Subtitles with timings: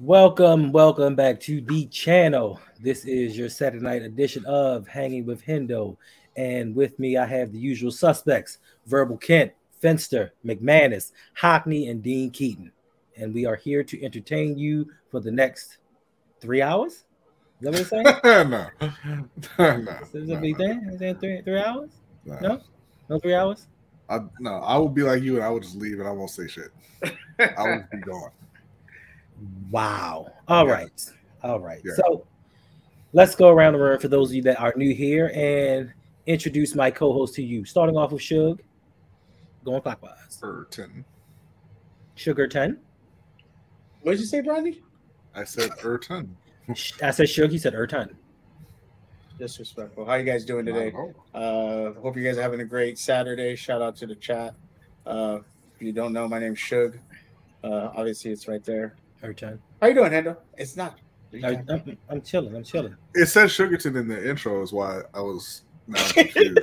[0.00, 2.58] Welcome, welcome back to the channel.
[2.80, 5.98] This is your Saturday night edition of Hanging with Hendo.
[6.38, 9.50] And with me, I have the usual suspects Verbal Kint,
[9.82, 12.72] Fenster, McManus, Hockney, and Dean Keaton.
[13.18, 15.76] And we are here to entertain you for the next
[16.40, 16.92] three hours.
[16.92, 17.04] Is
[17.60, 18.04] that what it's saying?
[18.24, 18.68] no.
[19.58, 19.98] no.
[20.14, 20.80] Is no, it big no.
[20.94, 21.90] Is that three, three hours?
[22.24, 22.38] No.
[22.38, 22.60] No?
[23.10, 23.66] No three hours?
[24.08, 26.30] I, no, I would be like you and I would just leave and I won't
[26.30, 26.70] say shit.
[27.38, 28.30] I would be gone.
[29.70, 30.32] Wow.
[30.48, 30.72] All Yeah.
[30.72, 31.10] right.
[31.42, 31.80] All right.
[31.84, 31.94] Yeah.
[31.94, 32.26] So
[33.12, 35.92] let's go around the room for those of you that are new here and
[36.26, 37.64] introduce my co-host to you.
[37.64, 38.60] Starting off with Suge.
[39.64, 40.38] Going clockwise.
[40.42, 41.04] Urton.
[42.14, 42.78] Sugar 10.
[44.02, 44.82] What did you say, Brandy?
[45.34, 46.36] I said Urton.
[47.02, 48.16] I said Suge, he said Erton.
[49.38, 50.04] Disrespectful.
[50.04, 50.92] How you guys doing today?
[51.34, 53.56] Uh, hope you guys are having a great Saturday.
[53.56, 54.54] Shout out to the chat.
[55.06, 55.38] Uh,
[55.76, 56.98] if you don't know, my name's Shug.
[57.64, 58.96] Uh, obviously, it's right there.
[59.22, 59.60] Erton.
[59.80, 60.36] How you doing, Hendo?
[60.56, 60.98] It's not.
[61.44, 62.56] I, I'm, I'm chilling.
[62.56, 62.96] I'm chilling.
[63.14, 66.58] It says Sugarton in the intro is why I was now confused.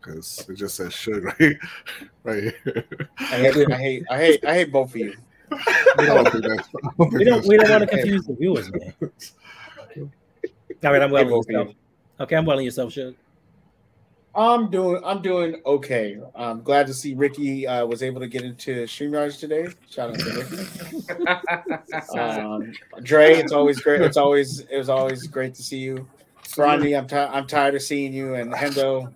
[0.00, 1.56] Because it just says sugar right,
[2.24, 2.84] right here.
[3.18, 5.12] I hate, I hate, I hate, I hate both of you.
[5.52, 8.70] I don't think that's- I don't We don't we don't want to confuse the viewers,
[8.70, 8.94] man.
[9.00, 11.74] All right, I'm I well hate yourself.
[12.20, 13.14] Okay, I'm well yourself, Suge.
[14.38, 16.16] I'm doing, I'm doing okay.
[16.36, 19.66] I'm glad to see Ricky uh, was able to get into Streamyards today.
[19.90, 20.64] Shout out to Ricky.
[22.18, 22.72] Um,
[23.02, 24.00] Dre, it's always great.
[24.00, 26.08] It's always it was always great to see you.
[26.56, 29.12] Rodney, I'm ti I'm tired of seeing you, and Hendo,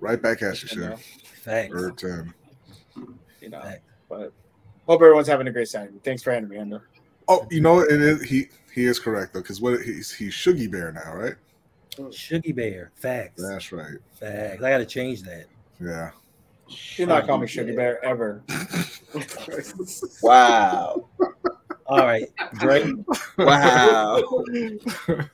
[0.00, 1.04] Right back at you, you know, sure.
[1.42, 1.74] Thanks.
[1.74, 2.32] Urton.
[3.40, 3.60] you know.
[3.60, 3.82] Thanks.
[4.08, 4.32] But
[4.86, 5.98] hope everyone's having a great Saturday.
[6.02, 6.80] Thanks for having me, Hendo.
[7.28, 10.70] Oh, you know it is he he is correct though, because what he's he's Shuggy
[10.70, 11.34] Bear now, right?
[12.12, 12.92] Sugar Bear.
[12.94, 13.42] Facts.
[13.42, 13.98] That's right.
[14.12, 14.62] Facts.
[14.62, 15.46] I gotta change that.
[15.80, 16.10] Yeah.
[16.96, 18.42] Do not call me Sugar Bear ever.
[20.22, 21.08] Wow.
[21.86, 22.92] All right, Dre.
[23.38, 24.44] Wow.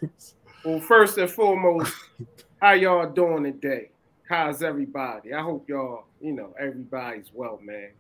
[0.65, 1.93] Well, first and foremost,
[2.59, 3.91] how y'all doing today?
[4.27, 5.35] How's everybody?
[5.35, 7.91] I hope y'all, you know, everybody's well, man.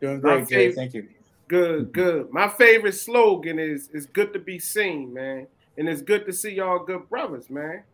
[0.00, 0.72] Doing My great, Jay.
[0.72, 1.08] Thank you.
[1.48, 2.30] Good, good.
[2.30, 5.48] My favorite slogan is "It's good to be seen, man,"
[5.78, 7.84] and it's good to see y'all good brothers, man.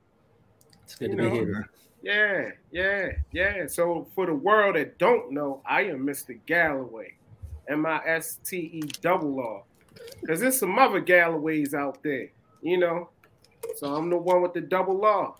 [0.82, 1.34] It's good to You be know.
[1.34, 1.68] here.
[2.02, 3.66] Yeah, yeah, yeah.
[3.66, 6.38] So for the world that don't know, I am Mr.
[6.46, 7.14] Galloway,
[7.68, 9.62] M I S T E double R,
[10.20, 12.28] because there's some other Galloways out there,
[12.62, 13.10] you know.
[13.76, 15.34] So I'm the one with the double R.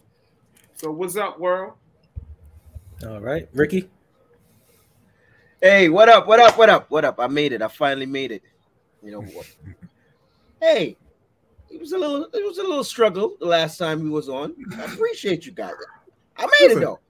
[0.77, 1.75] So what's up, world?
[3.07, 3.91] All right, Ricky.
[5.61, 6.27] Hey, what up?
[6.27, 6.59] What up?
[6.59, 6.91] What up?
[6.91, 7.21] What up?
[7.21, 7.63] I made it.
[7.63, 8.43] I finally made it.
[9.03, 9.47] You know what?
[10.61, 10.97] hey,
[11.75, 12.25] it was a little.
[12.33, 14.55] It was a little struggle the last time we was on.
[14.79, 15.73] I appreciate you guys.
[16.37, 17.01] I made it though.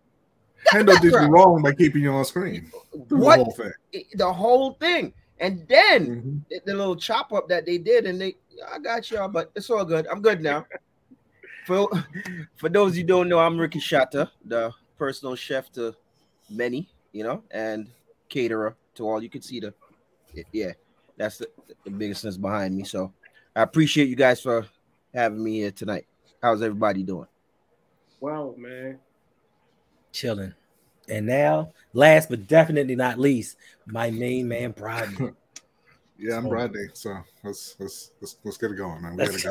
[0.72, 2.70] Hendo did you wrong by keeping you on screen.
[2.92, 3.36] What?
[3.38, 4.04] The whole thing.
[4.14, 6.48] The whole thing, and then Mhm.
[6.48, 8.36] the, the little chop up that they did, and they.
[8.72, 10.06] I got y'all, but it's all good.
[10.06, 10.66] I'm good now.
[11.66, 11.88] For
[12.56, 15.96] for those you don't know, I'm Ricky Shatta, the personal chef to
[16.50, 17.88] many, you know, and
[18.28, 19.22] caterer to all.
[19.22, 19.72] You can see the,
[20.52, 20.72] yeah,
[21.16, 21.48] that's the,
[21.84, 22.84] the biggest behind me.
[22.84, 23.14] So
[23.56, 24.66] I appreciate you guys for
[25.14, 26.06] having me here tonight.
[26.42, 27.28] How's everybody doing?
[28.20, 28.98] Well, man.
[30.12, 30.54] Chilling.
[31.08, 33.56] And now, last but definitely not least,
[33.86, 35.36] my main man, Brian.
[36.16, 36.48] Yeah, I'm.
[36.48, 36.90] Bradley.
[36.92, 39.16] So let's let's let's let's get it going, man.
[39.16, 39.42] We gotta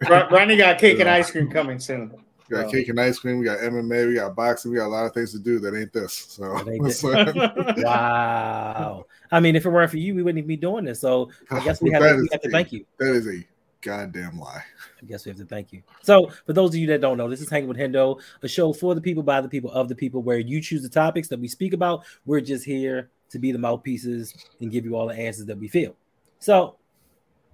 [0.00, 0.08] go.
[0.10, 2.12] Ron- Ronnie got cake and ice cream coming soon.
[2.52, 3.38] We got cake and ice cream.
[3.38, 4.08] We got MMA.
[4.08, 4.70] We got boxing.
[4.70, 6.12] We got a lot of things to do that ain't this.
[6.12, 9.06] So ain't wow.
[9.30, 11.00] I mean, if it weren't for you, we wouldn't even be doing this.
[11.00, 12.84] So I guess we have, to, we have to a- thank you.
[12.98, 13.42] That is a
[13.80, 14.62] goddamn lie.
[15.00, 15.82] I guess we have to thank you.
[16.02, 18.72] So, for those of you that don't know, this is Hanging with Hendo, a show
[18.72, 21.40] for the people, by the people, of the people, where you choose the topics that
[21.40, 22.04] we speak about.
[22.24, 25.66] We're just here to be the mouthpieces and give you all the answers that we
[25.66, 25.96] feel.
[26.38, 26.76] So,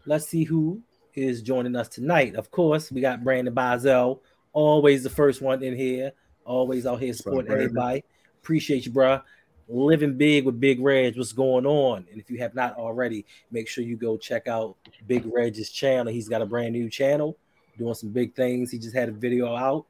[0.04, 0.82] let's see who
[1.14, 2.34] is joining us tonight.
[2.36, 4.22] Of course, we got Brandon Bazel,
[4.52, 6.12] always the first one in here,
[6.44, 7.66] always out here supporting Brandon?
[7.66, 8.04] everybody.
[8.42, 9.20] Appreciate you, bro.
[9.68, 11.16] Living big with Big Reg.
[11.16, 12.06] What's going on?
[12.10, 16.12] And if you have not already, make sure you go check out Big Reg's channel.
[16.12, 17.36] He's got a brand new channel
[17.78, 18.70] doing some big things.
[18.70, 19.86] He just had a video out,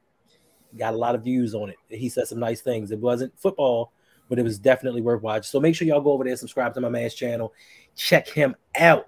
[0.77, 1.77] got a lot of views on it.
[1.89, 2.91] He said some nice things.
[2.91, 3.91] It wasn't football,
[4.29, 5.43] but it was definitely worth watching.
[5.43, 7.53] So make sure y'all go over there, subscribe to my man's channel,
[7.95, 9.07] check him out.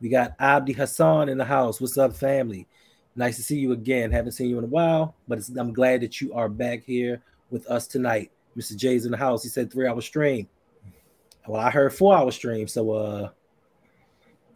[0.00, 1.80] We got Abdi Hassan in the house.
[1.80, 2.68] What's up, family?
[3.16, 4.12] Nice to see you again.
[4.12, 7.22] Haven't seen you in a while, but it's, I'm glad that you are back here
[7.50, 8.30] with us tonight.
[8.56, 8.76] Mr.
[8.76, 9.42] Jay's in the house.
[9.42, 10.46] He said three hour stream.
[11.46, 13.30] Well, I heard four hour stream, so uh,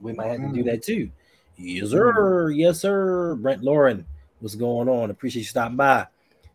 [0.00, 1.10] we might have to do that too.
[1.56, 2.50] Yes, sir.
[2.50, 3.36] Yes, sir.
[3.36, 4.04] Brent Lauren,
[4.40, 5.10] what's going on?
[5.10, 6.06] Appreciate you stopping by.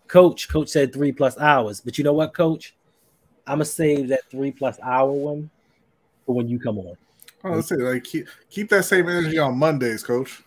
[0.07, 2.75] Coach, coach said three plus hours, but you know what, coach?
[3.47, 5.49] I'm gonna save that three plus hour one
[6.25, 6.95] for when you come on.
[7.43, 10.43] Oh, let's say like keep keep that same energy on Mondays, coach.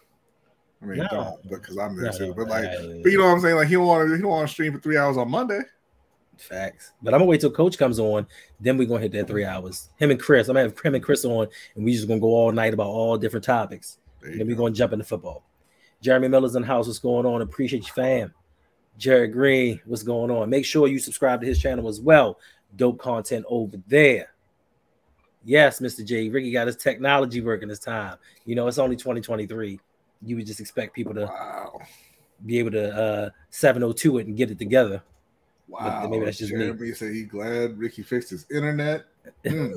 [0.83, 1.07] I mean, No.
[1.11, 2.35] don't because I'm there No, too.
[2.35, 2.65] But like,
[3.03, 3.57] but you know what I'm saying?
[3.57, 5.61] Like he don't want to he don't want to stream for three hours on Monday.
[6.37, 6.93] Facts.
[7.03, 8.27] But I'm gonna wait till Coach comes on.
[8.61, 9.89] Then we're gonna hit that three hours.
[9.97, 10.49] Him and Chris.
[10.49, 12.87] I'm gonna have him and Chris on, and we just gonna go all night about
[12.87, 13.99] all different topics.
[14.23, 14.65] Then we're go.
[14.65, 15.45] gonna jump into football.
[16.01, 16.87] Jeremy Miller's in the house.
[16.87, 17.43] What's going on?
[17.43, 18.33] Appreciate you, fam.
[18.99, 20.49] Jared Green, what's going on?
[20.49, 22.39] Make sure you subscribe to his channel as well.
[22.77, 24.33] Dope content over there.
[25.45, 26.05] Yes, Mr.
[26.05, 26.29] J.
[26.29, 28.17] Ricky got his technology working this time.
[28.45, 29.81] You know, it's only 2023.
[30.23, 31.81] You would just expect people to Wow,
[32.45, 35.03] be able to uh 702 it and get it together.
[35.69, 36.07] wow.
[36.11, 36.59] maybe that's just me.
[36.67, 39.05] Jeremy said he glad Ricky fixed his internet.
[39.45, 39.75] Mm.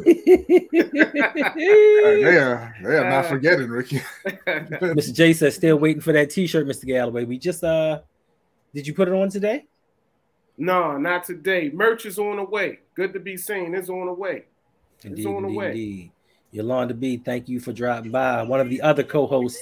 [0.72, 1.54] Mr.
[1.56, 4.00] they are they are not Uh, forgetting Ricky.
[4.26, 5.14] Mr.
[5.14, 6.86] J says still waiting for that t-shirt, Mr.
[6.86, 7.26] Galloway.
[7.26, 8.00] We just uh
[8.74, 9.66] did you put it on today?
[10.58, 11.70] no, not today.
[11.74, 12.80] Merch is on the way.
[12.96, 13.76] Good to be seen.
[13.76, 14.46] It's on the way.
[15.04, 15.68] Indeed, on the indeed, way.
[15.72, 16.12] indeed.
[16.52, 18.44] Yolanda B, thank you for dropping by.
[18.44, 19.60] One of the other co-hosts.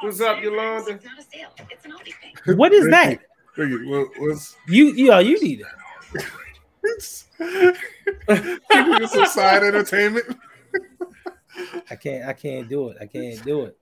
[0.00, 0.92] What's up, Yolanda?
[0.92, 1.48] It's not a sale.
[1.70, 2.14] It's an Aldi
[2.44, 2.56] thing.
[2.56, 3.20] What is that?
[3.56, 6.24] What, what's You yeah, uh, you need it.
[6.82, 7.28] it's,
[8.28, 10.38] it's some side entertainment?
[11.90, 12.96] I can't I can't do it.
[13.00, 13.76] I can't do it.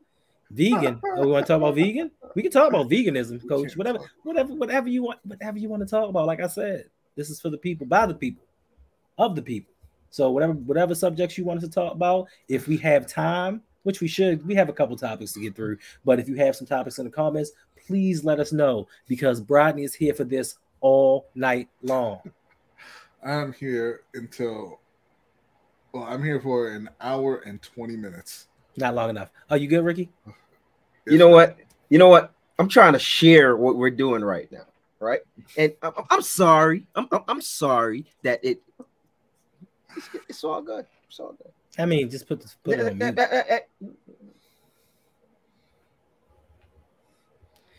[0.50, 1.00] Vegan.
[1.04, 2.10] Oh, we want to talk about vegan?
[2.34, 3.76] We can talk about veganism, coach.
[3.76, 6.26] Whatever, whatever, whatever you want, whatever you want to talk about.
[6.26, 8.44] Like I said, this is for the people, by the people,
[9.18, 9.72] of the people.
[10.10, 14.02] So whatever, whatever subjects you want us to talk about, if we have time, which
[14.02, 15.78] we should, we have a couple topics to get through.
[16.04, 17.52] But if you have some topics in the comments,
[17.86, 22.20] please let us know because Brodney is here for this all night long.
[23.24, 24.80] I'm here until
[25.94, 28.48] well, I'm here for an hour and 20 minutes.
[28.76, 29.30] Not long enough.
[29.48, 30.10] Are you good, Ricky?
[31.06, 31.56] You know what?
[31.88, 32.34] You know what?
[32.58, 34.66] I'm trying to share what we're doing right now,
[35.00, 35.20] right?
[35.56, 36.86] And I'm, I'm sorry.
[36.94, 38.60] I'm, I'm I'm sorry that it.
[39.96, 40.84] It's, it's all good.
[41.08, 41.52] It's all good.
[41.78, 43.18] I mean, just put the put it on mute.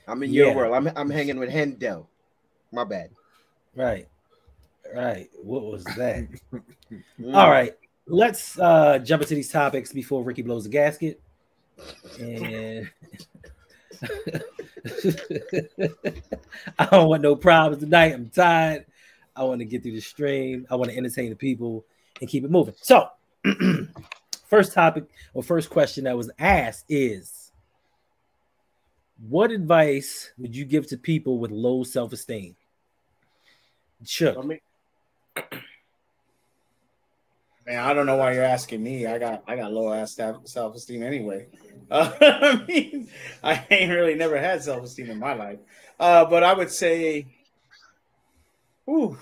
[0.07, 0.55] I'm in your Yeah.
[0.55, 0.73] world.
[0.75, 2.07] I'm I'm hanging with Hendo.
[2.71, 3.11] My bad.
[3.75, 4.07] Right.
[4.95, 5.29] Right.
[5.43, 6.27] What was that?
[7.33, 7.73] All right.
[8.07, 11.21] Let's uh jump into these topics before Ricky blows the gasket.
[12.19, 12.89] And
[16.79, 18.13] I don't want no problems tonight.
[18.13, 18.85] I'm tired.
[19.35, 20.65] I want to get through the stream.
[20.69, 21.85] I want to entertain the people
[22.19, 22.73] and keep it moving.
[22.81, 23.07] So,
[24.47, 27.51] first topic or first question that was asked is
[29.27, 32.55] what advice would you give to people with low self-esteem?
[34.05, 34.41] Sure.
[34.43, 34.59] Mean,
[37.69, 39.05] Man, I don't know why you're asking me.
[39.05, 41.45] I got I got low ass self esteem anyway.
[41.91, 43.09] Uh, I mean,
[43.43, 45.59] I ain't really never had self esteem in my life.
[45.99, 47.27] Uh, but I would say,
[48.89, 49.19] ooh,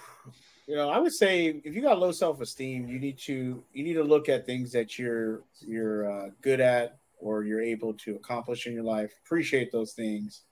[0.67, 3.83] you know, I would say if you got low self esteem, you need to you
[3.83, 8.15] need to look at things that you're you're uh, good at or you're able to
[8.15, 9.13] accomplish in your life.
[9.25, 10.43] Appreciate those things,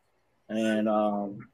[0.48, 1.50] and um,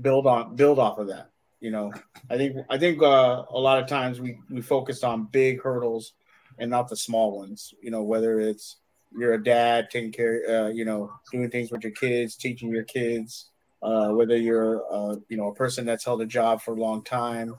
[0.00, 1.30] build on build off of that.
[1.60, 1.90] You know,
[2.28, 6.12] I think I think uh, a lot of times we we focused on big hurdles
[6.58, 7.72] and not the small ones.
[7.80, 8.76] You know, whether it's
[9.16, 12.84] you're a dad taking care, uh, you know, doing things with your kids, teaching your
[12.84, 13.50] kids,
[13.82, 17.02] uh, whether you're uh, you know a person that's held a job for a long
[17.02, 17.54] time,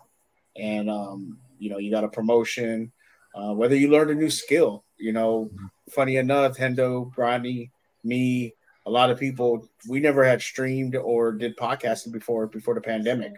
[0.55, 2.91] and um, you know you got a promotion,
[3.35, 4.83] uh, whether you learned a new skill.
[4.97, 5.51] You know,
[5.89, 7.71] funny enough, Hendo, Rodney,
[8.03, 8.53] me,
[8.85, 13.33] a lot of people we never had streamed or did podcasting before before the pandemic.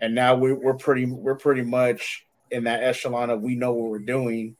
[0.00, 3.90] And now we're, we're pretty we're pretty much in that echelon of we know what
[3.90, 4.56] we're doing.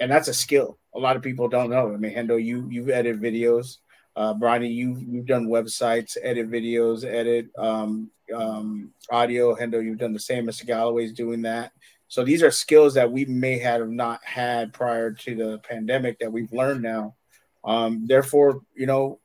[0.00, 0.78] And that's a skill.
[0.94, 1.92] A lot of people don't know.
[1.92, 3.78] I mean hendo you you've edited videos
[4.16, 10.12] uh Bronny, you you've done websites edit videos edit um um audio hendo you've done
[10.12, 10.46] the same.
[10.46, 11.72] Mr galloway's doing that.
[12.08, 16.32] So these are skills that we may have not had prior to the pandemic that
[16.32, 17.14] we've learned now.
[17.64, 19.20] Um therefore you know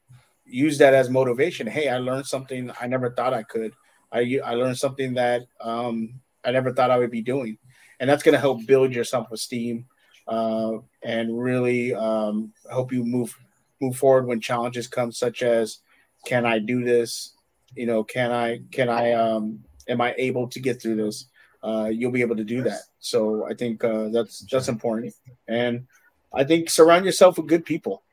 [0.45, 1.67] use that as motivation.
[1.67, 3.74] Hey i learned something i never thought i could.
[4.12, 7.57] I I learned something that um, I never thought I would be doing,
[8.00, 9.86] and that's going to help build your self esteem
[10.27, 13.36] uh, and really um, help you move
[13.82, 15.80] move forward when challenges come, such as
[16.26, 17.36] can I do this?
[17.76, 21.26] You know, can I can I um, am I able to get through this?
[21.64, 22.82] Uh, you'll be able to do that.
[23.00, 25.14] So I think uh, that's that's important,
[25.48, 25.88] and
[26.34, 28.04] I think surround yourself with good people.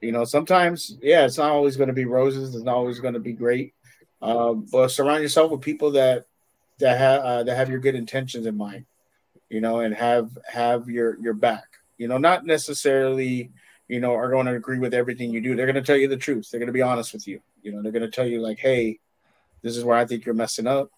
[0.00, 2.54] You know, sometimes yeah, it's not always going to be roses.
[2.54, 3.74] It's not always going to be great
[4.22, 6.26] um, but surround yourself with people that
[6.78, 8.86] that have uh, that have your good intentions in mind,
[9.50, 11.64] you know, and have have your your back.
[11.98, 13.50] You know, not necessarily,
[13.92, 15.54] you know, are going to agree with everything you do.
[15.54, 16.50] They're going to tell you the truth.
[16.50, 17.42] They're going to be honest with you.
[17.62, 19.00] You know, they're going to tell you like, hey,
[19.60, 20.90] this is where I think you're messing up.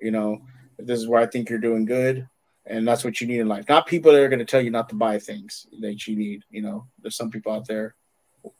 [0.00, 0.38] You know,
[0.78, 2.26] this is where I think you're doing good,
[2.64, 3.68] and that's what you need in life.
[3.68, 6.42] Not people that are going to tell you not to buy things that you need.
[6.48, 7.94] You know, there's some people out there.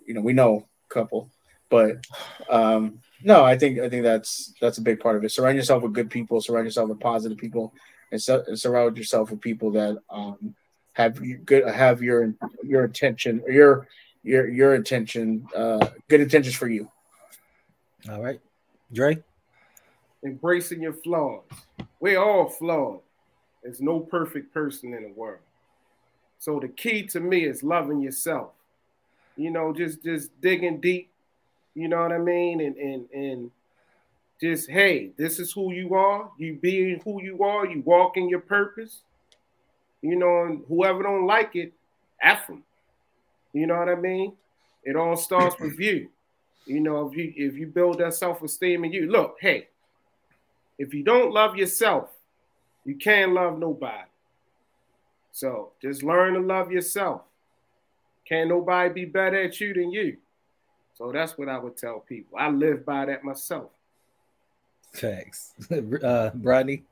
[0.04, 1.30] You know, we know a couple,
[1.70, 2.04] but
[2.50, 5.32] um, no, I think I think that's that's a big part of it.
[5.32, 6.42] Surround yourself with good people.
[6.42, 7.72] Surround yourself with positive people,
[8.12, 10.54] and, and surround yourself with people that um,
[10.98, 13.88] have you good have your your attention or your
[14.24, 16.90] your your intention uh, good intentions for you.
[18.10, 18.40] All right,
[18.92, 19.22] Dre.
[20.24, 21.44] Embracing your flaws.
[22.00, 23.00] We're all flawed.
[23.62, 25.40] There's no perfect person in the world.
[26.40, 28.50] So the key to me is loving yourself.
[29.36, 31.10] You know, just just digging deep.
[31.76, 32.60] You know what I mean?
[32.60, 33.50] And and and
[34.40, 36.32] just hey, this is who you are.
[36.38, 37.66] You being who you are.
[37.66, 39.02] You walking your purpose.
[40.02, 41.72] You know, and whoever don't like it,
[42.22, 42.62] F them.
[43.52, 44.34] You know what I mean?
[44.84, 46.08] It all starts with you.
[46.66, 49.68] You know, if you if you build that self-esteem in you, look, hey,
[50.78, 52.10] if you don't love yourself,
[52.84, 54.08] you can't love nobody.
[55.32, 57.22] So just learn to love yourself.
[58.24, 60.18] Can't nobody be better at you than you.
[60.94, 62.38] So that's what I would tell people.
[62.38, 63.70] I live by that myself.
[64.92, 65.54] Facts.
[66.02, 66.82] uh Rodney.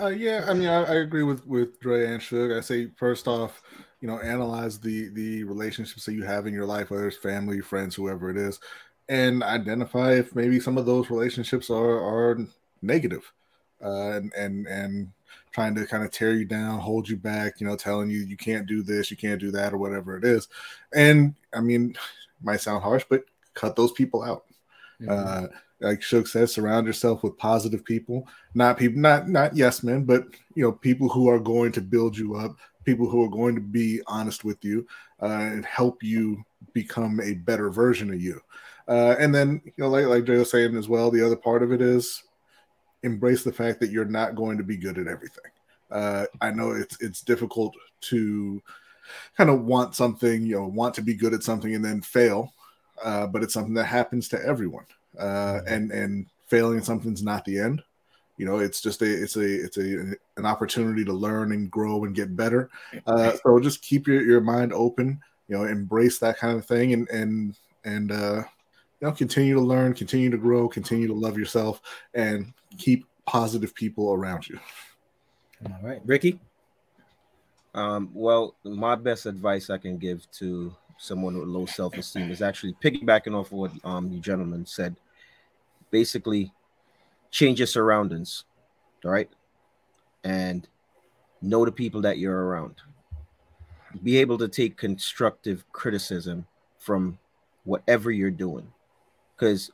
[0.00, 2.56] Uh, yeah, I mean, I, I, agree with with Dre and Suge.
[2.56, 3.62] I say first off,
[4.00, 7.60] you know, analyze the the relationships that you have in your life, whether it's family,
[7.60, 8.60] friends, whoever it is,
[9.08, 12.38] and identify if maybe some of those relationships are are
[12.82, 13.32] negative,
[13.82, 15.12] uh, and and and
[15.52, 18.36] trying to kind of tear you down, hold you back, you know, telling you you
[18.36, 20.48] can't do this, you can't do that, or whatever it is.
[20.94, 21.96] And I mean,
[22.42, 23.24] might sound harsh, but
[23.54, 24.44] cut those people out.
[25.00, 25.10] Mm-hmm.
[25.10, 25.48] Uh,
[25.80, 30.24] like Shook says, surround yourself with positive people, not people, not not yes men, but
[30.54, 33.60] you know, people who are going to build you up, people who are going to
[33.60, 34.86] be honest with you
[35.22, 36.42] uh, and help you
[36.72, 38.40] become a better version of you.
[38.88, 41.62] Uh, and then, you know, like like Jay was saying as well, the other part
[41.62, 42.22] of it is
[43.02, 45.50] embrace the fact that you're not going to be good at everything.
[45.90, 48.62] Uh, I know it's it's difficult to
[49.36, 52.52] kind of want something, you know, want to be good at something and then fail,
[53.04, 54.86] uh, but it's something that happens to everyone
[55.18, 57.82] uh, and and failing something's not the end.
[58.36, 62.04] You know, it's just a it's a it's a an opportunity to learn and grow
[62.04, 62.70] and get better.
[63.06, 65.20] Uh, so just keep your, your mind open.
[65.48, 68.42] You know, embrace that kind of thing and and and uh,
[69.00, 71.80] you know continue to learn, continue to grow, continue to love yourself,
[72.14, 74.58] and keep positive people around you.
[75.64, 76.38] All right, Ricky.
[77.74, 82.74] Um, well, my best advice I can give to someone with low self-esteem is actually
[82.82, 84.96] piggybacking off what um, you gentlemen said
[85.90, 86.52] basically
[87.30, 88.44] change your surroundings,
[89.04, 89.30] all right?
[90.24, 90.66] And
[91.42, 92.76] know the people that you're around.
[94.02, 96.46] Be able to take constructive criticism
[96.78, 97.18] from
[97.64, 98.66] whatever you're doing.
[99.36, 99.70] Because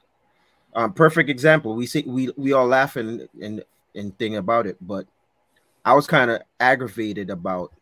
[0.74, 3.62] um, perfect example, we see we we all laugh and and,
[3.94, 5.06] and thing about it, but
[5.84, 7.72] I was kind of aggravated about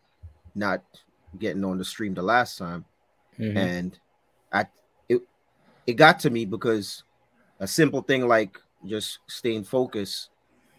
[0.55, 0.83] not
[1.39, 2.85] getting on the stream the last time.
[3.39, 3.57] Mm-hmm.
[3.57, 3.99] And
[4.51, 4.65] I
[5.07, 5.21] it
[5.87, 7.03] it got to me because
[7.61, 10.29] a simple thing like just staying focused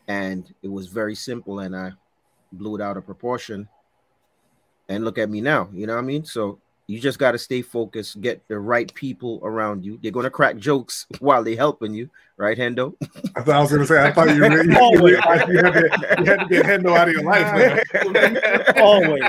[0.08, 1.92] and it was very simple and i
[2.52, 3.66] blew it out of proportion.
[4.88, 6.24] And look at me now you know what i mean?
[6.24, 6.58] So
[6.88, 9.98] you just got to stay focused get the right people around you.
[10.02, 12.94] They're going to crack jokes while they're helping you right hendo?
[13.36, 14.02] I thought i was going to say.
[14.02, 17.14] I thought you, really, you, you, had to, you had to get hendo out of
[17.14, 17.46] your life
[18.76, 19.22] always.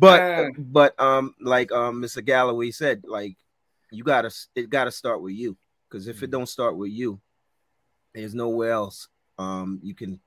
[0.00, 3.36] But but um like um mr galloway said like
[3.92, 5.56] you gotta it gotta start with you
[5.88, 6.32] because if it mm-hmm.
[6.32, 7.20] don't start with you,
[8.14, 10.20] there's nowhere else um, you can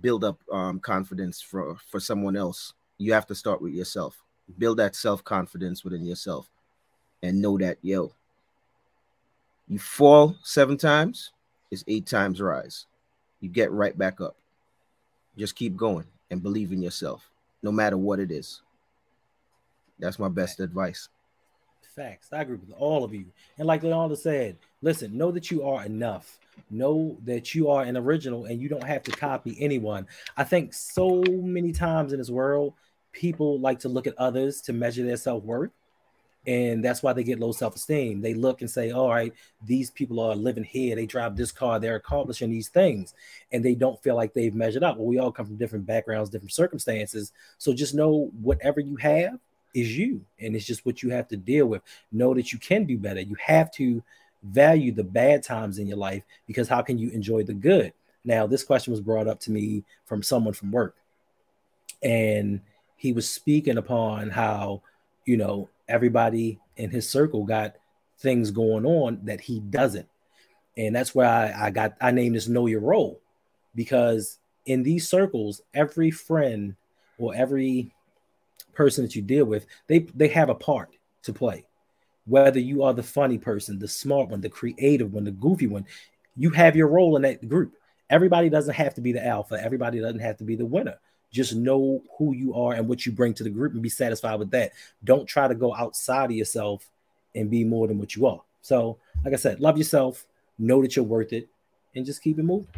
[0.00, 2.72] build up um, confidence for for someone else.
[2.98, 4.22] You have to start with yourself.
[4.58, 6.48] Build that self confidence within yourself,
[7.22, 8.12] and know that yo,
[9.68, 11.32] you fall seven times,
[11.70, 12.86] is eight times rise.
[13.40, 14.36] You get right back up.
[15.36, 17.30] Just keep going and believe in yourself,
[17.62, 18.62] no matter what it is.
[19.98, 21.08] That's my best advice.
[21.94, 22.28] Facts.
[22.32, 23.26] I agree with all of you.
[23.56, 26.38] And like Leonda said, listen, know that you are enough.
[26.68, 30.08] Know that you are an original and you don't have to copy anyone.
[30.36, 32.74] I think so many times in this world,
[33.12, 35.70] people like to look at others to measure their self worth.
[36.46, 38.20] And that's why they get low self esteem.
[38.20, 39.32] They look and say, All right,
[39.64, 40.96] these people are living here.
[40.96, 41.78] They drive this car.
[41.78, 43.14] They're accomplishing these things.
[43.52, 44.96] And they don't feel like they've measured up.
[44.96, 47.32] Well, we all come from different backgrounds, different circumstances.
[47.58, 49.38] So just know whatever you have,
[49.74, 51.82] is you and it's just what you have to deal with.
[52.12, 53.20] Know that you can do better.
[53.20, 54.02] You have to
[54.42, 57.92] value the bad times in your life because how can you enjoy the good?
[58.24, 60.96] Now this question was brought up to me from someone from work
[62.02, 62.60] and
[62.96, 64.82] he was speaking upon how
[65.24, 67.74] you know everybody in his circle got
[68.18, 70.08] things going on that he doesn't.
[70.76, 73.20] And that's why I, I got i named this know your role
[73.74, 76.76] because in these circles, every friend
[77.18, 77.92] or every
[78.74, 80.90] person that you deal with, they they have a part
[81.22, 81.66] to play.
[82.26, 85.86] Whether you are the funny person, the smart one, the creative one, the goofy one,
[86.36, 87.74] you have your role in that group.
[88.10, 89.62] Everybody doesn't have to be the alpha.
[89.62, 90.98] Everybody doesn't have to be the winner.
[91.30, 94.38] Just know who you are and what you bring to the group and be satisfied
[94.38, 94.72] with that.
[95.02, 96.88] Don't try to go outside of yourself
[97.34, 98.40] and be more than what you are.
[98.62, 100.26] So, like I said, love yourself,
[100.58, 101.48] know that you're worth it,
[101.94, 102.68] and just keep it moving.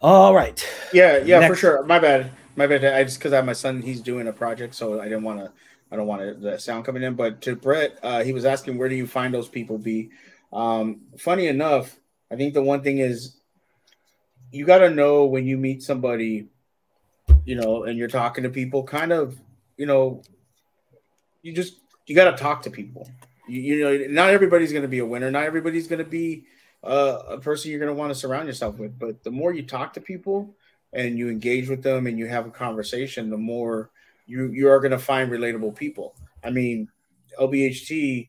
[0.00, 0.66] All right.
[0.92, 1.84] Yeah, yeah, for sure.
[1.84, 2.30] My bad.
[2.60, 2.84] My bad.
[2.84, 5.38] I just because I have my son, he's doing a project, so I didn't want
[5.40, 5.50] to.
[5.90, 7.14] I don't want to the sound coming in.
[7.14, 9.78] But to Brett, uh, he was asking, where do you find those people?
[9.78, 10.10] Be
[10.52, 11.98] um, funny enough.
[12.30, 13.36] I think the one thing is,
[14.52, 16.48] you got to know when you meet somebody,
[17.46, 18.82] you know, and you're talking to people.
[18.82, 19.40] Kind of,
[19.78, 20.22] you know,
[21.40, 23.08] you just you got to talk to people.
[23.48, 25.30] You, you know, not everybody's going to be a winner.
[25.30, 26.44] Not everybody's going to be
[26.84, 28.98] uh, a person you're going to want to surround yourself with.
[28.98, 30.54] But the more you talk to people
[30.92, 33.90] and you engage with them and you have a conversation, the more
[34.26, 36.14] you you are going to find relatable people.
[36.42, 36.88] I mean,
[37.38, 38.28] LBHT.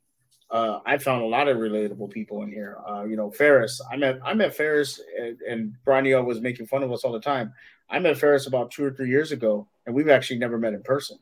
[0.50, 2.78] Uh, I found a lot of relatable people in here.
[2.86, 3.80] Uh, you know, Ferris.
[3.89, 5.39] I met I met Ferris and,
[5.86, 7.54] and was making fun of us all the time.
[7.89, 10.84] I met Ferris about two or three years ago, and we've actually never met in
[10.84, 11.17] person.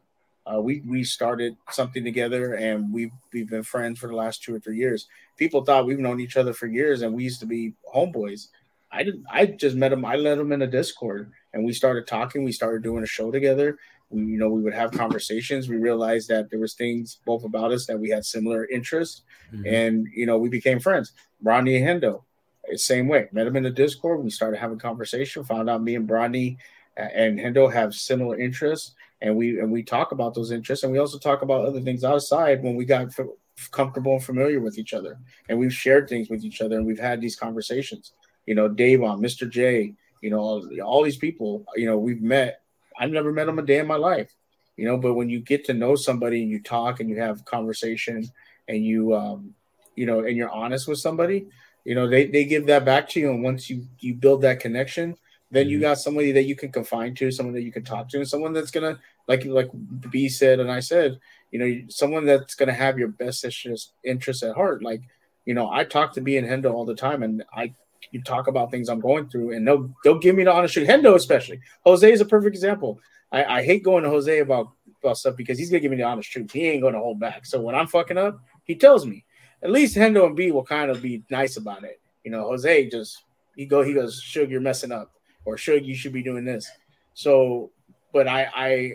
[0.45, 4.55] Uh, we we started something together, and we've we've been friends for the last two
[4.55, 5.07] or three years.
[5.37, 8.47] People thought we've known each other for years, and we used to be homeboys.
[8.91, 9.25] I didn't.
[9.31, 10.03] I just met him.
[10.05, 12.43] I let him in a Discord, and we started talking.
[12.43, 13.77] We started doing a show together.
[14.09, 15.69] We, you know, we would have conversations.
[15.69, 19.21] We realized that there was things both about us that we had similar interests,
[19.53, 19.67] Mhm.
[19.71, 21.13] and you know, we became friends.
[21.43, 22.23] Bronny and Hendo,
[22.71, 23.27] eh, same way.
[23.31, 24.23] Met him in the Discord.
[24.23, 25.43] We started having conversation.
[25.43, 26.57] Found out me and Bronny
[26.97, 30.91] uh, and Hendo have similar interests, and we and we talk about those interests, and
[30.91, 34.79] we also talk about other things outside when we got f- comfortable and familiar with
[34.79, 38.13] each other, and we've shared things with each other, and we've had these conversations.
[38.49, 39.47] You know, Dave on Mr.
[39.47, 39.93] J.
[40.21, 41.67] You know, all, all these people.
[41.75, 42.61] You know, we've met.
[42.99, 44.33] I've never met them a day in my life.
[44.75, 47.45] You know, but when you get to know somebody and you talk and you have
[47.45, 48.27] conversation
[48.67, 49.53] and you um,
[49.95, 51.45] you know, and you're honest with somebody,
[51.85, 53.29] you know, they, they give that back to you.
[53.29, 55.15] And once you you build that connection,
[55.51, 58.17] then you got somebody that you can confine to, someone that you can talk to,
[58.17, 59.69] and someone that's gonna like like
[60.09, 61.19] B said and I said,
[61.51, 64.81] you know, someone that's gonna have your best interest interests at heart.
[64.81, 65.03] Like,
[65.45, 67.75] you know, I talk to B and Hendo all the time, and I
[68.11, 70.87] you talk about things I'm going through, and they'll they'll give me the honest truth.
[70.87, 72.99] Hendo especially, Jose is a perfect example.
[73.31, 76.03] I, I hate going to Jose about about stuff because he's gonna give me the
[76.03, 76.51] honest truth.
[76.51, 77.45] He ain't gonna hold back.
[77.45, 79.25] So when I'm fucking up, he tells me.
[79.61, 81.99] At least Hendo and B will kind of be nice about it.
[82.23, 83.23] You know, Jose just
[83.55, 85.11] he go he goes, Suge, you're messing up,
[85.45, 86.69] or Suge, you should be doing this.
[87.13, 87.71] So,
[88.13, 88.93] but I I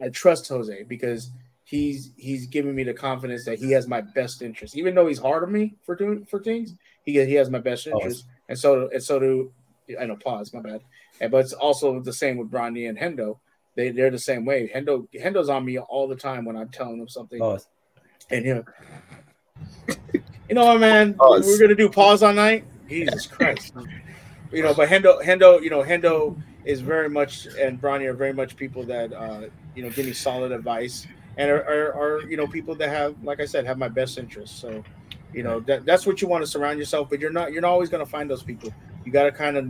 [0.00, 1.30] I trust Jose because
[1.64, 5.18] he's he's giving me the confidence that he has my best interest, even though he's
[5.18, 6.74] hard on me for doing for things.
[7.04, 9.52] He he has my best interest, and so and so do
[10.00, 10.80] I know pause my bad,
[11.20, 13.38] and but it's also the same with Bronny and Hendo.
[13.76, 14.70] They they're the same way.
[14.74, 17.68] Hendo Hendo's on me all the time when I'm telling him something, Pause.
[18.30, 18.64] and him.
[20.46, 21.14] You know what, man?
[21.14, 21.46] Pause.
[21.46, 22.64] We're gonna do pause all night.
[22.86, 23.72] Jesus Christ.
[24.52, 28.34] You know, but Hendo, Hendo, you know, Hendo is very much and Bronny are very
[28.34, 32.36] much people that uh, you know give me solid advice and are, are, are you
[32.36, 34.60] know people that have, like I said, have my best interests.
[34.60, 34.84] So,
[35.34, 37.10] you know, that, that's what you want to surround yourself.
[37.10, 38.72] But you're not you're not always gonna find those people.
[39.04, 39.68] You gotta kind of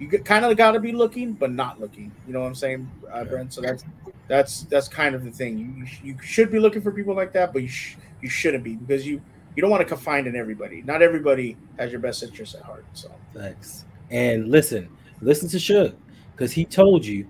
[0.00, 2.10] you kind of gotta be looking, but not looking.
[2.26, 3.52] You know what I'm saying, uh, Brent?
[3.52, 3.84] So that's
[4.26, 5.58] that's that's kind of the thing.
[6.02, 8.74] You you should be looking for people like that, but you sh- you shouldn't be
[8.74, 9.20] because you
[9.54, 10.82] you don't want to confine in everybody.
[10.82, 12.86] Not everybody has your best interest at heart.
[12.94, 13.84] So Thanks.
[14.10, 14.88] And listen,
[15.20, 15.94] listen to Suge,
[16.32, 17.26] because he told you,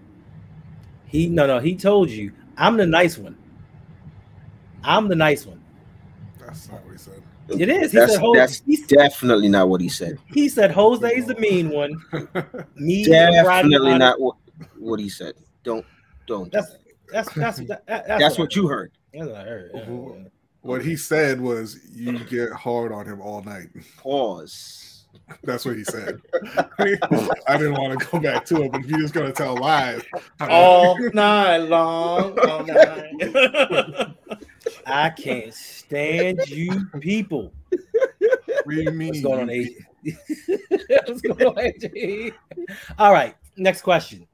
[1.06, 3.36] he no no, he told you, I'm the nice one.
[4.84, 5.62] I'm the nice one.
[6.38, 6.91] That's not what he said.
[7.60, 7.92] It is.
[7.92, 10.18] He That's, said, Jose, that's he, definitely not what he said.
[10.26, 11.92] he said Jose's the mean one.
[12.76, 14.36] Me and Definitely not what,
[14.78, 15.34] what he said.
[15.64, 15.84] Don't
[16.26, 16.44] don't.
[16.44, 16.80] do That's that.
[17.12, 18.92] that's that's that, that- That's, that's, what you heard.
[19.12, 19.70] That's what I heard.
[19.74, 20.24] yeah, yeah.
[20.62, 25.04] What he said was, "You get hard on him all night." Pause.
[25.42, 26.20] That's what he said.
[26.78, 26.86] I
[27.58, 30.02] didn't want to go back to it, but if you're just gonna tell lies,
[30.40, 34.14] all night long, all night.
[34.86, 37.52] I can't stand you people.
[37.70, 39.08] what do you mean?
[39.08, 39.74] What's going on, AJ?
[41.08, 42.32] What's going on, AJ?
[42.98, 44.26] All right, next question.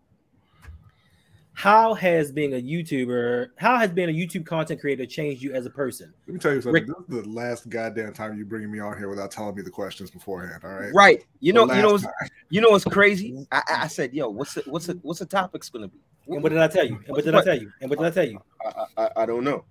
[1.53, 5.67] How has being a YouTuber, how has being a YouTube content creator changed you as
[5.67, 6.15] a person?
[6.29, 6.73] Let me tell you something.
[6.73, 9.63] Rick- This is the last goddamn time you bringing me on here without telling me
[9.63, 10.63] the questions beforehand.
[10.63, 10.95] All right.
[10.95, 11.25] Right.
[11.41, 11.63] You know.
[11.75, 11.91] You know.
[11.93, 12.13] What's, time.
[12.51, 13.45] you know what's crazy?
[13.53, 15.99] I, I- I said, "Yo, what's the, what's the, what's the topics gonna be?"
[16.29, 16.95] And what did I tell you?
[17.07, 17.73] And what did I tell you?
[17.81, 18.39] And what did I tell you?
[18.65, 19.65] I, I, I don't know.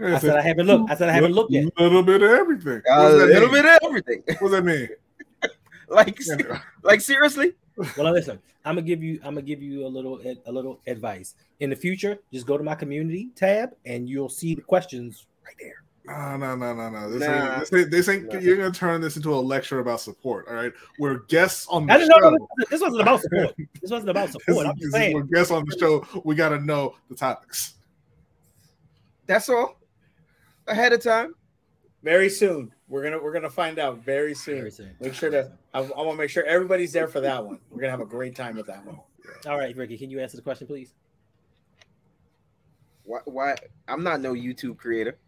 [0.00, 0.90] I said I haven't looked.
[0.90, 1.64] I said I haven't looked yet.
[1.76, 2.82] A little bit of everything.
[2.88, 3.62] Uh, what A does little mean?
[3.62, 4.22] bit of everything.
[4.26, 4.88] What does that mean?
[5.88, 6.18] like,
[6.82, 7.52] like seriously,
[7.96, 11.34] Well, listen, I'm gonna give you I'm gonna give you a little a little advice.
[11.60, 15.54] In the future, just go to my community tab and you'll see the questions right
[15.60, 15.74] there.
[16.04, 17.10] No, no, no, no, no.
[17.10, 17.34] This Nah.
[17.52, 18.38] ain't, this ain't, this ain't Nah.
[18.40, 20.46] you're gonna turn this into a lecture about support.
[20.48, 22.48] All right, we're guests on I the didn't know show.
[22.70, 23.54] this wasn't about support.
[23.80, 24.66] This wasn't about This support.
[24.66, 26.06] I'm just this is- we're guests on the show.
[26.24, 27.74] We got to know the topics.
[29.26, 29.77] That's all.
[30.68, 31.34] Ahead of time.
[32.02, 32.72] Very soon.
[32.88, 34.58] We're gonna we're gonna find out very soon.
[34.58, 34.94] Very soon.
[35.00, 37.58] Make sure to I, I want to make sure everybody's there for that one.
[37.70, 39.00] We're gonna have a great time with that one.
[39.46, 40.94] All right, Ricky, can you answer the question, please?
[43.04, 43.20] Why?
[43.24, 43.56] why
[43.88, 45.18] I'm not no YouTube creator.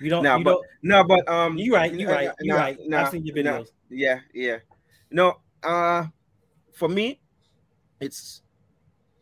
[0.00, 0.22] You don't.
[0.22, 0.66] Nah, you but- don't.
[0.82, 1.92] No, but um, You right.
[1.92, 2.30] You right.
[2.40, 2.78] You nah, right.
[2.86, 3.58] nah, I've seen your nah.
[3.58, 3.68] videos.
[3.90, 4.58] Yeah, yeah.
[5.10, 6.06] No, uh
[6.72, 7.20] for me,
[8.00, 8.42] it's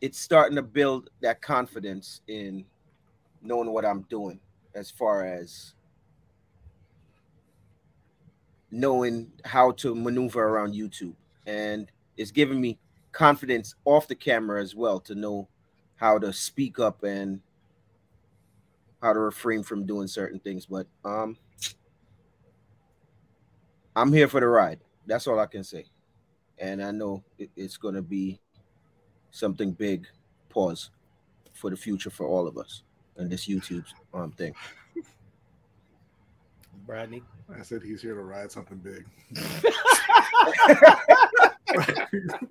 [0.00, 2.64] it's starting to build that confidence in
[3.42, 4.38] knowing what I'm doing
[4.74, 5.74] as far as
[8.70, 11.14] knowing how to maneuver around YouTube.
[11.46, 12.78] And it's giving me
[13.12, 15.48] confidence off the camera as well to know
[15.96, 17.40] how to speak up and
[19.02, 20.66] how to refrain from doing certain things.
[20.66, 21.36] But um
[23.96, 24.78] I'm here for the ride.
[25.06, 25.86] That's all I can say.
[26.58, 27.24] And I know
[27.56, 28.40] it's to be
[29.30, 30.06] something big,
[30.48, 30.90] pause,
[31.52, 32.82] for the future for all of us
[33.16, 33.84] and this YouTube
[34.24, 34.54] um, thing.
[36.86, 37.22] Bradley.
[37.54, 39.04] I said he's here to ride something big.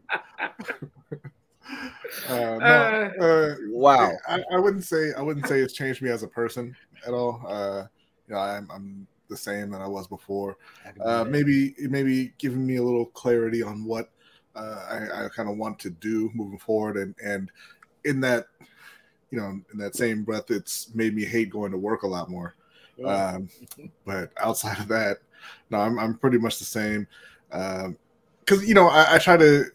[2.30, 4.12] uh, no, uh, Wow.
[4.28, 6.76] I, I wouldn't say I wouldn't say it's changed me as a person
[7.06, 7.44] at all.
[7.48, 7.88] Uh,
[8.28, 10.58] you know, I'm, I'm the same that I was before.
[10.86, 14.10] I can do Uh, maybe maybe giving me a little clarity on what
[14.56, 17.52] uh, I, I kind of want to do moving forward, and and
[18.06, 18.48] in that
[19.32, 22.30] you know in that same breath, it's made me hate going to work a lot
[22.30, 22.56] more.
[23.06, 23.50] Um,
[24.06, 25.18] but outside of that,
[25.70, 27.08] no, I'm I'm pretty much the same.
[27.52, 27.98] Um,
[28.40, 29.66] Because you know, I, I try to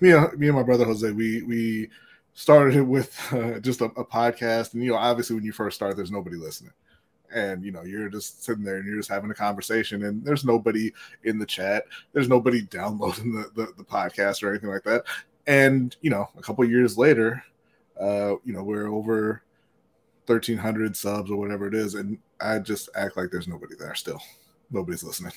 [0.00, 1.90] me and me and my brother Jose, we we
[2.34, 5.76] started it with uh, just a, a podcast, and you know, obviously when you first
[5.76, 6.72] start, there's nobody listening.
[7.34, 10.44] And you know, you're just sitting there and you're just having a conversation, and there's
[10.44, 10.92] nobody
[11.24, 15.04] in the chat, there's nobody downloading the, the, the podcast or anything like that.
[15.46, 17.42] And you know, a couple years later,
[18.02, 19.42] uh, you know, we're over
[20.26, 24.20] 1300 subs or whatever it is and i just act like there's nobody there still
[24.70, 25.32] nobody's listening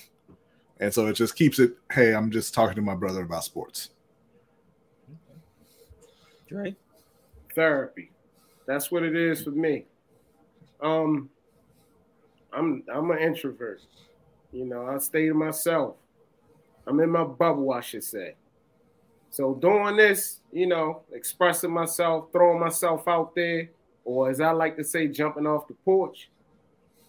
[0.80, 3.90] and so it just keeps it hey i'm just talking to my brother about sports
[6.48, 6.76] Dre.
[7.54, 8.12] therapy.
[8.68, 9.86] That's what it is for me.
[10.82, 11.30] Um,
[12.54, 13.82] I'm I'm an introvert.
[14.52, 15.96] You know, I stay to myself.
[16.88, 18.36] I'm in my bubble, I should say.
[19.36, 23.70] So doing this, you know, expressing myself, throwing myself out there,
[24.06, 26.30] or as I like to say, jumping off the porch,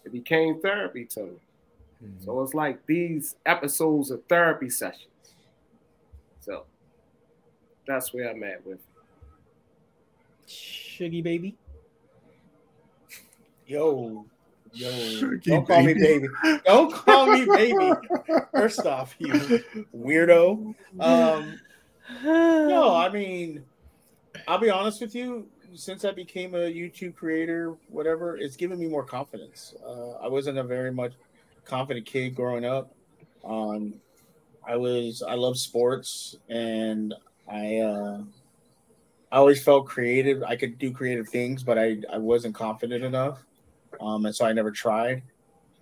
[0.03, 1.31] it became therapy to me.
[2.03, 2.25] Mm-hmm.
[2.25, 5.07] So it's like these episodes of therapy sessions.
[6.41, 6.65] So
[7.87, 8.79] that's where I'm at with.
[8.79, 10.49] it.
[10.49, 11.55] Shuggy baby.
[13.65, 14.25] Yo,
[14.73, 16.27] yo, Shuggy don't call me baby.
[16.43, 16.59] baby.
[16.65, 17.91] Don't call me baby.
[18.53, 19.31] First off, you
[19.95, 20.75] weirdo.
[20.99, 21.59] Um,
[22.23, 23.63] no, I mean,
[24.47, 25.47] I'll be honest with you.
[25.73, 29.75] Since I became a YouTube creator, whatever, it's given me more confidence.
[29.85, 31.13] Uh, I wasn't a very much
[31.65, 32.95] confident kid growing up.
[33.43, 33.95] Um,
[34.65, 37.13] I was, I love sports, and
[37.51, 38.21] I, uh,
[39.31, 40.41] I always felt creative.
[40.43, 43.43] I could do creative things, but I, I wasn't confident enough,
[43.99, 45.23] um, and so I never tried.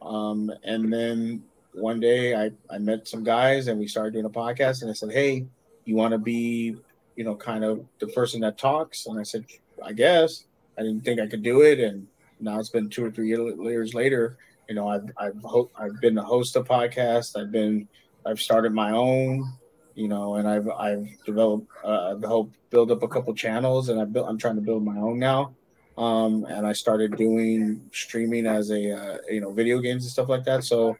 [0.01, 4.29] Um, and then one day I, I met some guys, and we started doing a
[4.29, 5.45] podcast, and I said, "Hey,
[5.85, 6.75] you want to be,
[7.15, 9.45] you know, kind of the person that talks?" And I said,
[9.83, 10.45] "I guess."
[10.77, 12.07] I didn't think I could do it, and
[12.39, 14.37] now it's been two or three years later.
[14.67, 17.39] You know, I've I've ho- I've been a host of podcasts.
[17.39, 17.87] I've been
[18.25, 19.53] I've started my own,
[19.93, 23.99] you know, and I've I've developed uh, I've helped build up a couple channels, and
[23.99, 25.55] I built I'm trying to build my own now.
[25.97, 30.27] Um, and I started doing streaming as a uh, you know video games and stuff
[30.27, 30.63] like that.
[30.63, 30.97] So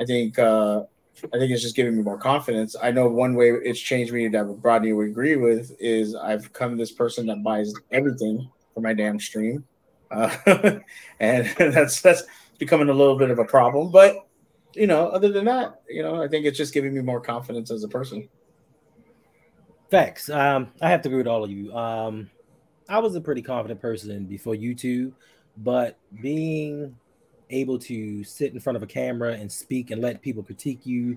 [0.00, 0.82] I think uh,
[1.24, 2.76] I think it's just giving me more confidence.
[2.80, 6.76] I know one way it's changed me that Rodney would agree with is I've become
[6.76, 9.64] this person that buys everything for my damn stream,
[10.10, 10.36] uh,
[11.20, 12.24] and that's that's
[12.58, 13.90] becoming a little bit of a problem.
[13.90, 14.26] But
[14.74, 17.70] you know, other than that, you know, I think it's just giving me more confidence
[17.70, 18.28] as a person.
[19.90, 20.28] Facts.
[20.28, 21.74] Um, I have to agree with all of you.
[21.74, 22.30] Um,
[22.88, 25.12] I was a pretty confident person before YouTube,
[25.56, 26.96] but being
[27.50, 31.16] able to sit in front of a camera and speak and let people critique you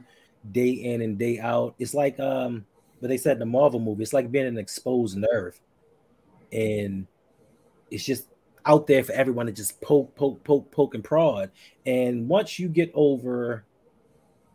[0.51, 2.65] day in and day out, it's like um,
[3.01, 5.59] but they said in the Marvel movie, it's like being an exposed nerve,
[6.51, 7.07] and
[7.91, 8.27] it's just
[8.65, 11.51] out there for everyone to just poke, poke, poke, poke, and prod.
[11.85, 13.63] And once you get over,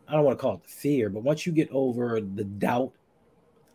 [0.07, 2.93] I don't want to call it the fear, but once you get over the doubt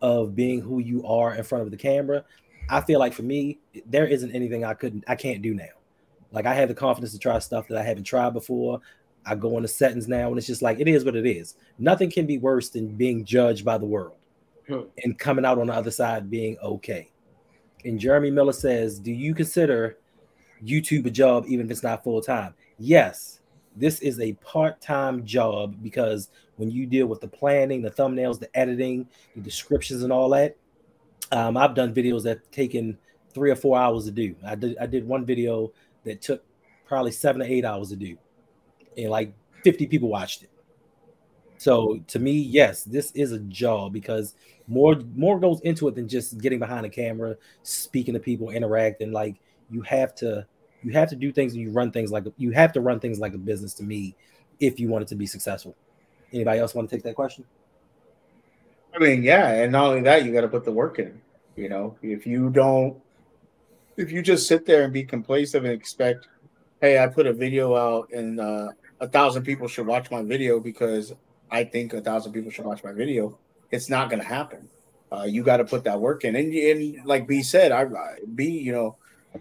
[0.01, 2.23] of being who you are in front of the camera,
[2.69, 5.80] I feel like for me, there isn't anything I couldn't I can't do now.
[6.31, 8.79] Like I have the confidence to try stuff that I haven't tried before.
[9.25, 11.55] I go into settings now, and it's just like it is what it is.
[11.77, 14.15] Nothing can be worse than being judged by the world
[14.67, 14.81] Hmm.
[15.03, 17.11] and coming out on the other side being okay.
[17.83, 19.97] And Jeremy Miller says, Do you consider
[20.63, 22.53] YouTube a job even if it's not full time?
[22.77, 23.41] Yes,
[23.75, 28.39] this is a part time job because when you deal with the planning, the thumbnails,
[28.39, 30.55] the editing, the descriptions, and all that,
[31.31, 32.97] um, I've done videos that have taken
[33.33, 34.35] three or four hours to do.
[34.45, 35.71] I did I did one video
[36.03, 36.43] that took
[36.85, 38.17] probably seven or eight hours to do,
[38.97, 39.33] and like
[39.63, 40.49] 50 people watched it.
[41.57, 44.33] So to me, yes, this is a job because
[44.67, 49.11] more more goes into it than just getting behind the camera, speaking to people, interacting.
[49.11, 49.35] Like
[49.69, 50.47] you have to
[50.81, 53.19] you have to do things and you run things like you have to run things
[53.19, 54.15] like a business to me
[54.59, 55.75] if you want it to be successful.
[56.33, 57.45] Anybody else want to take that question?
[58.95, 61.21] I mean, yeah, and not only that, you got to put the work in.
[61.55, 62.99] You know, if you don't,
[63.97, 66.27] if you just sit there and be complacent and expect,
[66.81, 70.59] hey, I put a video out and uh, a thousand people should watch my video
[70.59, 71.13] because
[71.49, 73.37] I think a thousand people should watch my video,
[73.71, 74.69] it's not going to happen.
[75.11, 77.85] Uh, you got to put that work in, and, and like B said, I
[78.33, 78.95] B, you know,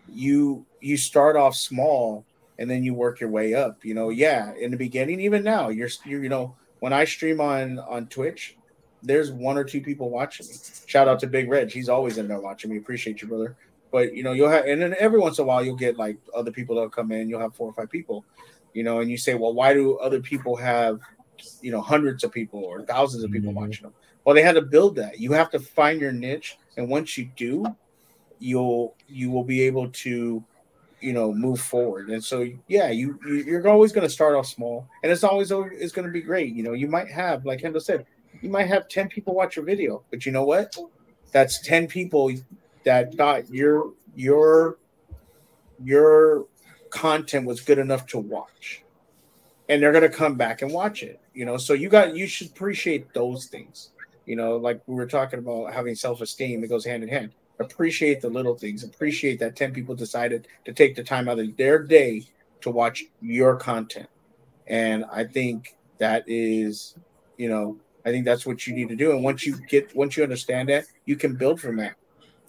[0.09, 2.25] you you start off small
[2.59, 3.85] and then you work your way up.
[3.85, 7.41] You know, yeah, in the beginning, even now, you're, you're you know, when I stream
[7.41, 8.57] on on Twitch,
[9.03, 10.55] there's one or two people watching me.
[10.87, 11.71] Shout out to Big Red.
[11.71, 12.77] He's always in there watching me.
[12.77, 13.57] Appreciate you, brother.
[13.91, 16.17] But you know, you'll have and then every once in a while you'll get like
[16.35, 18.25] other people that'll come in, you'll have four or five people,
[18.73, 21.01] you know, and you say, Well, why do other people have
[21.63, 23.57] you know hundreds of people or thousands of people Mhm.
[23.57, 23.95] watching them?
[24.25, 25.19] Well, they had to build that.
[25.19, 27.65] You have to find your niche, and once you do,
[28.39, 30.43] you'll you will be able to
[31.01, 34.47] you know move forward and so yeah you you- you're always going to start off
[34.47, 37.61] small and it's always it's going to be great you know you might have like
[37.61, 38.05] Hendo said
[38.43, 40.77] you might have 10 people watch your video but you know what
[41.33, 42.31] that's 10 people
[42.85, 44.79] that thought your your
[45.83, 46.47] your
[46.91, 48.83] content was good enough to watch.
[49.69, 51.57] And they're going to come back and watch it you know?
[51.57, 53.91] So you got you should appreciate those things.
[54.27, 57.33] You know like we were talking about having self-esteem it goes hand in hand.
[57.59, 61.57] Appreciate the little things appreciate that 10 people decided to take the time out of
[61.57, 62.25] their day
[62.61, 64.09] to watch your content.
[64.67, 66.95] And i think that is
[67.37, 69.13] you know i think that's what you need to do.
[69.13, 71.97] And once you get once you understand that you can build from that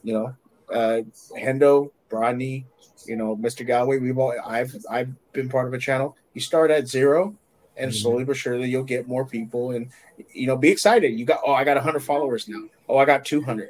[0.04, 0.34] you know
[0.74, 1.02] uh
[1.38, 2.66] hendo Rodney,
[3.06, 6.16] you know mr galloway we've all i've i've been part of a channel.
[6.34, 7.36] You start at zero
[7.78, 7.96] and Mhm.
[7.96, 9.90] slowly but surely you'll get more people and
[10.34, 11.18] you know be excited.
[11.18, 12.62] You got oh i got 100 followers now.
[12.90, 13.70] Oh i got 200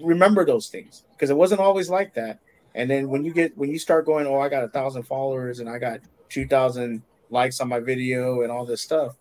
[0.00, 2.38] remember those things because it wasn't always like that.
[2.74, 5.60] And then when you get when you start going oh i got a thousand followers
[5.60, 6.00] and i got
[6.30, 9.14] 2000 likes on my video and all this stuff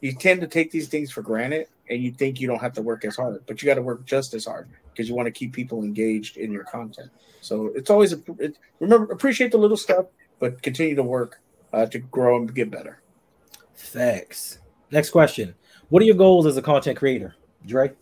[0.00, 2.82] you tend to take these things for granted and you think you don't have to
[2.82, 5.32] work as hard but you got to work just as hard because you want to
[5.32, 9.76] keep people engaged in your content so it's always a it, remember appreciate the little
[9.76, 10.06] stuff
[10.38, 11.40] but continue to work
[11.72, 13.02] uh, to grow and get better
[13.82, 14.58] Thanks.
[14.90, 15.54] Next question.
[15.88, 17.34] What are your goals as a content creator,
[17.66, 17.92] Dre?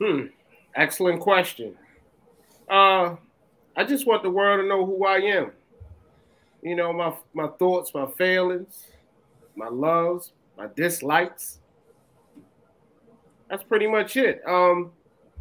[0.00, 0.26] Hmm.
[0.74, 1.74] Excellent question.
[2.70, 3.16] Uh,
[3.76, 5.52] I just want the world to know who I am.
[6.62, 8.86] You know, my my thoughts, my failings,
[9.56, 11.58] my loves, my dislikes.
[13.48, 14.42] That's pretty much it.
[14.46, 14.92] Um,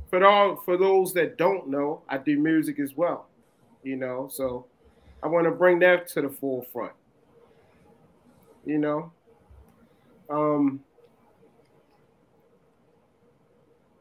[0.10, 3.28] for all for those that don't know, I do music as well.
[3.84, 4.66] You know, so
[5.22, 6.94] I want to bring that to the forefront.
[8.66, 9.12] You know,
[10.30, 10.82] um,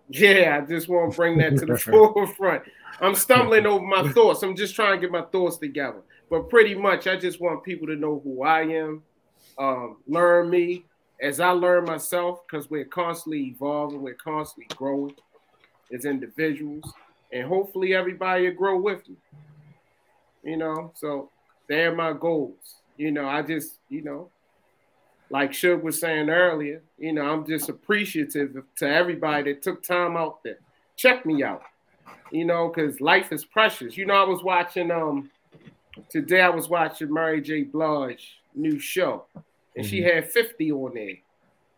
[0.09, 2.63] Yeah, I just want to bring that to the forefront.
[3.01, 4.43] I'm stumbling over my thoughts.
[4.43, 6.03] I'm just trying to get my thoughts together.
[6.31, 9.03] But pretty much, I just want people to know who I am,
[9.59, 10.85] um, learn me
[11.21, 15.15] as I learn myself, because we're constantly evolving, we're constantly growing
[15.93, 16.85] as individuals,
[17.33, 19.17] and hopefully everybody will grow with me.
[20.43, 21.31] You know, so
[21.69, 22.77] they're my goals.
[22.97, 24.31] You know, I just, you know,
[25.31, 30.17] like Suge was saying earlier, you know, I'm just appreciative to everybody that took time
[30.17, 30.59] out there.
[30.97, 31.63] Check me out,
[32.31, 33.97] you know, because life is precious.
[33.97, 35.31] You know, I was watching um
[36.09, 36.43] today.
[36.43, 37.65] I was watching Mary J.
[37.65, 39.27] Blige new show,
[39.77, 41.17] and she had 50 on there,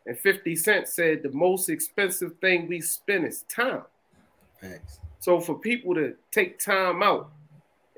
[0.07, 3.83] and 50 Cent said the most expensive thing we spend is time.
[4.61, 5.01] Facts.
[5.21, 7.31] So for people to take time out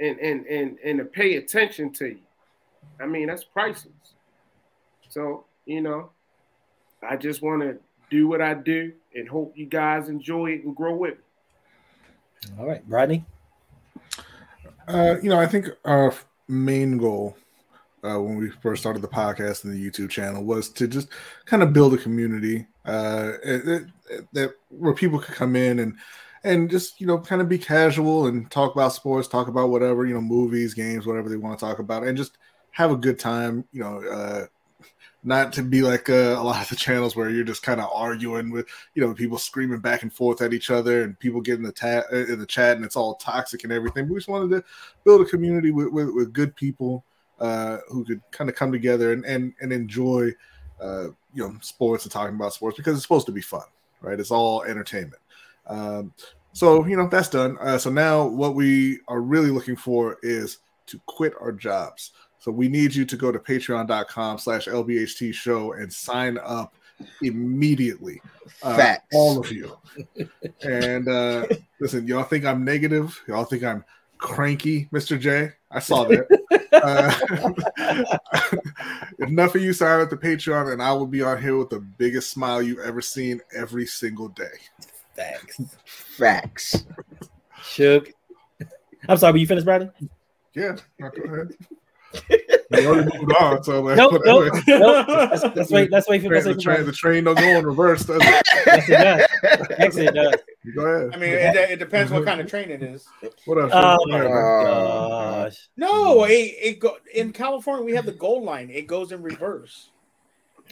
[0.01, 2.21] and and and and to pay attention to you,
[3.01, 3.93] I mean that's priceless.
[5.09, 6.11] So you know,
[7.07, 7.79] I just want to
[8.11, 11.25] do what I do and hope you guys enjoy it and grow with it.
[12.59, 13.25] All right, Rodney.
[14.89, 16.15] Uh, you know, I think our
[16.49, 17.37] main goal
[18.05, 21.09] uh, when we first started the podcast and the YouTube channel was to just
[21.45, 23.33] kind of build a community uh,
[24.33, 25.97] that, where people could come in and
[26.43, 30.07] and just you know kind of be casual and talk about sports, talk about whatever
[30.07, 32.39] you know movies, games, whatever they want to talk about, and just
[32.71, 33.65] have a good time.
[33.73, 34.47] You know, uh,
[35.23, 37.91] not to be like uh, a lot of the channels where you're just kind of
[37.93, 41.65] arguing with you know people screaming back and forth at each other and people getting
[41.65, 44.09] the ta- in the chat and it's all toxic and everything.
[44.09, 44.65] We just wanted to
[45.05, 47.05] build a community with with, with good people
[47.41, 50.31] uh, who could kind of come together and and, and enjoy
[50.81, 53.65] uh, you know sports and talking about sports because it's supposed to be fun,
[54.01, 54.21] right?
[54.21, 55.23] It's all entertainment.
[55.67, 56.13] Um,
[56.53, 57.57] so you know that's done.
[57.61, 62.13] Uh, so now what we are really looking for is to quit our jobs.
[62.39, 66.75] So we need you to go to patreon.com slash LBHT show and sign up
[67.23, 68.21] immediately.
[68.63, 69.07] Uh, Facts.
[69.13, 69.77] all of you.
[70.63, 71.47] and uh,
[71.81, 73.23] listen, y'all think I'm negative?
[73.29, 73.85] Y'all think I'm
[74.21, 75.19] cranky, Mr.
[75.19, 75.53] J?
[75.71, 76.27] I saw that.
[78.49, 78.57] uh,
[79.27, 81.81] enough of you sign up to Patreon, and I will be on here with the
[81.81, 84.45] biggest smile you've ever seen every single day.
[85.17, 85.61] Thanks.
[85.85, 86.85] Facts.
[87.63, 88.13] Shook.
[89.09, 89.93] I'm sorry, were you finished, Brandon?
[90.55, 91.57] Yeah, go ahead.
[92.71, 94.45] we already moved on, so like, Nope, whatever.
[94.51, 95.09] nope, nope.
[95.09, 95.91] Let's, let's wait.
[95.91, 96.29] Let's wait for.
[96.29, 98.47] Train- Let's the, wait train, the train don't go in reverse, does it?
[98.67, 98.93] Yes, it
[99.43, 99.67] does.
[99.79, 100.35] Actually, it does.
[100.75, 101.15] Go ahead.
[101.15, 103.07] I mean, it, it depends what kind of train it is.
[103.47, 103.73] what up?
[103.75, 105.69] Uh, oh Go my ahead, gosh.
[105.77, 107.85] No, it, it go in California.
[107.85, 108.71] We have the gold line.
[108.71, 109.91] It goes in reverse.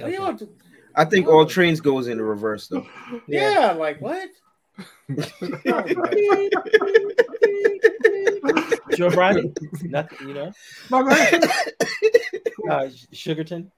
[0.01, 0.13] Okay.
[0.13, 0.39] You know,
[0.95, 2.87] I think all trains goes in the reverse though.
[3.27, 4.29] yeah, like what?
[8.99, 9.55] Sure, Brian?
[9.83, 10.53] Nothing, you know.
[10.91, 11.45] No, go ahead.
[12.69, 13.71] Uh, Sugarton.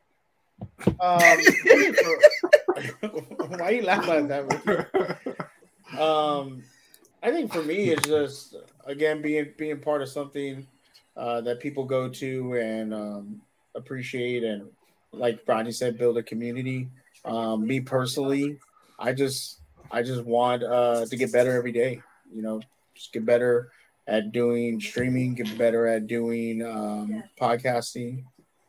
[0.86, 5.18] Um, I think for- why you laughing at that?
[6.00, 6.62] Um,
[7.22, 8.56] I think for me, it's just
[8.86, 10.66] again being being part of something
[11.18, 13.42] uh, that people go to and um,
[13.74, 14.70] appreciate, and
[15.12, 16.88] like Bronny said, build a community.
[17.26, 18.58] Um, me personally,
[18.98, 22.00] I just I just want uh, to get better every day.
[22.34, 22.62] You know,
[22.94, 23.70] just get better
[24.10, 28.24] at doing streaming, get better at doing um, podcasting,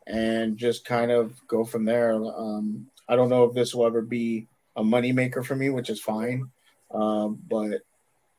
[0.06, 2.14] and just kind of go from there.
[2.14, 5.90] Um, I don't know if this will ever be a money maker for me, which
[5.90, 6.48] is fine,
[6.94, 7.80] um, but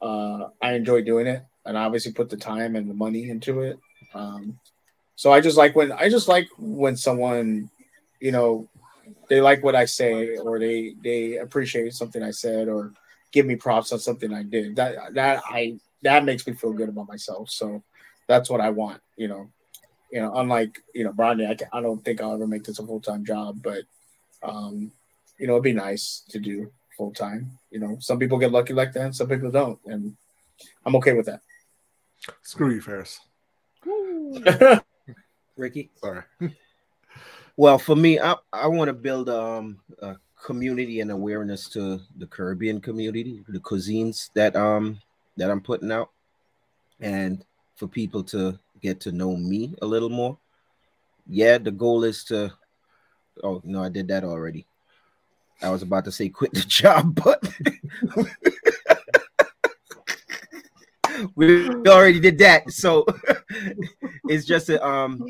[0.02, 3.62] uh, I enjoy doing it, and I obviously put the time and the money into
[3.62, 3.78] it.
[4.14, 4.58] Um,
[5.16, 7.70] so I just like when I just like when someone,
[8.22, 8.70] you know,
[9.28, 12.94] they like what I say or they they appreciate something I said or
[13.34, 14.78] give me props on something I did.
[14.78, 17.50] That that I that makes me feel good about myself.
[17.50, 17.84] So
[18.28, 19.50] that's what I want, you know.
[20.12, 22.78] You know, unlike you know Bronny, I, can, I don't think I'll ever make this
[22.78, 23.84] a full time job, but
[24.44, 24.92] um,
[25.40, 27.58] you know, it'd be nice to do full time.
[27.72, 30.16] You know, some people get lucky like that, and some people don't, and
[30.86, 31.42] I'm okay with that.
[32.44, 33.20] Screw you, Ferris.
[35.58, 35.90] Ricky.
[35.96, 36.24] Sorry.
[37.58, 42.28] Well, for me, I, I want to build um, a community and awareness to the
[42.28, 45.00] Caribbean community, the cuisines that um
[45.38, 46.12] that I'm putting out,
[47.00, 47.44] and
[47.76, 50.38] for people to get to know me a little more.
[51.28, 52.54] Yeah, the goal is to.
[53.44, 54.66] Oh no, I did that already.
[55.62, 57.42] I was about to say quit the job, but
[61.36, 62.70] we already did that.
[62.72, 63.06] So
[64.28, 65.26] it's just to um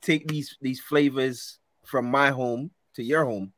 [0.00, 3.52] take these these flavors from my home to your home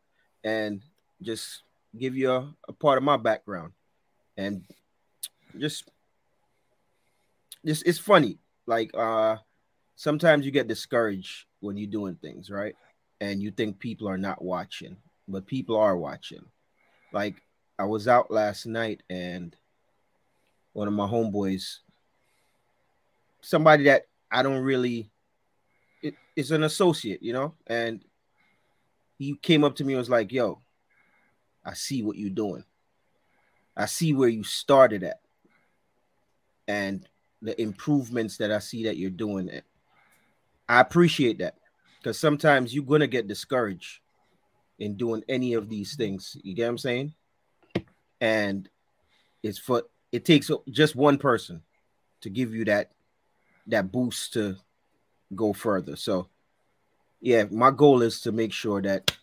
[0.45, 0.83] and
[1.23, 1.63] just
[1.97, 3.73] give you a, a part of my background
[4.37, 4.63] and
[5.57, 5.91] just
[7.65, 8.39] just it's funny.
[8.67, 9.37] Like uh
[9.97, 12.75] sometimes you get discouraged when you're doing things right?
[13.21, 14.97] And you think people are not watching
[15.27, 16.45] but people are watching.
[17.13, 17.43] Like
[17.81, 19.55] i was out last night and
[20.73, 21.77] one of my homeboys
[23.41, 25.09] somebody that i don't really
[26.03, 28.05] it, it's an associate, you know, and
[29.19, 30.61] he came up to me and was like, "Yo,
[31.65, 32.65] I see what you're doing.
[33.77, 35.21] I see where you started at,
[36.69, 37.09] and
[37.43, 39.51] the improvements that I see that you're doing.
[40.69, 41.57] I appreciate that
[41.99, 44.01] because sometimes you're gonna get discouraged
[44.79, 46.37] in doing any of these things.
[46.43, 47.15] You get what I'm saying?
[48.21, 48.69] And
[49.43, 51.63] it's for it takes just one person
[52.21, 52.93] to give you that
[53.67, 54.57] that boost to
[55.35, 55.97] go further.
[55.97, 56.29] So,
[57.21, 59.17] yeah, my goal is to make sure that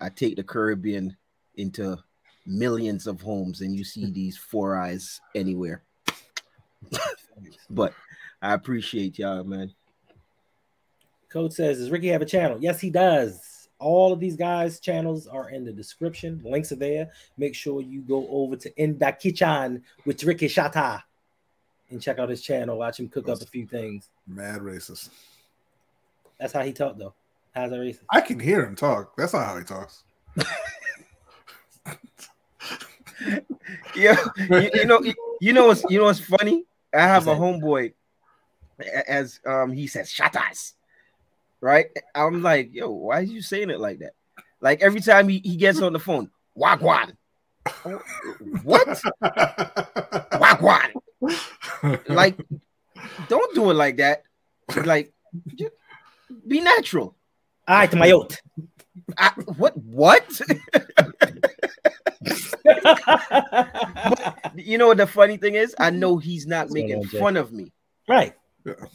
[0.00, 1.16] I take the Caribbean
[1.56, 1.98] into
[2.46, 5.82] millions of homes and you see these four eyes anywhere.
[7.70, 7.94] But
[8.40, 9.72] I appreciate y'all, man.
[11.28, 12.58] Coach says, Does Ricky have a channel?
[12.60, 13.68] Yes, he does.
[13.78, 16.40] All of these guys' channels are in the description.
[16.44, 17.10] Links are there.
[17.36, 21.02] Make sure you go over to In the Kitchen with Ricky Shata
[21.90, 22.78] and check out his channel.
[22.78, 24.08] Watch him cook up a few things.
[24.26, 25.08] Mad racist.
[26.38, 27.14] That's how he talked though.
[27.54, 28.04] How's that racist?
[28.10, 29.16] I can hear him talk.
[29.16, 30.04] That's not how he talks.
[33.94, 34.16] Yeah,
[34.50, 36.64] you, you know, you, you know what's you know what's funny?
[36.94, 37.38] I have a that?
[37.38, 37.94] homeboy,
[39.08, 40.74] as um he says, "Shut us,"
[41.60, 41.86] right?
[42.14, 44.12] I'm like, yo, why are you saying it like that?
[44.60, 47.16] Like every time he, he gets on the phone, wagwan.
[48.62, 49.02] What?
[50.32, 50.92] Wagwan.
[52.08, 52.38] Like,
[53.28, 54.22] don't do it like that.
[54.84, 55.12] Like,
[56.46, 57.16] be natural.
[57.66, 58.40] All right, my yacht.
[59.16, 59.76] I, what?
[59.76, 60.40] What?
[64.56, 65.74] you know what the funny thing is?
[65.78, 67.72] I know he's not What's making on, fun of me.
[68.08, 68.34] right.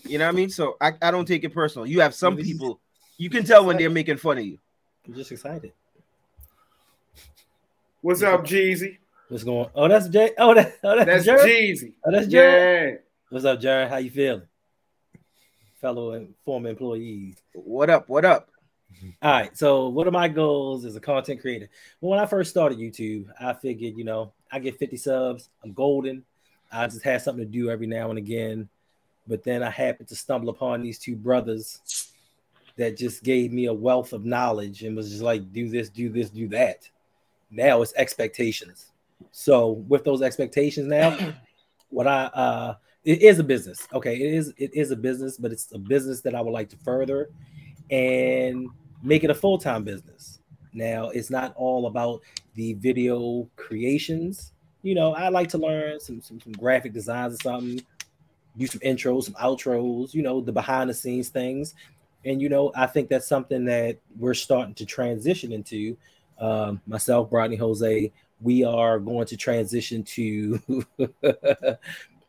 [0.05, 0.49] You know what I mean?
[0.49, 1.85] So I, I don't take it personal.
[1.85, 2.79] You have some people
[3.17, 4.57] you can tell when they're making fun of you.
[5.05, 5.73] I'm just excited.
[8.01, 8.97] What's up, Jeezy?
[9.27, 9.65] What's going?
[9.65, 9.71] On?
[9.75, 10.31] Oh, that's Jay.
[10.37, 11.45] Oh, that, oh that's, That's Jared.
[11.45, 11.93] Jeezy.
[12.05, 12.93] Oh, that's Jared.
[12.93, 12.99] Yeah.
[13.29, 13.89] What's up, Jared?
[13.89, 14.43] How you feeling,
[15.81, 17.35] fellow and former employees?
[17.53, 18.07] What up?
[18.07, 18.49] What up?
[19.21, 19.57] All right.
[19.57, 21.69] So, one of my goals as a content creator.
[22.01, 25.73] Well, when I first started YouTube, I figured, you know, I get 50 subs, I'm
[25.73, 26.23] golden.
[26.71, 28.69] I just had something to do every now and again.
[29.27, 32.13] But then I happened to stumble upon these two brothers
[32.77, 36.09] that just gave me a wealth of knowledge and was just like, do this, do
[36.09, 36.87] this, do that.
[37.49, 38.87] Now it's expectations.
[39.31, 41.33] So, with those expectations now,
[41.89, 43.87] what I uh it is a business.
[43.93, 46.69] Okay, it is it is a business, but it's a business that I would like
[46.69, 47.29] to further
[47.89, 48.67] and
[49.03, 50.39] make it a full-time business.
[50.73, 52.21] Now, it's not all about
[52.55, 54.53] the video creations.
[54.83, 57.81] You know, I like to learn some some, some graphic designs or something,
[58.57, 61.73] do some intros, some outros, you know, the behind the scenes things.
[62.25, 65.97] And you know, I think that's something that we're starting to transition into.
[66.39, 68.11] Um, myself, Rodney Jose,
[68.41, 70.61] we are going to transition to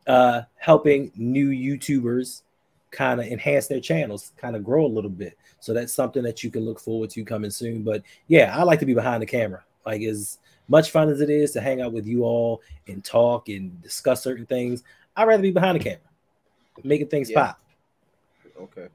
[0.06, 2.42] uh, helping new YouTubers
[2.90, 5.36] kind of enhance their channels, kind of grow a little bit.
[5.60, 7.82] So that's something that you can look forward to coming soon.
[7.82, 9.64] But yeah, I like to be behind the camera.
[9.84, 10.38] Like as
[10.68, 14.22] much fun as it is to hang out with you all and talk and discuss
[14.22, 14.82] certain things,
[15.16, 16.00] I'd rather be behind the camera,
[16.84, 17.46] making things Yeah.
[17.46, 17.60] pop.
[18.60, 18.88] Okay.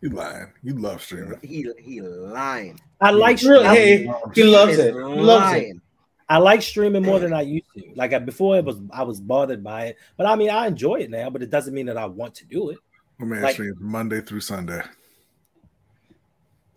[0.00, 0.52] You lying.
[0.62, 1.38] You love streaming.
[1.42, 2.80] He he lying.
[3.00, 3.64] I like Really?
[3.66, 4.94] I, Hey, he loves is it.
[4.94, 5.22] He loves it.
[5.22, 5.80] lying.
[6.28, 7.82] I like streaming more than I used to.
[7.94, 10.96] Like I, before, it was I was bothered by it, but I mean I enjoy
[10.96, 11.30] it now.
[11.30, 12.78] But it doesn't mean that I want to do it.
[13.18, 14.82] My man Like- streams Monday through Sunday.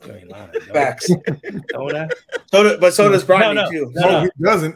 [0.05, 0.49] You ain't lying.
[0.51, 0.73] don't I?
[0.73, 1.09] Facts.
[1.69, 2.07] Don't I?
[2.51, 3.91] So, do- but so does Brodney no, too.
[3.93, 4.21] no, No, no.
[4.23, 4.75] he doesn't.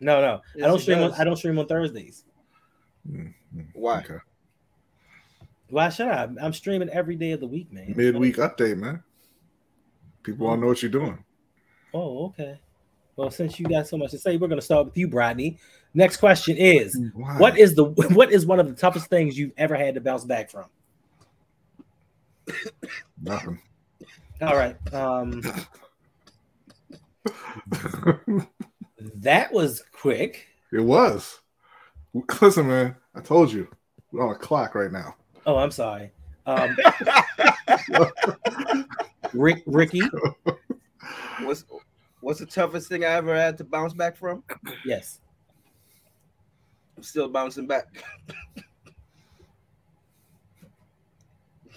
[0.00, 0.40] No, no.
[0.54, 0.98] Yes, I don't stream.
[0.98, 1.12] On.
[1.12, 2.24] I don't stream on Thursdays.
[3.08, 3.60] Hmm, hmm.
[3.72, 3.98] Why?
[4.00, 4.16] Okay.
[5.70, 6.28] Why should I?
[6.40, 7.94] I'm streaming every day of the week, man.
[7.96, 9.02] Midweek update, man.
[10.22, 11.22] People want to know what you're doing.
[11.92, 12.58] Oh, okay.
[13.16, 15.58] Well, since you got so much to say, we're gonna start with you, Brodney.
[15.94, 17.38] Next question is: Why?
[17.38, 20.24] What is the what is one of the toughest things you've ever had to bounce
[20.24, 20.64] back from?
[23.22, 23.60] Nothing.
[24.42, 24.76] All right.
[24.92, 25.42] Um,
[29.14, 30.46] that was quick.
[30.72, 31.40] it was.
[32.40, 32.96] Listen, man.
[33.14, 33.68] I told you.
[34.12, 35.16] We're on a clock right now.
[35.46, 36.12] Oh, I'm sorry.
[36.46, 36.76] Um,
[39.32, 40.02] Rick, Ricky.
[41.40, 41.64] What's
[42.20, 44.44] what's the toughest thing I ever had to bounce back from?
[44.84, 45.20] Yes.
[46.96, 47.86] I'm still bouncing back.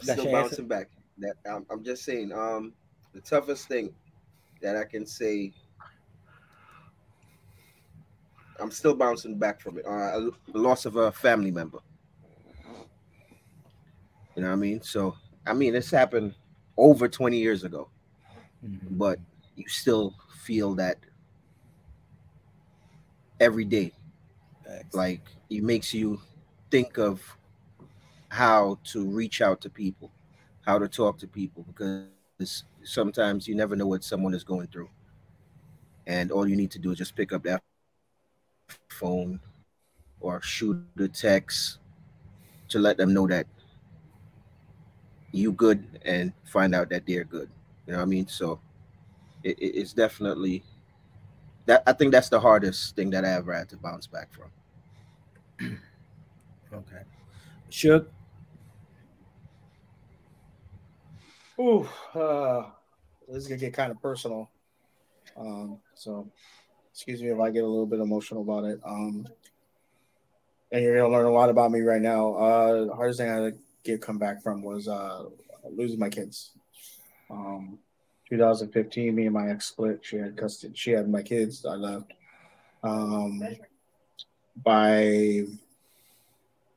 [0.06, 0.50] That's still your answer?
[0.50, 0.90] bouncing back.
[1.20, 2.32] That I'm, I'm just saying.
[2.32, 2.74] Um,
[3.14, 3.94] the toughest thing
[4.62, 5.54] that I can say.
[8.60, 9.86] I'm still bouncing back from it.
[9.86, 11.80] Uh, the loss of a family member.
[14.36, 14.82] You know what I mean?
[14.82, 15.16] So,
[15.46, 16.34] I mean, this happened
[16.76, 17.90] over 20 years ago,
[18.92, 19.20] but
[19.56, 20.98] you still feel that
[23.40, 23.94] every day
[24.66, 24.96] Facts.
[24.96, 26.20] like it makes you
[26.72, 27.22] think of
[28.30, 30.12] how to reach out to people
[30.68, 34.90] how to talk to people because sometimes you never know what someone is going through
[36.08, 37.62] and all you need to do is just pick up that
[38.90, 39.40] phone
[40.22, 41.80] or shoot a text
[42.70, 43.48] to let them know that
[45.32, 47.50] you good and find out that they're good
[47.86, 48.60] you know what i mean so
[49.44, 50.64] it, it- it's definitely
[51.66, 54.50] that i think that's the hardest thing that i ever had to bounce back from
[56.74, 57.02] Okay.
[57.70, 58.12] Shook.
[61.60, 62.66] Ooh, uh,
[63.28, 64.50] this is gonna get kind of personal.
[65.36, 66.30] Um, so
[66.92, 68.80] excuse me if I get a little bit emotional about it.
[68.86, 69.28] Um,
[70.72, 72.34] and you're gonna learn a lot about me right now.
[72.36, 75.26] Uh, the hardest thing I had to get come back from was uh
[75.70, 76.52] losing my kids.
[77.30, 77.80] Um,
[78.30, 80.00] 2015, me and my ex split.
[80.04, 80.74] She had custody.
[80.76, 81.66] She had my kids.
[81.66, 82.14] I left.
[82.84, 83.44] Um,
[84.64, 85.46] by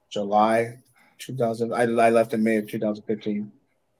[0.08, 0.78] July
[1.18, 3.52] 2000, I, I left in May of 2015.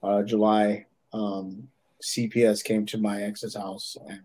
[0.03, 1.67] Uh, July, um,
[2.01, 4.21] CPS came to my ex's house and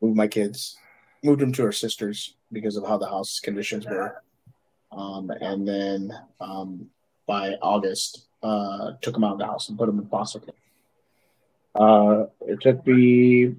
[0.00, 0.76] moved my kids,
[1.22, 4.22] moved them to her sister's because of how the house conditions were.
[4.92, 6.86] Um, and then um,
[7.26, 10.54] by August, uh, took them out of the house and put them in foster care.
[11.74, 13.54] Uh, it took me,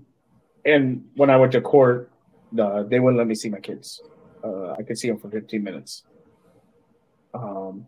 [0.66, 2.12] and when I went to court,
[2.58, 4.02] uh, they wouldn't let me see my kids.
[4.44, 6.04] Uh, I could see them for 15 minutes.
[7.34, 7.88] Um,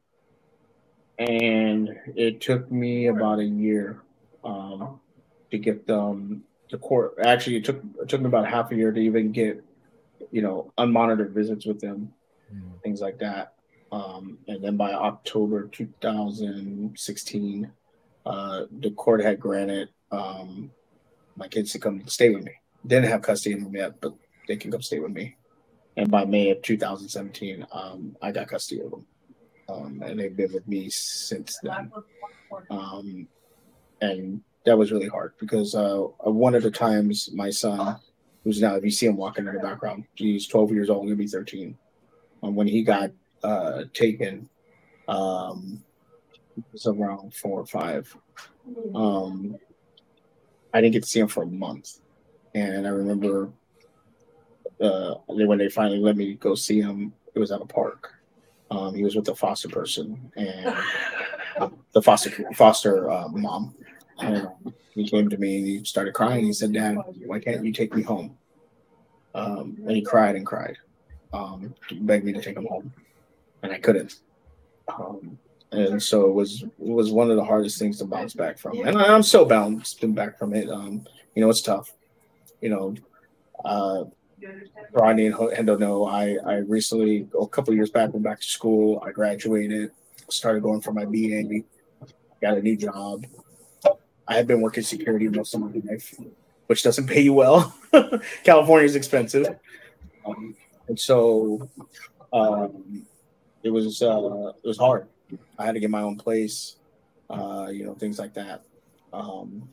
[1.20, 4.02] and it took me about a year
[4.44, 5.00] um,
[5.52, 7.16] to get them to court.
[7.22, 9.62] Actually, it took it took me about half a year to even get,
[10.32, 12.14] you know, unmonitored visits with them,
[12.54, 12.82] Mhm.
[12.82, 13.54] things like that.
[13.92, 17.72] Um, and then by October 2016,
[18.26, 20.72] uh, the court had granted um,
[21.36, 22.54] my kids to come stay with me.
[22.88, 24.14] Didn't have custody of them yet, but
[24.48, 25.36] they can come stay with me.
[25.98, 29.06] And by May of 2017, um, I got custody of them.
[29.70, 31.92] Um, and they've been with me since then.
[32.70, 33.28] Um,
[34.02, 37.98] and that was really hard because uh, one of the times my son,
[38.44, 41.16] who's now, if you see him walking in the background, he's 12 years old, gonna
[41.16, 41.78] be 13.
[42.42, 43.12] Um, when he got
[43.44, 44.50] uh, taken,
[45.08, 45.84] um,
[46.58, 48.16] it was around four or five.
[48.96, 49.58] Um,
[50.74, 52.00] I didn't get to see him for a month,
[52.54, 53.50] and I remember
[54.82, 58.19] uh, when they finally let me go see him, it was at a park.
[58.72, 60.76] Um, he was with the foster person and
[61.94, 63.76] the foster foster uh, mom,
[64.20, 64.48] and
[64.94, 66.46] he came to me and he started crying.
[66.46, 68.38] He said, "Dad, why can't you take me home?"
[69.34, 70.78] Um, and he cried and cried,
[71.34, 72.92] um, begged me to take him home,
[73.64, 74.16] and I couldn't.
[74.88, 75.38] Um,
[75.72, 78.80] and so it was it was one of the hardest things to bounce back from,
[78.88, 80.70] and I'm still bouncing back from it.
[80.70, 81.06] Um,
[81.36, 81.94] you know, it's tough.
[82.62, 82.96] You know,
[83.64, 84.06] uh,
[84.94, 89.02] Rodney and Hendo know I I recently a couple years back went back to school.
[89.06, 89.92] I graduated,
[90.30, 91.64] started going for my BA,
[92.42, 93.26] got a new job.
[94.28, 96.14] I had been working security most of my life,
[96.68, 97.74] which doesn't pay you well.
[98.44, 99.48] California is expensive,
[100.26, 100.56] um,
[100.88, 101.70] and so
[102.34, 103.06] um,
[103.64, 105.08] it was uh, it was hard.
[105.58, 106.78] I had to get my own place,
[107.30, 108.64] uh, you know, things like that.
[109.14, 109.70] Um,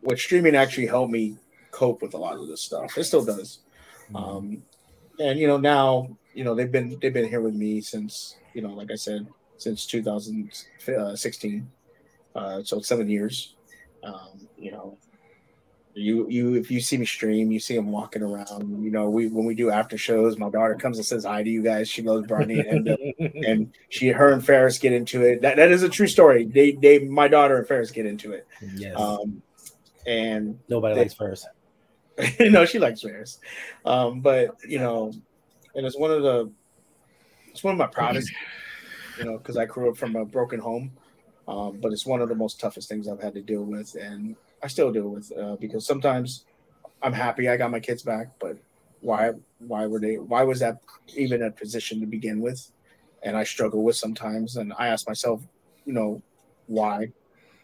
[0.00, 1.36] which streaming actually helped me
[1.76, 2.96] cope with a lot of this stuff.
[2.96, 3.58] It still does.
[4.14, 4.62] Um,
[5.18, 8.62] and you know now you know they've been they've been here with me since you
[8.62, 9.26] know like I said
[9.58, 11.70] since 2016,
[12.34, 13.54] uh, so seven years.
[14.04, 14.98] Um, you know,
[15.94, 18.84] you you if you see me stream, you see them walking around.
[18.84, 21.48] You know, we when we do after shows, my daughter comes and says hi to
[21.50, 21.88] you guys.
[21.88, 22.88] She loves Barney and
[23.46, 25.40] and she her and Ferris get into it.
[25.42, 26.44] That that is a true story.
[26.44, 28.46] They they my daughter and Ferris get into it.
[28.76, 28.94] yes.
[28.98, 29.42] Um,
[30.06, 31.14] and Nobody they- likes
[32.16, 32.40] first.
[32.40, 33.38] no, she likes Ferris.
[33.84, 35.12] Um, but you know,
[35.74, 36.50] and it's one of the
[37.50, 38.32] it's one of my proudest,
[39.18, 40.92] you know, because I grew up from a broken home.
[41.48, 44.34] Um, but it's one of the most toughest things I've had to deal with, and
[44.62, 46.44] I still deal with uh, because sometimes
[47.02, 48.58] I'm happy I got my kids back, but
[49.00, 50.80] why why were they why was that
[51.14, 52.70] even a position to begin with?
[53.22, 55.40] And I struggle with sometimes, and I ask myself,
[55.84, 56.20] you know,
[56.66, 57.12] why?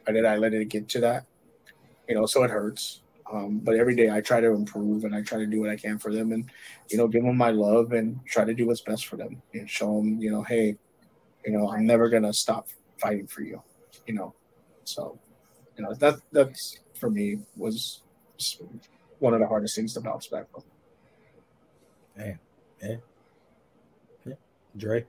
[0.04, 1.26] Why did I let it get to that?
[2.08, 3.01] You know, so it hurts.
[3.32, 5.76] Um, but every day I try to improve and I try to do what I
[5.76, 6.50] can for them and,
[6.90, 9.68] you know, give them my love and try to do what's best for them and
[9.68, 10.76] show them, you know, hey,
[11.44, 12.68] you know, I'm never going to stop
[12.98, 13.62] fighting for you,
[14.06, 14.34] you know.
[14.84, 15.18] So,
[15.78, 18.02] you know, that that's for me was
[19.18, 20.64] one of the hardest things to bounce back from.
[22.18, 22.38] Damn.
[22.82, 22.96] Yeah.
[24.26, 24.34] Yeah.
[24.76, 25.06] Dre.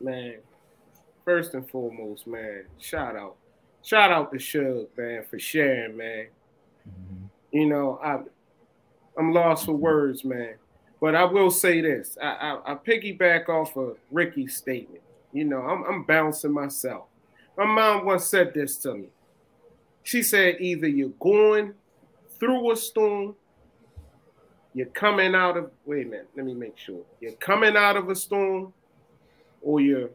[0.00, 0.36] man.
[1.24, 3.36] First and foremost, man, shout out,
[3.82, 6.28] shout out to Shug, man, for sharing, man.
[6.90, 7.30] Mhm.
[7.52, 8.20] You know, I,
[9.18, 10.54] I'm lost for words, man.
[11.00, 15.02] But I will say this: I, I, I piggyback off of Ricky's statement.
[15.32, 17.04] You know, I'm, I'm bouncing myself.
[17.56, 19.08] My mom once said this to me.
[20.02, 21.74] She said, either you're going
[22.38, 23.36] through a storm,
[24.74, 25.70] you're coming out of.
[25.84, 27.02] Wait a minute, let me make sure.
[27.20, 28.72] You're coming out of a storm,
[29.62, 30.10] or you're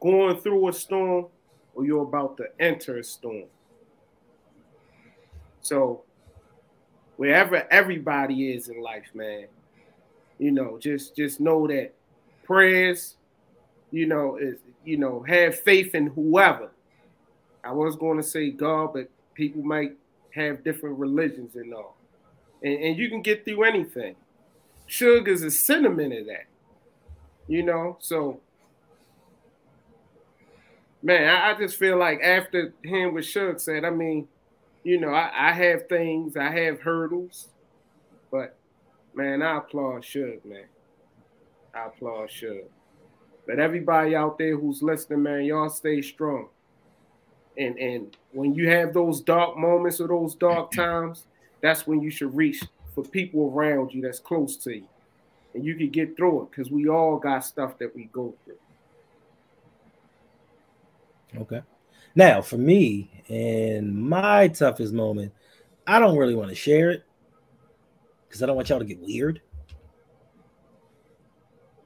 [0.00, 1.26] going through a storm,
[1.74, 3.44] or you're about to enter a storm.
[5.60, 6.04] So,
[7.18, 9.46] wherever everybody is in life, man,
[10.38, 11.92] you know, just just know that
[12.44, 13.16] prayers,
[13.90, 16.70] you know, is you know, have faith in whoever.
[17.62, 19.96] I was going to say God, but people might
[20.34, 21.96] have different religions and all,
[22.62, 24.14] and, and you can get through anything.
[24.86, 26.46] Sugar is a sentiment of that,
[27.48, 27.98] you know.
[28.00, 28.40] So,
[31.02, 34.28] man, I, I just feel like after hearing what Suge said, I mean,
[34.84, 37.48] you know, I, I have things, I have hurdles,
[38.30, 38.56] but
[39.14, 40.66] man, I applaud Suge, man.
[41.74, 42.64] I applaud Suge.
[43.46, 46.48] But everybody out there who's listening, man, y'all stay strong.
[47.56, 51.24] And and when you have those dark moments or those dark times,
[51.60, 52.62] that's when you should reach
[52.94, 54.88] for people around you that's close to you.
[55.54, 58.58] And you can get through it because we all got stuff that we go through.
[61.40, 61.62] Okay.
[62.14, 65.32] Now, for me, in my toughest moment,
[65.86, 67.04] I don't really want to share it
[68.28, 69.40] because I don't want y'all to get weird.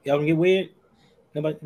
[0.05, 0.71] Y'all gonna get weird?
[1.35, 1.57] Nobody.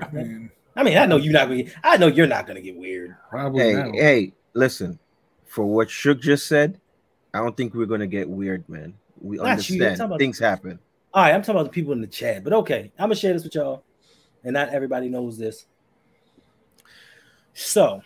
[0.00, 1.64] I mean, I mean, I know you're not gonna.
[1.64, 3.14] Get, I know you're not gonna get weird.
[3.30, 3.92] probably Hey, now.
[3.92, 4.98] hey, listen.
[5.44, 6.80] For what Shook just said,
[7.32, 8.94] I don't think we're gonna get weird, man.
[9.20, 10.78] We Not understand talking about- things happen.
[11.12, 13.32] All right, I'm talking about the people in the chat, but okay, I'm gonna share
[13.34, 13.84] this with y'all,
[14.42, 15.66] and not everybody knows this.
[17.54, 18.02] So,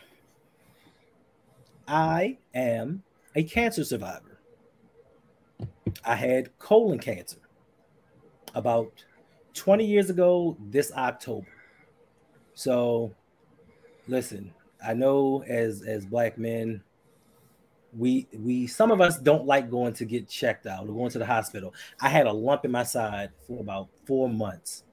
[1.87, 3.03] I am
[3.35, 4.39] a cancer survivor.
[6.05, 7.39] I had colon cancer
[8.55, 8.93] about
[9.55, 11.49] 20 years ago this October.
[12.53, 13.15] So,
[14.07, 14.53] listen,
[14.85, 16.83] I know as as black men,
[17.97, 21.19] we we some of us don't like going to get checked out or going to
[21.19, 21.73] the hospital.
[22.01, 24.85] I had a lump in my side for about four months,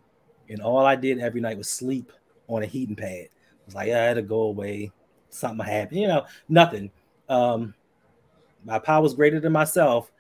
[0.48, 2.14] and all I did every night was sleep
[2.48, 3.28] on a heating pad.
[3.66, 4.92] Was like, yeah, it'll go away.
[5.30, 6.92] Something happened, you know, nothing.
[7.28, 7.74] Um,
[8.64, 10.12] my power was greater than myself.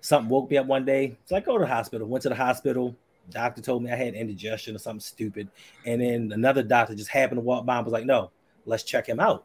[0.00, 1.16] Something woke me up one day.
[1.26, 2.06] So I go to the hospital.
[2.06, 2.96] Went to the hospital.
[3.30, 5.48] Doctor told me I had indigestion or something stupid.
[5.84, 8.30] And then another doctor just happened to walk by and was like, no,
[8.64, 9.44] let's check him out.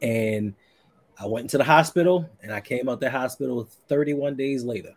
[0.00, 0.54] And
[1.18, 4.94] I went into the hospital and I came out the hospital 31 days later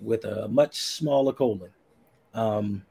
[0.00, 1.70] with a much smaller colon.
[2.34, 2.84] Um,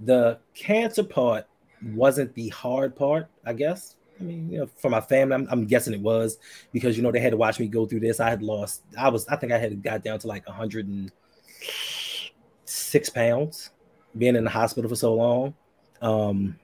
[0.00, 1.46] the cancer part
[1.82, 3.96] wasn't the hard part, I guess.
[4.20, 6.38] I mean, you know, for my family, I'm, I'm guessing it was
[6.72, 8.18] because you know they had to watch me go through this.
[8.20, 13.70] I had lost, I was, I think I had got down to like 106 pounds,
[14.16, 15.54] being in the hospital for so long.
[16.02, 16.58] Um,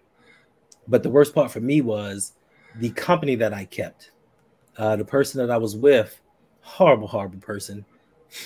[0.88, 2.34] but the worst part for me was
[2.76, 4.10] the company that I kept.
[4.76, 6.20] Uh, the person that I was with,
[6.60, 7.84] horrible, horrible person.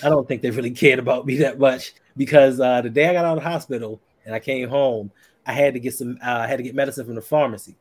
[0.02, 3.14] I don't think they really cared about me that much because uh, the day I
[3.14, 5.10] got out of the hospital and I came home,
[5.46, 7.76] I had to get some, uh, I had to get medicine from the pharmacy.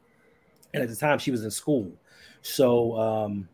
[0.73, 1.91] And at the time, she was in school.
[2.41, 3.49] So um,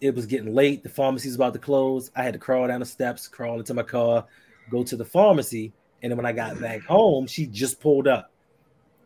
[0.00, 0.82] it was getting late.
[0.82, 2.10] The pharmacy was about to close.
[2.16, 4.26] I had to crawl down the steps, crawl into my car,
[4.70, 5.72] go to the pharmacy.
[6.02, 8.30] And then when I got back home, she just pulled up.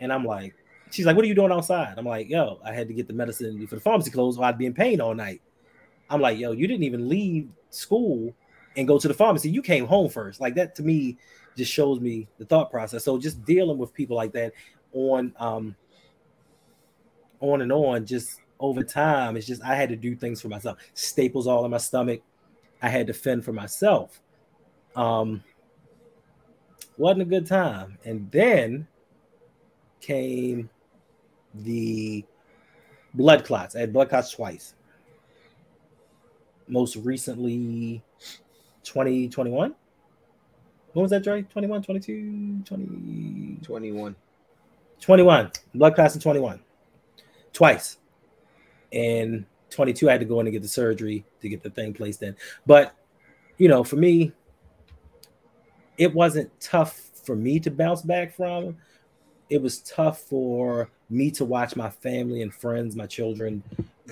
[0.00, 0.54] And I'm like,
[0.90, 1.94] she's like, what are you doing outside?
[1.96, 4.58] I'm like, yo, I had to get the medicine for the pharmacy closed or I'd
[4.58, 5.40] be in pain all night.
[6.10, 8.34] I'm like, yo, you didn't even leave school
[8.76, 9.50] and go to the pharmacy.
[9.50, 10.40] You came home first.
[10.40, 11.16] Like that to me
[11.56, 13.04] just shows me the thought process.
[13.04, 14.52] So just dealing with people like that
[14.92, 15.76] on um
[17.40, 20.78] on and on, just over time, it's just I had to do things for myself.
[20.94, 22.22] Staples all in my stomach.
[22.80, 24.20] I had to fend for myself.
[24.96, 25.42] Um
[26.96, 27.98] wasn't a good time.
[28.04, 28.86] And then
[30.00, 30.68] came
[31.54, 32.24] the
[33.14, 33.74] blood clots.
[33.74, 34.74] I had blood clots twice.
[36.68, 38.02] Most recently
[38.84, 39.74] 2021.
[40.92, 41.42] When was that, Dre?
[41.42, 44.16] 21, 22, 20, 21.
[45.00, 45.52] 21.
[45.74, 46.60] Blood clots in 21.
[47.52, 47.98] Twice.
[48.92, 51.94] And 22, I had to go in and get the surgery to get the thing
[51.94, 52.36] placed in.
[52.66, 52.94] But,
[53.58, 54.32] you know, for me,
[55.96, 58.76] it wasn't tough for me to bounce back from.
[59.48, 63.62] It was tough for me to watch my family and friends, my children,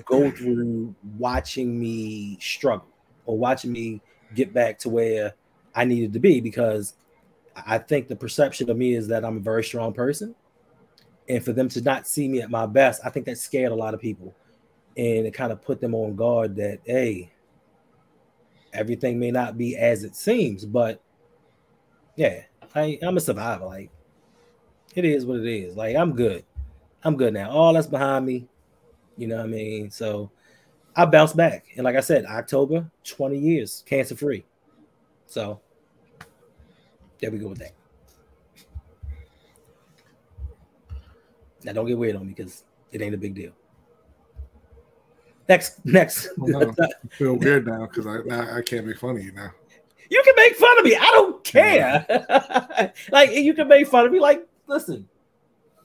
[0.05, 2.87] go through watching me struggle
[3.25, 4.01] or watching me
[4.35, 5.33] get back to where
[5.75, 6.95] I needed to be because
[7.55, 10.35] I think the perception of me is that I'm a very strong person.
[11.29, 13.75] And for them to not see me at my best, I think that scared a
[13.75, 14.33] lot of people.
[14.97, 17.31] And it kind of put them on guard that, hey,
[18.73, 21.01] everything may not be as it seems, but
[22.15, 22.43] yeah,
[22.75, 23.65] I, I'm a survivor.
[23.65, 23.89] Like,
[24.95, 25.75] it is what it is.
[25.75, 26.43] Like, I'm good.
[27.03, 27.49] I'm good now.
[27.49, 28.47] All that's behind me.
[29.17, 29.91] You know what I mean?
[29.91, 30.31] So
[30.95, 31.65] I bounced back.
[31.75, 34.45] And like I said, October, 20 years, cancer free.
[35.31, 35.61] So
[37.21, 37.71] there we go with that.
[41.63, 43.53] Now don't get weird on me because it ain't a big deal.
[45.47, 46.27] Next, next.
[46.37, 46.83] Well, no.
[46.83, 49.51] I feel weird now because I now I can't make fun of you now.
[50.09, 50.97] you can make fun of me.
[50.97, 52.93] I don't care.
[53.11, 54.19] like you can make fun of me.
[54.19, 55.07] Like, listen,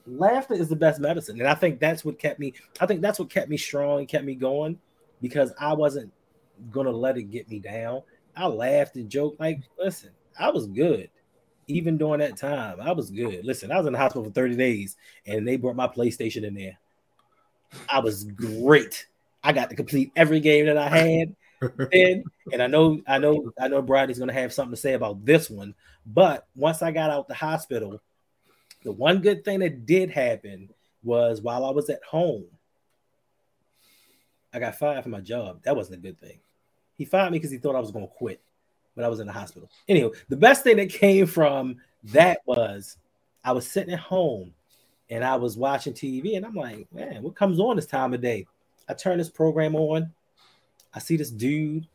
[0.05, 1.39] laughter is the best medicine.
[1.39, 4.07] And I think that's what kept me, I think that's what kept me strong and
[4.09, 4.77] kept me going
[5.21, 6.11] because I wasn't
[6.69, 8.01] gonna let it get me down.
[8.37, 9.39] I laughed and joked.
[9.39, 11.09] Like, listen, I was good.
[11.67, 13.43] Even during that time, I was good.
[13.43, 16.53] Listen, I was in the hospital for 30 days and they brought my PlayStation in
[16.53, 16.77] there.
[17.89, 19.07] I was great.
[19.43, 21.35] I got to complete every game that I had.
[21.91, 22.23] and,
[22.53, 25.49] and I know, I know, I know Bradley's gonna have something to say about this
[25.49, 25.73] one.
[26.05, 27.99] But once I got out the hospital,
[28.83, 30.69] The one good thing that did happen
[31.03, 32.45] was while I was at home,
[34.53, 35.63] I got fired from my job.
[35.63, 36.39] That wasn't a good thing.
[36.97, 38.41] He fired me because he thought I was going to quit,
[38.95, 39.69] but I was in the hospital.
[39.87, 42.97] Anyway, the best thing that came from that was
[43.43, 44.53] I was sitting at home
[45.09, 48.21] and I was watching TV, and I'm like, man, what comes on this time of
[48.21, 48.45] day?
[48.89, 50.11] I turn this program on,
[50.93, 51.87] I see this dude,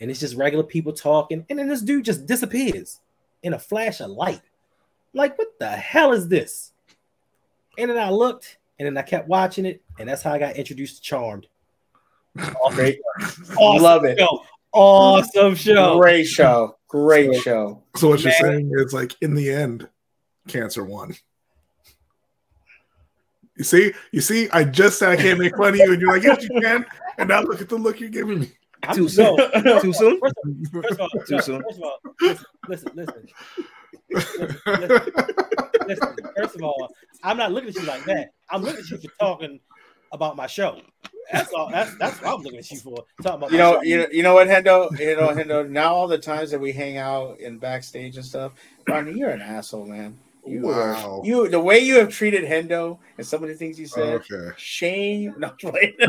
[0.00, 3.00] and it's just regular people talking, and then this dude just disappears
[3.42, 4.42] in a flash of light.
[5.14, 6.72] Like, what the hell is this?
[7.78, 10.56] And then I looked, and then I kept watching it, and that's how I got
[10.56, 11.46] introduced to Charmed.
[12.74, 12.98] Great.
[13.56, 14.18] Awesome Love it.
[14.18, 14.42] show.
[14.72, 15.98] Awesome show.
[16.00, 16.76] Great show.
[16.88, 17.82] Great So- show.
[17.96, 19.88] So what you're saying is like in the end,
[20.48, 21.14] cancer won.
[23.56, 26.12] You see, you see, I just said I can't make fun of you, and you're
[26.12, 26.84] like, yes, you can.
[27.18, 28.50] And now look at the look you're giving me.
[28.82, 29.36] I'm- Too soon.
[29.64, 30.18] no, Too soon?
[30.20, 31.62] First of, first of all, Too soon.
[31.62, 32.90] First of all, listen, listen,
[34.10, 35.12] listen, listen,
[35.86, 36.16] listen.
[36.36, 38.30] First of all, I'm not looking at you like that.
[38.50, 39.60] I'm looking at you for talking
[40.12, 40.80] about my show.
[41.32, 41.70] That's all.
[41.70, 43.04] That's that's what I'm looking at you for.
[43.22, 43.82] Talking about You know, show.
[43.82, 44.98] you know, you know what, Hendo?
[44.98, 45.68] You know, Hendo.
[45.68, 48.52] Now all the times that we hang out in backstage and stuff,
[48.88, 50.18] Ronnie, you're an asshole, man.
[50.46, 51.20] You Wow.
[51.22, 54.22] are, you the way you have treated Hendo and some of the things you said.
[54.30, 54.50] Okay.
[54.58, 55.96] Shame, Not wait.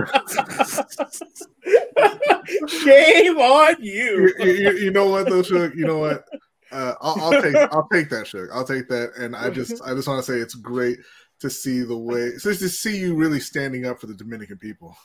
[2.67, 4.45] shame on You, you.
[4.45, 5.75] you, you- you know what though, Suge?
[5.75, 6.25] You know what?
[6.71, 8.47] Uh, I'll, I'll take I'll take that, Suge.
[8.53, 10.99] I'll take that, and I just I just want to say it's great
[11.41, 14.95] to see the way so to see you really standing up for the Dominican people.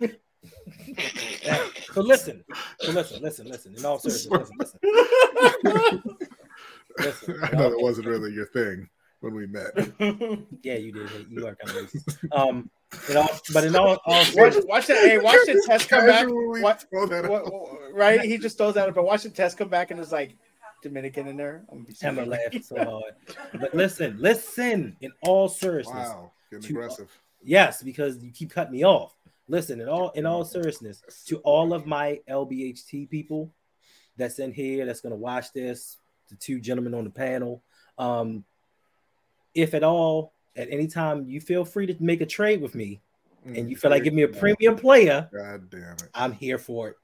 [0.00, 1.66] Yeah.
[1.92, 2.44] So listen,
[2.80, 3.74] so listen, listen, listen.
[3.76, 4.78] In all seriousness, listen,
[5.64, 6.16] listen.
[6.98, 7.38] listen.
[7.42, 8.88] I know that wasn't really your thing
[9.20, 9.70] when we met.
[10.62, 11.10] Yeah, you did.
[11.28, 12.28] You are kind of racist.
[12.32, 12.70] Um,
[13.08, 14.98] in all, but in all, all watch, watch that.
[14.98, 16.26] Hey, watch the test come back.
[16.28, 18.20] What- What, right?
[18.20, 20.36] He just throws out, but watch the test come back and it's like
[20.82, 21.64] Dominican in there.
[21.70, 23.14] I'm gonna be I'm gonna laugh so hard.
[23.60, 24.96] But listen, listen.
[25.00, 27.10] In all seriousness, Wow, getting To- aggressive.
[27.42, 29.16] yes, because you keep cutting me off.
[29.48, 33.52] Listen, in all in all seriousness, to all of my LBHT people
[34.16, 37.62] that's in here that's gonna watch this, the two gentlemen on the panel,
[37.98, 38.44] um,
[39.54, 43.00] if at all, at any time you feel free to make a trade with me
[43.44, 46.08] and you feel like give me a premium player, God damn it!
[46.14, 46.96] I'm here for it.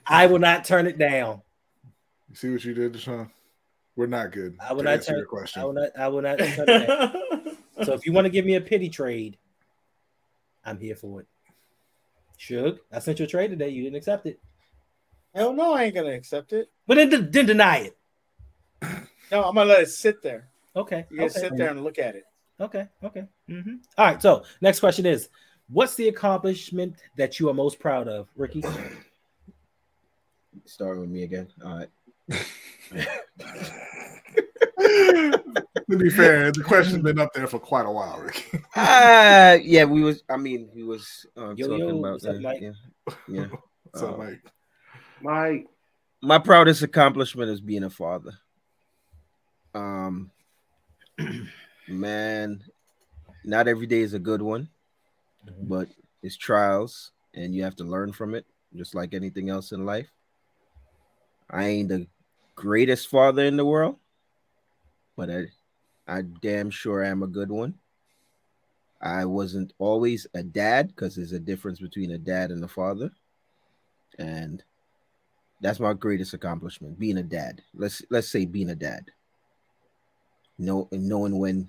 [0.06, 1.40] I will not turn it down.
[2.34, 3.30] You see what you did, Deshaun?
[3.94, 4.56] We're not good.
[4.58, 5.62] I will not answer turn- your question.
[5.62, 5.90] I will not.
[5.96, 7.56] I will not turn it down.
[7.84, 9.36] So if you want to give me a pity trade,
[10.64, 11.28] I'm here for it.
[12.36, 13.68] Shug, I sent you a trade today.
[13.68, 14.40] You didn't accept it,
[15.32, 16.70] Hell no, I ain't gonna accept it.
[16.88, 17.98] but then didn't deny it.
[19.30, 20.48] No, I'm gonna let it sit there.
[20.74, 21.06] Okay.
[21.10, 21.40] You gotta okay.
[21.40, 22.24] sit there and look at it.
[22.60, 22.88] Okay.
[23.02, 23.28] Okay.
[23.48, 23.78] Mhm.
[23.96, 24.20] All right.
[24.20, 25.28] So next question is,
[25.68, 28.64] what's the accomplishment that you are most proud of, Ricky?
[30.64, 31.48] Starting with me again.
[31.64, 31.88] All right.
[34.78, 38.50] to be fair, the question's been up there for quite a while, Rick.
[38.76, 42.36] Uh yeah, we was I mean we was uh, Yo, talking yo, about what's up,
[42.36, 42.60] uh, Mike?
[42.60, 42.72] yeah.
[43.28, 43.46] yeah.
[43.94, 44.42] so, Uh, like,
[45.20, 45.66] Mike,
[46.22, 48.32] my proudest accomplishment is being a father.
[49.74, 50.30] Um,
[51.88, 52.62] man,
[53.44, 54.68] not every day is a good one,
[55.46, 55.68] Mhm.
[55.68, 55.88] but
[56.22, 60.10] it's trials, and you have to learn from it, just like anything else in life.
[61.50, 62.06] I ain't the
[62.54, 63.96] greatest father in the world,
[65.16, 65.44] but I,
[66.06, 67.74] I damn sure am a good one.
[69.00, 73.10] I wasn't always a dad because there's a difference between a dad and a father,
[74.18, 74.62] and
[75.60, 79.10] that's my greatest accomplishment being a dad let's let's say being a dad
[80.58, 81.68] know knowing when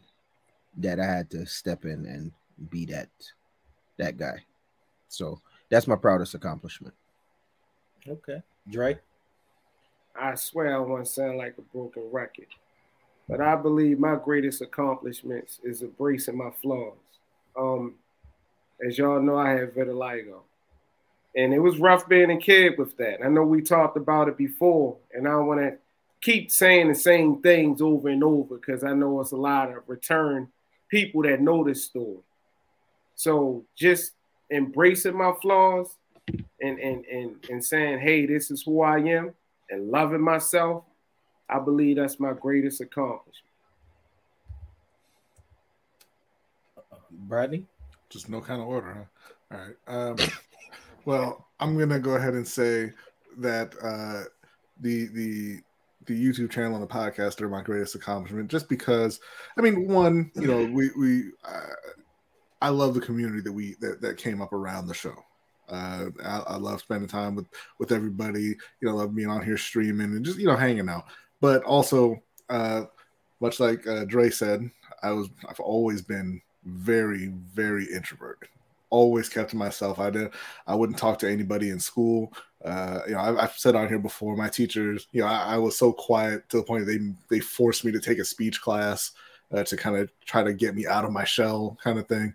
[0.77, 2.31] that i had to step in and
[2.69, 3.09] be that
[3.97, 4.43] that guy
[5.07, 6.93] so that's my proudest accomplishment
[8.07, 8.41] Okay.
[8.69, 8.99] Dre.
[10.19, 12.47] I swear I want to sound like a broken record,
[13.27, 16.93] but I believe my greatest accomplishments is embracing my flaws.
[17.57, 17.95] Um,
[18.85, 20.41] as y'all know, I have vitiligo,
[21.35, 23.23] and it was rough being a kid with that.
[23.23, 25.77] I know we talked about it before, and I want to
[26.21, 29.83] keep saying the same things over and over because I know it's a lot of
[29.87, 30.47] return
[30.89, 32.23] people that know this story.
[33.15, 34.13] So just
[34.49, 35.95] embracing my flaws
[36.61, 39.33] and and and and saying, "Hey, this is who I am,"
[39.69, 40.83] and loving myself,
[41.49, 43.45] I believe that's my greatest accomplishment.
[47.11, 47.65] Bradley.
[48.09, 49.07] just no kind of order,
[49.51, 49.55] huh?
[49.55, 49.75] All right.
[49.87, 50.17] Um,
[51.05, 52.91] well, I'm gonna go ahead and say
[53.37, 54.29] that uh,
[54.81, 55.59] the the
[56.05, 59.19] the YouTube channel and the podcast are my greatest accomplishment, just because.
[59.57, 61.93] I mean, one, you know, we we uh,
[62.61, 65.15] I love the community that we that, that came up around the show.
[65.69, 67.45] Uh, I, I love spending time with
[67.79, 68.41] with everybody.
[68.41, 71.05] You know, love being on here streaming and just you know hanging out.
[71.41, 72.85] But also, uh,
[73.39, 74.69] much like uh, Dre said,
[75.03, 78.49] I was I've always been very very introverted.
[78.89, 79.99] Always kept to myself.
[79.99, 80.31] I did.
[80.67, 82.31] I wouldn't talk to anybody in school.
[82.63, 84.35] Uh, you know, I've, I've said on here before.
[84.35, 86.99] My teachers, you know, I, I was so quiet to the point they
[87.29, 89.11] they forced me to take a speech class
[89.51, 92.33] uh, to kind of try to get me out of my shell, kind of thing.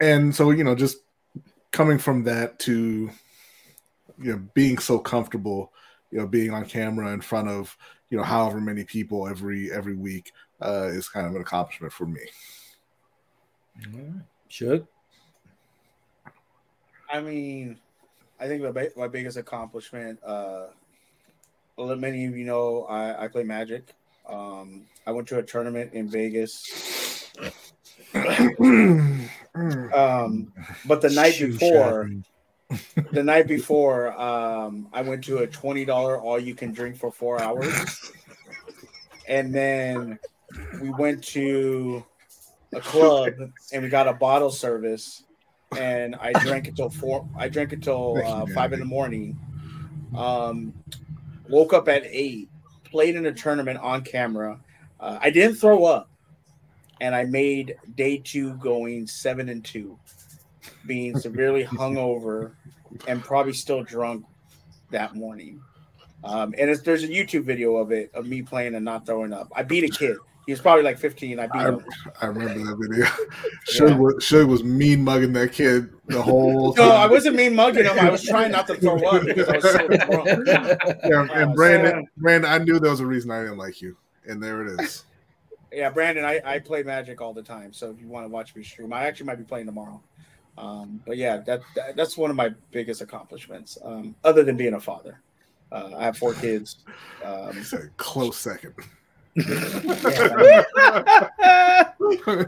[0.00, 0.98] And so, you know, just
[1.72, 3.10] coming from that to
[4.18, 5.72] you know being so comfortable,
[6.10, 7.76] you know, being on camera in front of
[8.10, 12.06] you know however many people every every week uh, is kind of an accomplishment for
[12.06, 12.20] me.
[14.48, 14.86] Should
[17.10, 17.78] I mean,
[18.38, 20.66] I think my, my biggest accomplishment, uh,
[21.78, 23.94] many of you know, I, I play Magic.
[24.28, 27.32] Um, I went to a tournament in Vegas.
[29.92, 30.52] um,
[30.86, 32.10] but the night Shoe before,
[33.12, 37.10] the night before, um, I went to a twenty dollar all you can drink for
[37.10, 37.74] four hours,
[39.26, 40.18] and then
[40.80, 42.04] we went to
[42.74, 43.32] a club
[43.72, 45.24] and we got a bottle service,
[45.76, 47.28] and I drank until four.
[47.36, 49.38] I drank until uh, five in the morning.
[50.16, 50.72] Um,
[51.48, 52.48] woke up at eight,
[52.84, 54.60] played in a tournament on camera.
[55.00, 56.10] Uh, I didn't throw up,
[57.00, 59.98] and I made day two going seven and two,
[60.86, 62.52] being severely hungover
[63.06, 64.24] and probably still drunk
[64.90, 65.60] that morning.
[66.24, 69.32] Um, and it's, there's a YouTube video of it of me playing and not throwing
[69.32, 69.48] up.
[69.54, 70.16] I beat a kid.
[70.46, 71.38] He was probably like 15.
[71.38, 71.84] I beat I, him.
[72.22, 73.04] I remember that video.
[73.70, 76.90] Suge, was, Suge was mean mugging that kid the whole No.
[76.90, 77.98] I wasn't mean mugging him.
[77.98, 80.46] I was trying not to throw up because I was so drunk.
[80.46, 83.82] Yeah, Uh, and Brandon, so- Brandon, I knew there was a reason I didn't like
[83.82, 83.94] you,
[84.26, 85.04] and there it is.
[85.72, 87.72] Yeah, Brandon, I, I play Magic all the time.
[87.72, 90.00] So if you want to watch me stream, I actually might be playing tomorrow.
[90.56, 94.74] Um, but yeah, that, that that's one of my biggest accomplishments, um, other than being
[94.74, 95.20] a father.
[95.70, 96.78] Uh, I have four kids.
[97.24, 98.74] Um, It's a close second.
[99.36, 100.64] yeah,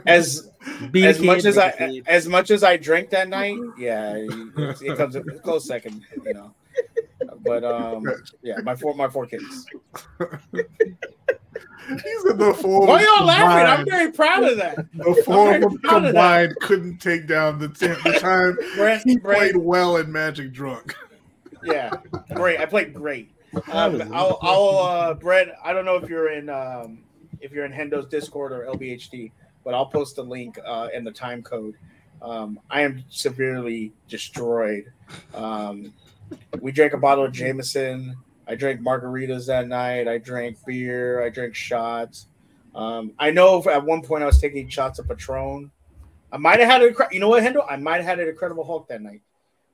[0.06, 0.50] as
[0.90, 2.04] Be as much as be a I kid.
[2.08, 6.34] as much as I drank that night, yeah, it, it comes a close second, you
[6.34, 6.52] know.
[7.44, 8.04] But um,
[8.42, 9.66] yeah, my four my four kids.
[11.88, 12.86] He's in the four.
[12.86, 13.66] Why y'all laughing?
[13.66, 14.76] I'm very proud of that.
[14.94, 16.08] The four of them proud of that.
[16.12, 20.52] combined couldn't take down the, t- the time Brent, he Brent, played well in Magic
[20.52, 20.94] Drunk.
[21.64, 21.90] yeah,
[22.34, 22.60] great.
[22.60, 23.32] I played great.
[23.72, 25.48] Um, I'll, I'll uh, Brett.
[25.64, 27.00] I don't know if you're in um,
[27.40, 29.32] if you're in Hendo's Discord or LBHD,
[29.64, 31.74] but I'll post the link uh, and the time code.
[32.22, 34.92] Um, I am severely destroyed.
[35.34, 35.92] Um,
[36.60, 38.16] we drank a bottle of Jameson.
[38.46, 40.08] I drank margaritas that night.
[40.08, 41.22] I drank beer.
[41.24, 42.26] I drank shots.
[42.74, 45.70] Um, I know at one point I was taking shots of Patron.
[46.32, 47.64] I might have had a, you know what, Hendo?
[47.68, 49.20] I might have had an Incredible Hulk that night.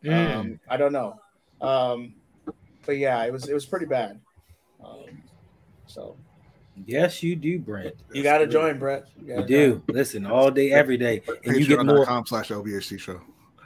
[0.04, 0.36] Mm.
[0.36, 1.20] Um, I don't know.
[1.60, 2.14] Um,
[2.84, 4.20] but yeah, it was it was pretty bad.
[4.84, 5.22] Um,
[5.86, 6.16] so
[6.84, 7.94] Yes, you do, Brent.
[8.12, 9.06] you got to join, Brett.
[9.24, 9.82] You, You do.
[9.88, 11.22] Listen, all day, every day.
[11.44, 13.20] And you get more Patreon.com slash LBHC show.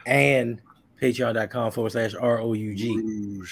[0.07, 0.61] and
[1.01, 3.43] patreon.com forward slash R O U G.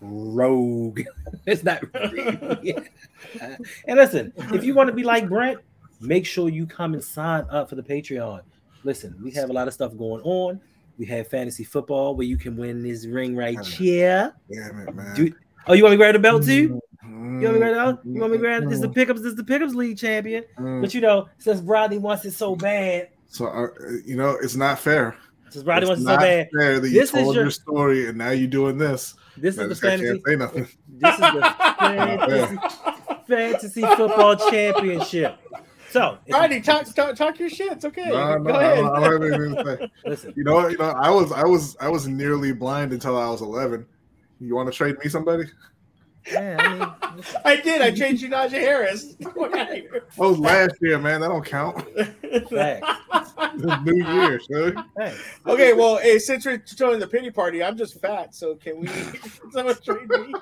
[0.00, 1.00] Rogue.
[1.46, 1.82] it's not.
[2.62, 2.80] Yeah.
[3.86, 5.58] And listen, if you want to be like Brent,
[6.00, 8.40] make sure you come and sign up for the Patreon.
[8.84, 10.60] Listen, we have a lot of stuff going on.
[10.98, 14.34] We have fantasy football where you can win this ring right here.
[14.52, 15.14] Damn it, man.
[15.14, 15.34] Do-
[15.68, 16.80] Oh, you want me to grab the belt too?
[17.06, 18.00] Mm, You want me to grab the belt?
[18.04, 18.72] You want me to grab this?
[18.74, 19.20] is the pickups?
[19.20, 20.42] This is the pickups league champion.
[20.58, 20.80] mm.
[20.80, 23.68] But you know, since Rodney wants it so bad, So, uh,
[24.04, 25.14] you know, it's not fair.
[25.52, 27.44] Since Rodney it's wants it so not bad, fair that you This is told your-
[27.44, 29.14] your story and now you're doing this.
[29.36, 30.08] this Man, is the fantasy.
[30.08, 30.68] can't say nothing.
[30.88, 32.56] This is the fantasy,
[33.28, 35.38] fantasy football championship.
[35.90, 37.72] So, if- Rodney, talk, talk talk your shit.
[37.72, 38.08] It's okay.
[38.08, 38.76] No, no, Go I ahead.
[38.76, 39.90] don't, I don't have anything to say.
[40.06, 40.72] listen, You know, what?
[40.72, 43.84] you know, I was, I was, I was nearly blind until I was 11.
[44.40, 45.44] You want to trade me somebody?
[46.30, 47.82] Yeah, I mean, I did.
[47.82, 49.14] I changed you, Najee Harris.
[49.32, 51.20] That was last year, man.
[51.20, 51.86] That don't count.
[53.84, 54.74] New Year, sure.
[54.96, 55.16] Hey,
[55.46, 58.34] okay, well, hey, since we're joining the pity party, I'm just fat.
[58.34, 58.88] So can we?
[59.50, 60.34] someone trade me?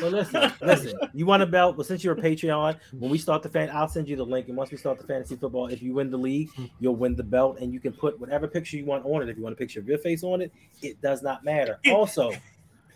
[0.00, 0.98] well, listen, listen.
[1.14, 1.76] You want a belt?
[1.76, 4.48] Well, since you're a Patreon, when we start the fan, I'll send you the link.
[4.48, 6.50] And once we start the fantasy football, if you win the league,
[6.80, 9.28] you'll win the belt, and you can put whatever picture you want on it.
[9.28, 10.52] If you want a picture of your face on it,
[10.82, 11.78] it does not matter.
[11.90, 12.32] Also,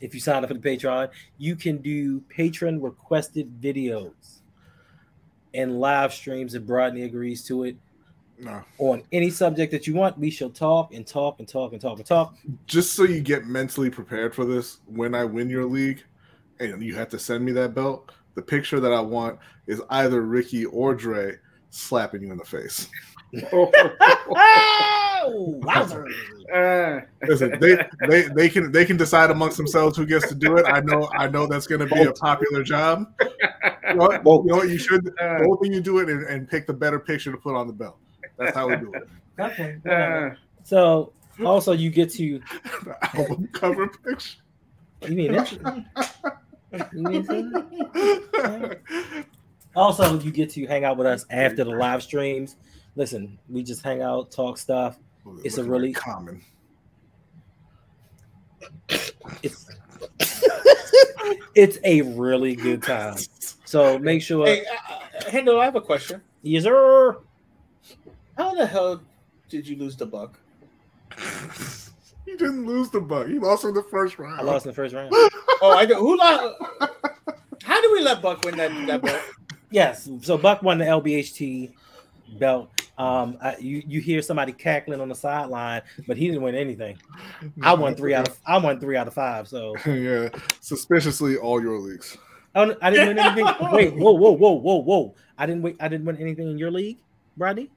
[0.05, 4.41] if you sign up for the Patreon, you can do patron requested videos
[5.55, 7.77] and live streams if Brodney agrees to it
[8.39, 10.19] No, on any subject that you want.
[10.19, 12.35] We shall talk and talk and talk and talk and talk.
[12.67, 14.81] just so you get mentally prepared for this.
[14.87, 16.03] When I win your league,
[16.61, 20.21] and you have to send me that belt, the picture that I want is either
[20.21, 21.39] Ricky or Dre
[21.71, 22.89] slapping you in the face.
[23.53, 23.71] Oh.
[26.55, 27.77] Uh, Listen, they,
[28.09, 30.67] they they can they can decide amongst themselves who gets to do it.
[30.67, 33.07] I know I know that's going to be a popular job.
[33.89, 34.19] You know.
[34.23, 34.45] Both.
[34.47, 34.63] You know?
[34.63, 37.39] You should Uh, both of you do it and, and pick the better picture to
[37.39, 37.97] put on the belt.
[38.39, 39.09] That's how we do it.
[39.41, 39.77] Okay.
[39.91, 41.13] uh, So
[41.45, 42.41] also you get to
[42.85, 44.39] The album cover picture.
[45.09, 45.53] you mean this?
[46.93, 47.27] You mean?
[49.77, 52.57] Also, you get to hang out with us after the live streams.
[52.97, 54.99] Listen, we just hang out, talk stuff.
[55.43, 56.41] It's a really- common.
[59.43, 59.71] It's
[61.55, 63.17] it's a really good time.
[63.65, 66.21] So make sure, Hey, uh, uh, Hendo, I have a question.
[66.43, 67.19] yes, sir.
[68.37, 69.01] How the hell
[69.49, 70.39] did you lose the buck?
[72.27, 73.27] He didn't lose the buck.
[73.29, 74.41] He lost in the first round.
[74.41, 75.13] I lost in the first round.
[75.63, 75.95] Oh, I do.
[75.95, 76.55] Who lost?
[77.63, 79.21] How did we let Buck win that that belt?
[79.71, 80.09] Yes.
[80.23, 81.73] So Buck won the LBHT
[82.39, 82.71] belt.
[82.97, 86.99] Um, I, you you hear somebody cackling on the sideline, but he didn't win anything.
[87.63, 89.49] I won three out of I won three out of five.
[89.49, 90.29] So yeah,
[90.61, 92.17] suspiciously all your leagues.
[92.55, 93.47] oh, I didn't win anything.
[93.73, 95.15] Wait, whoa, whoa, whoa, whoa, whoa!
[95.37, 95.77] I didn't wait.
[95.81, 96.99] I didn't win anything in your league,
[97.37, 97.71] Rodney.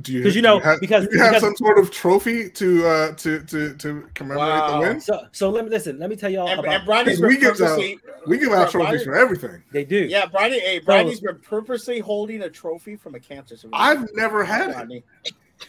[0.00, 0.22] Do you?
[0.22, 2.86] 'Cause you do know, have, because- do you have because- some sort of trophy to
[2.86, 4.80] uh to to to commemorate Wow.
[4.80, 5.00] the win?
[5.02, 5.98] So so let me listen.
[5.98, 6.74] Let me tell y'all And, about.
[6.74, 7.78] and Bronny's We give out-
[8.26, 9.62] We give out trophies Brian- for everything.
[9.70, 9.98] they do.
[9.98, 10.60] Yeah, Bronny.
[10.60, 14.00] Hey, Bronny's been purposely holding a trophy from a cancer survivor.
[14.02, 14.76] I've never had it.
[14.76, 15.02] Bronny.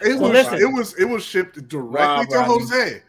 [0.02, 0.58] It Well, was listen.
[0.60, 3.02] it was it was shipped directly Wow, to Jose.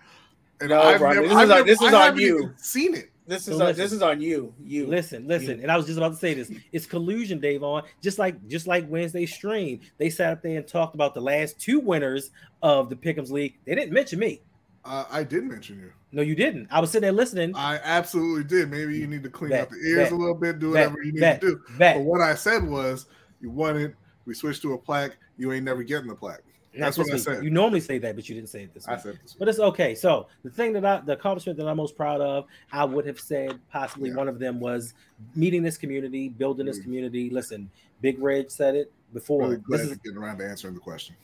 [0.61, 2.37] And No, I've Bronny, never, this is I've on- never- this is I on you.
[2.39, 3.11] even Seen it?
[3.27, 3.83] This is So on, listen.
[3.83, 4.55] this is on you.
[4.63, 6.53] You Listen, listen, and I was just about to say this.
[6.73, 7.63] It's collusion, Dave.
[7.63, 11.21] On just like just like Wednesday stream, they sat up there and talked about the
[11.21, 12.31] last two winners
[12.63, 13.59] of the Pick'ems League.
[13.65, 14.43] They didn't mention me.
[14.85, 15.91] Uh, I did mention you.
[16.13, 16.69] No, you didn't.
[16.71, 17.57] I was sitting there listening.
[17.57, 18.71] I absolutely did.
[18.71, 20.91] Maybe you need to clean Bet, out the ears bet, a little bit, do bet,
[20.91, 21.61] whatever you need bet, to do.
[21.79, 21.97] Bet.
[21.97, 23.07] But what I said was,
[23.41, 23.95] you won it.
[24.27, 25.17] We switched to a plaque.
[25.39, 26.43] You ain't never getting the plaque.
[26.79, 27.37] That's what this I week.
[27.39, 27.45] said.
[27.45, 29.01] You normally say that, but you didn't say it this I week.
[29.03, 29.35] said this.
[29.39, 29.95] But it's okay.
[29.95, 33.21] So the thing that I, the accomplishment that I'm most proud of, I would have
[33.21, 34.17] said possibly Yeah.
[34.17, 34.95] one of them was
[35.37, 36.83] meeting this community, building this Mm.
[36.85, 37.31] community.
[37.31, 37.71] Listen,
[38.01, 39.43] Big Red said it before.
[39.43, 41.15] Really glad this is get around to answering the question.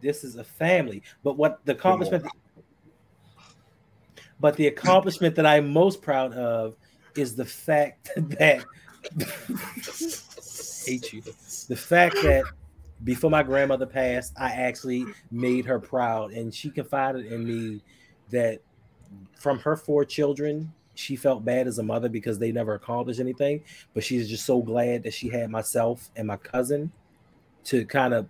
[0.00, 1.02] this is a family.
[1.22, 2.24] But what the accomplishment,
[4.40, 6.76] but the accomplishment that I'm most proud of
[7.16, 8.64] is the fact that
[10.86, 11.22] hate you.
[11.22, 12.44] The fact that
[13.04, 17.82] before my grandmother passed, I actually made her proud, and she confided in me
[18.30, 18.60] that
[19.38, 23.62] from her four children, she felt bad as a mother because they never accomplished anything.
[23.92, 26.90] But she's just so glad that she had myself and my cousin
[27.64, 28.28] to kind of,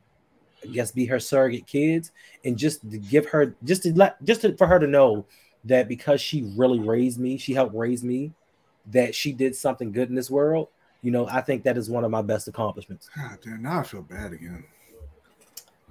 [0.62, 2.12] I guess, be her surrogate kids,
[2.44, 5.26] and just to give her, just to let, just to, for her to know
[5.64, 8.32] that because she really raised me, she helped raise me,
[8.86, 10.68] that she did something good in this world.
[11.04, 13.08] You know, I think that is one of my best accomplishments.
[13.14, 14.64] God damn, now I feel bad again.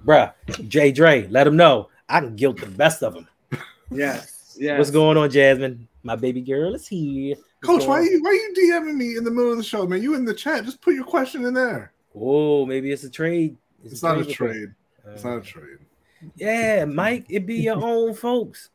[0.04, 0.32] Bruh,
[0.68, 3.28] Jay Dre, let him know I can guilt the best of them.
[3.90, 4.56] yes.
[4.58, 4.78] Yes.
[4.78, 5.88] What's going on, Jasmine?
[6.02, 7.36] My baby girl is here.
[7.64, 8.04] What's Coach, why on?
[8.06, 10.02] you why are you DMing me in the middle of the show, man?
[10.02, 10.64] You in the chat.
[10.64, 11.92] Just put your question in there.
[12.14, 13.56] Oh, maybe it's a trade.
[13.84, 14.34] It's not a report.
[14.36, 14.74] trade.
[15.06, 15.78] Uh, It's not a trade.
[16.36, 18.70] yeah, Mike, it be your own folks,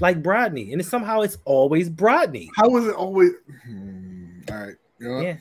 [0.00, 2.48] like Brodney, and it's, somehow it's always Brodney.
[2.56, 3.30] How was it always?
[3.64, 4.74] Hmm, All right.
[4.98, 5.20] You know?
[5.20, 5.36] Yeah.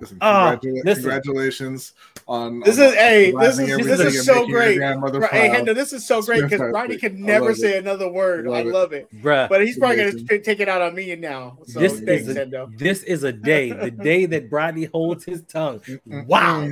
[0.00, 1.02] Listen, Ah, congratula- listen.
[1.02, 1.92] congratulations
[2.26, 4.78] on This on is hey, this is this is so great.
[4.78, 5.48] grandmother Hey.
[5.50, 6.74] Hendo, this is so great because Fantastic.
[6.74, 7.78] Ronnie can never say it.
[7.84, 8.46] another word.
[8.46, 9.08] Love I love it.
[9.22, 10.26] Bruh, But he's probably Amazing.
[10.26, 11.58] gonna take it out on me now.
[11.66, 12.78] So this thanks, is a, Hendo.
[12.78, 15.80] this is a day, the day that Brodney holds his tongue.
[16.06, 16.68] Wow.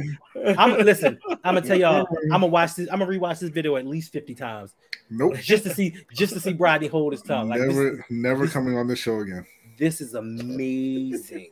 [0.56, 1.18] I'm listen.
[1.44, 2.06] I'm gonna tell y'all.
[2.24, 2.88] I'm gonna watch this.
[2.90, 4.74] I'm gonna rewatch this video at least 50 times
[5.10, 5.36] Nope.
[5.42, 7.48] just to see just to see Brodney hold his tongue.
[7.48, 9.44] Like this, never, never this- coming on the show again.
[9.78, 11.50] this is amazing,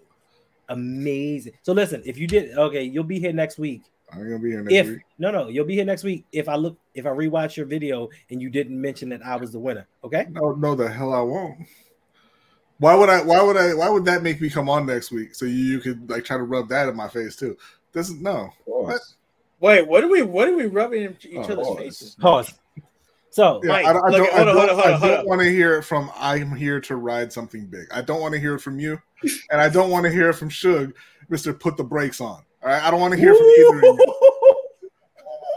[0.69, 1.53] amazing.
[1.63, 3.83] So listen, if you did okay, you'll be here next week.
[4.13, 4.99] I'm gonna be here next If week.
[5.19, 6.25] no, no, you'll be here next week.
[6.33, 9.53] If I look, if I rewatch your video and you didn't mention that I was
[9.53, 10.27] the winner, okay?
[10.31, 11.59] No, no, the hell I won't.
[12.79, 13.23] Why would I?
[13.23, 13.75] Why would I?
[13.75, 15.35] Why would that make me come on next week?
[15.35, 17.57] So you, you could like try to rub that in my face too.
[17.93, 18.51] This is no.
[18.65, 19.01] What?
[19.61, 21.79] Wait, what are we what are we rubbing in each Oh, other's Lord.
[21.79, 22.15] faces?
[22.21, 22.53] Pause.
[23.31, 25.01] So Yeah, Mike, I, don't- I look don't, I don't, hold on, hold I on,
[25.01, 27.87] hold don't want to hear it from I'm here to ride something big.
[27.93, 29.01] I don't want to hear it from you,
[29.51, 30.93] and I don't want to hear from Suge,
[31.29, 31.53] Mister.
[31.53, 32.43] Put the brakes on.
[32.63, 34.15] All right, I don't want to hear from either of you.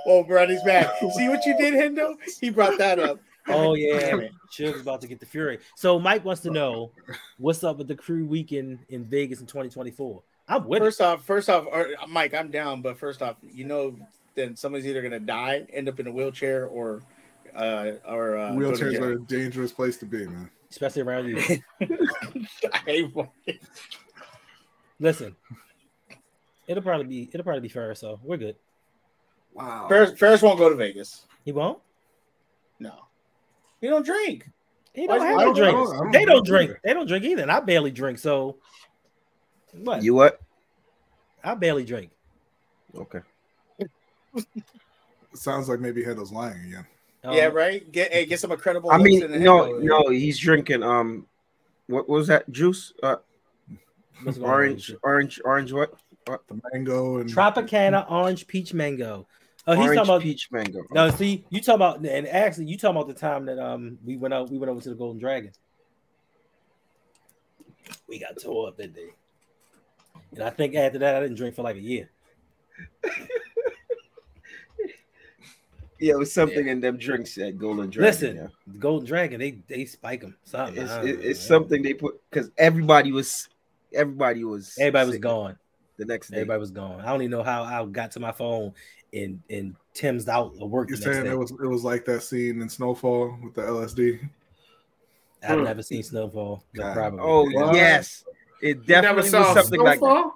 [0.05, 0.97] Oh, Bronny's back.
[1.15, 2.15] See what you did, Hendo?
[2.41, 3.19] He brought that up.
[3.47, 4.31] Oh yeah, Damn it.
[4.49, 5.59] Suge's about to get the fury.
[5.75, 6.91] So Mike wants to know
[7.37, 10.23] what's up with the crew weekend in Vegas in 2024.
[10.47, 10.85] I'm with it.
[10.85, 12.81] First off, first off, or, Mike, I'm down.
[12.81, 13.95] But first off, you know,
[14.33, 17.03] then somebody's either gonna die, end up in a wheelchair, or
[17.55, 20.49] uh, or uh, Wheelchairs are a dangerous place to be, man.
[20.71, 21.37] Especially around you.
[22.73, 23.29] I hate one.
[24.99, 25.35] Listen,
[26.67, 28.55] it'll probably be it'll probably be fair, so we're good.
[29.53, 29.87] Wow.
[29.89, 31.25] Ferris, Ferris won't go to Vegas.
[31.45, 31.79] He won't.
[32.79, 32.93] No,
[33.81, 34.49] he don't drink.
[34.93, 35.73] He don't is have he- to drink.
[35.77, 36.81] don't- I don't They don't drink drink.
[36.83, 38.19] They don't drink either, and I barely drink.
[38.19, 38.57] So
[39.73, 40.03] what?
[40.03, 40.39] You what?
[41.43, 42.11] I barely drink.
[42.95, 43.19] Okay.
[45.33, 46.85] Sounds like maybe Hendo's lying again.
[47.23, 47.91] Yeah, Um, right.
[47.91, 48.91] Get hey, get some credible.
[48.91, 50.83] I mean, in no, no, he's drinking.
[50.83, 51.27] Um,
[51.87, 52.93] what was that juice?
[53.01, 53.17] Uh,
[54.23, 55.73] what's going orange, orange, orange.
[55.73, 55.93] What?
[56.25, 59.27] The mango and Tropicana orange peach mango.
[59.65, 60.83] Oh, he's orange talking about peach mango.
[60.91, 61.09] no.
[61.09, 64.33] See, you talking about and actually you talking about the time that um we went
[64.33, 65.51] out we went over to the Golden Dragon.
[68.07, 69.09] We got tore up that day,
[70.31, 72.09] and I think after that I didn't drink for like a year.
[75.99, 78.01] Yeah, it was something in them drinks at Golden Dragon.
[78.11, 78.47] Listen, yeah.
[78.79, 80.35] Golden Dragon they they spike them.
[80.43, 83.49] Something it's, I it- know, it's something they put because everybody was,
[83.93, 85.57] everybody was, Everybody was gone.
[85.97, 86.37] the next day.
[86.37, 87.01] Everybody was gone.
[87.01, 88.73] I don't even know how I got to my phone
[89.13, 91.31] and and Tim's out of work You're next saying day.
[91.31, 94.29] it was it was like that scene in Snowfall with the LSD.
[95.43, 95.63] I've hmm.
[95.63, 96.63] never seen Snowfall.
[96.73, 96.93] but God.
[96.93, 97.19] probably.
[97.21, 97.75] Oh What?
[97.75, 98.23] yes,
[98.61, 100.05] it You never definitely saw was something like that.
[100.05, 100.35] Snowfall?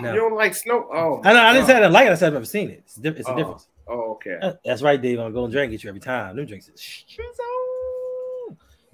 [0.00, 0.12] no.
[0.12, 0.88] You don't like snow?
[0.92, 1.40] Oh, I know.
[1.42, 1.66] I didn't oh.
[1.68, 2.12] say I didn't like it.
[2.12, 2.82] I said I've never seen it.
[2.84, 3.36] It's, diff- it's a Oh.
[3.36, 3.68] difference.
[3.88, 4.38] Oh, okay.
[4.64, 5.20] That's right, Dave.
[5.20, 6.34] On Golden Dragon, get you every time.
[6.36, 6.68] New drinks.
[6.68, 7.04] Is.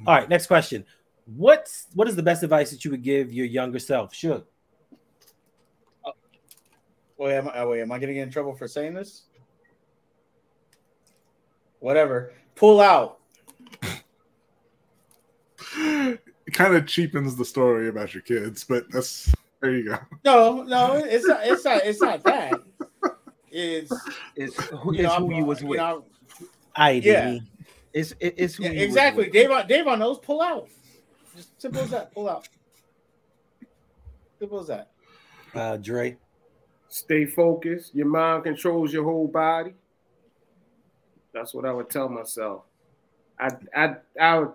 [0.06, 0.84] All right, next question.
[1.24, 4.12] What's what is the best advice that you would give your younger self?
[4.12, 4.44] Should
[6.04, 6.12] oh,
[7.16, 9.22] Wait, am I, oh, wait, am I gonna get in trouble for saying this?
[11.78, 12.32] Whatever.
[12.56, 13.18] Pull out.
[15.74, 19.98] It kind of cheapens the story about your kids, but that's there you go.
[20.24, 21.46] No, no, it's not.
[21.46, 21.84] It's not.
[21.84, 22.60] It's not that.
[23.52, 23.92] It's
[24.34, 25.76] It's who, you it's know, who you was you with.
[25.78, 26.04] know,
[26.74, 27.38] I Yeah.
[27.92, 29.24] It's it, it's who yeah, you exactly.
[29.24, 29.32] with.
[29.32, 30.18] Dave, Dave on knows.
[30.18, 30.68] Pull out.
[31.36, 32.12] Just simple as that.
[32.14, 32.48] Pull out.
[34.38, 34.90] Simple as that.
[35.54, 36.16] uh, Dre?
[36.88, 37.94] Stay focused.
[37.94, 39.74] Your mind controls your whole body.
[41.34, 42.62] That's what I would tell myself.
[43.38, 44.46] I, I, I,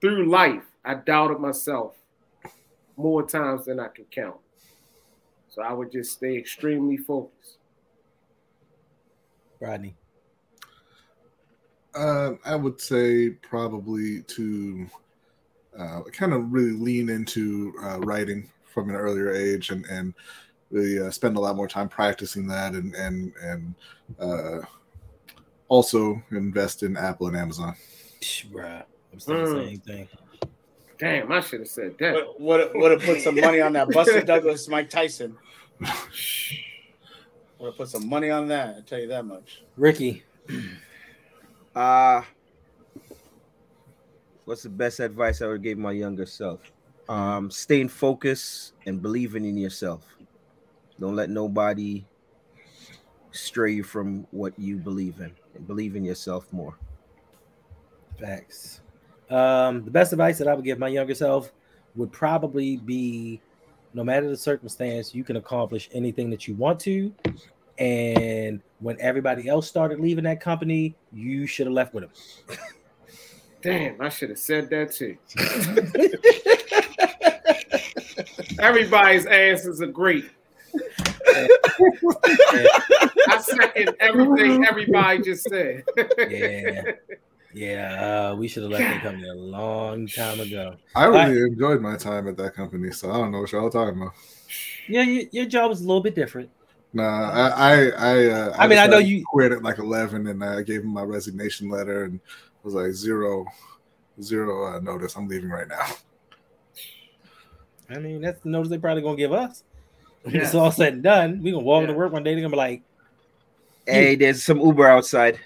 [0.00, 1.94] through life, I doubted myself
[2.96, 4.36] more times than I can count.
[5.48, 7.56] So I would just stay extremely focused.
[9.66, 9.96] Rodney.
[11.94, 14.86] Uh, I would say probably to
[15.78, 20.14] uh, kind of really lean into uh, writing from an earlier age and and
[20.70, 23.74] really uh, spend a lot more time practicing that and and and
[24.20, 24.60] uh,
[25.68, 27.74] also invest in Apple and Amazon.
[28.20, 28.84] Bruh.
[29.12, 29.68] I'm saying the Mm.
[29.68, 30.08] same thing.
[30.98, 32.14] Damn, I should have said that.
[32.14, 33.90] Would would would have put some money on that.
[33.90, 35.36] Buster Douglas, Mike Tyson.
[37.66, 38.76] Would have put some money on that.
[38.78, 39.64] I tell you that much.
[39.76, 40.22] Ricky.
[41.74, 42.22] Uh
[44.46, 46.72] what's the best advice I would give my younger self?
[47.06, 50.06] Um, staying focused and believing in yourself.
[50.98, 52.06] Don't let nobody
[53.32, 55.34] stray you from what you believe in.
[55.54, 56.78] And believe in yourself more.
[58.18, 58.80] Facts.
[59.28, 61.52] Um, the best advice that I would give my younger self
[61.94, 63.42] would probably be
[63.92, 67.12] no matter the circumstance, you can accomplish anything that you want to.
[67.78, 72.58] And when everybody else started leaving that company, you should have left with them.
[73.62, 75.16] Damn, I should have said that too.
[78.58, 80.24] Everybody's answers are great.
[81.28, 81.48] I
[83.40, 85.84] second everything everybody just said.
[86.28, 86.82] Yeah.
[87.52, 90.76] Yeah, uh, we should have left that company a long time ago.
[90.94, 93.70] I I- really enjoyed my time at that company, so I don't know what y'all
[93.70, 94.12] talking about.
[94.88, 96.50] Yeah, your, your job is a little bit different.
[96.92, 100.26] Nah, I I I, uh, I mean, I know you- to quit at like eleven,
[100.28, 102.20] and I gave him my resignation letter, and
[102.62, 103.44] was like zero,
[104.22, 105.14] zero uh, notice.
[105.16, 105.86] I'm leaving right now.
[107.90, 109.62] I mean, that's the notice they probably gonna give us.
[110.22, 110.46] When Yes.
[110.46, 111.42] It's all said and done.
[111.42, 111.88] We gonna walk Yeah.
[111.88, 112.32] into work one day.
[112.34, 112.82] They're gonna be like,
[113.86, 115.38] Hey, there's some Uber outside.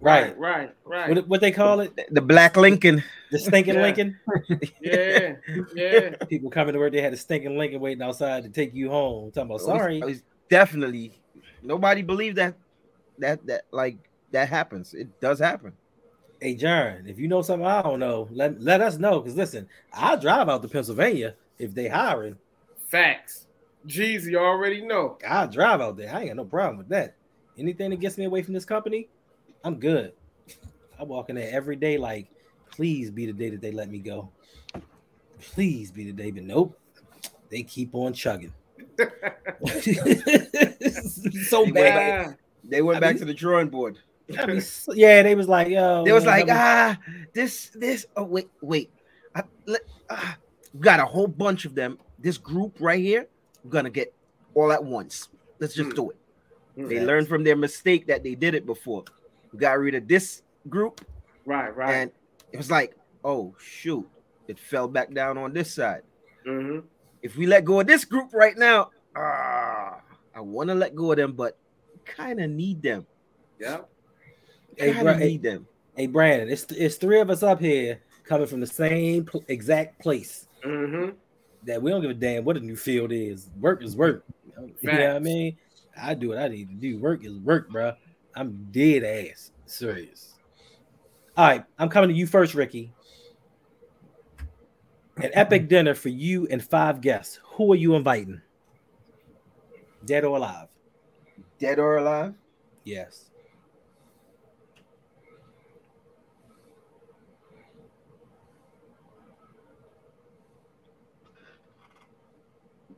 [0.00, 1.08] right, right, right.
[1.14, 3.02] what, what they call it, The black Lincoln.
[3.30, 3.82] the stinking Yeah.
[3.82, 4.18] Lincoln.
[4.80, 5.36] Yeah,
[5.74, 6.16] yeah.
[6.28, 9.30] People coming to work, they had a stinking Lincoln waiting outside to take you home.
[9.30, 10.22] Talking about It was- sorry, was
[10.54, 11.10] definitely
[11.64, 12.54] nobody believed that
[13.18, 13.96] that that like
[14.30, 14.94] that happens.
[14.94, 15.72] It does happen.
[16.40, 19.20] hey John, if you know something I don't know, let let us know.
[19.20, 22.36] Cause listen, I'll drive out to Pennsylvania if they hiring.
[22.86, 23.48] Facts.
[23.88, 25.18] Jeez, you already know.
[25.28, 26.14] I'll drive out there.
[26.14, 27.16] I ain't got no problem with that.
[27.58, 29.08] Anything that gets me away from this company,
[29.64, 30.12] I'm good.
[31.00, 32.28] I walk in there every day, like,
[32.70, 34.30] please be the day that they let me go.
[35.40, 36.78] Please be the day, but nope.
[37.50, 38.52] They keep on chugging.
[41.48, 42.36] so He went bad.
[42.64, 43.98] They went I back mean- to the drawing board.
[44.38, 46.98] I mean, so- yeah, they was like, yo, They was man, like, ah,
[47.34, 48.06] this, this.
[48.16, 48.90] Oh wait, wait.
[49.34, 50.38] I, let, ah,
[50.72, 51.98] we got a whole bunch of them.
[52.18, 53.26] This group right here,
[53.62, 54.14] we're gonna get
[54.54, 55.28] all at once.
[55.58, 55.96] Let's just Hmm.
[55.96, 56.16] do it.
[56.88, 59.04] They learned from their mistake that they did it before.
[59.52, 61.02] We got rid of this group,
[61.46, 61.92] Right, right.
[61.94, 62.10] and
[62.50, 64.08] it was like, oh shoot,
[64.48, 66.02] it fell back down on this side.
[66.46, 66.78] hmm
[67.24, 70.00] If we let go of this group right now, ah,
[70.36, 71.56] I want to let go of them, but
[72.04, 73.06] kind of need them.
[73.58, 73.78] Yeah.
[74.76, 75.66] Hey, Kind bro, of hey, need them.
[75.96, 80.00] hey, Brandon, it's it's three of us up here coming from the same pl- exact
[80.02, 81.10] place Mm-hmm.
[81.64, 83.50] that we don't give a damn what a new field is.
[83.58, 84.24] Work is work.
[84.58, 85.56] You know what I mean?
[86.00, 86.98] I do what I need to do.
[86.98, 87.92] Work is work, bro.
[88.34, 90.34] I'm dead ass serious.
[91.36, 92.92] All right, I'm coming to you first, Ricky.
[95.16, 97.38] An epic dinner for you and five guests.
[97.54, 98.42] Who are you inviting?
[100.04, 100.68] Dead or alive?
[101.58, 102.34] Dead or alive?
[102.84, 103.30] Yes.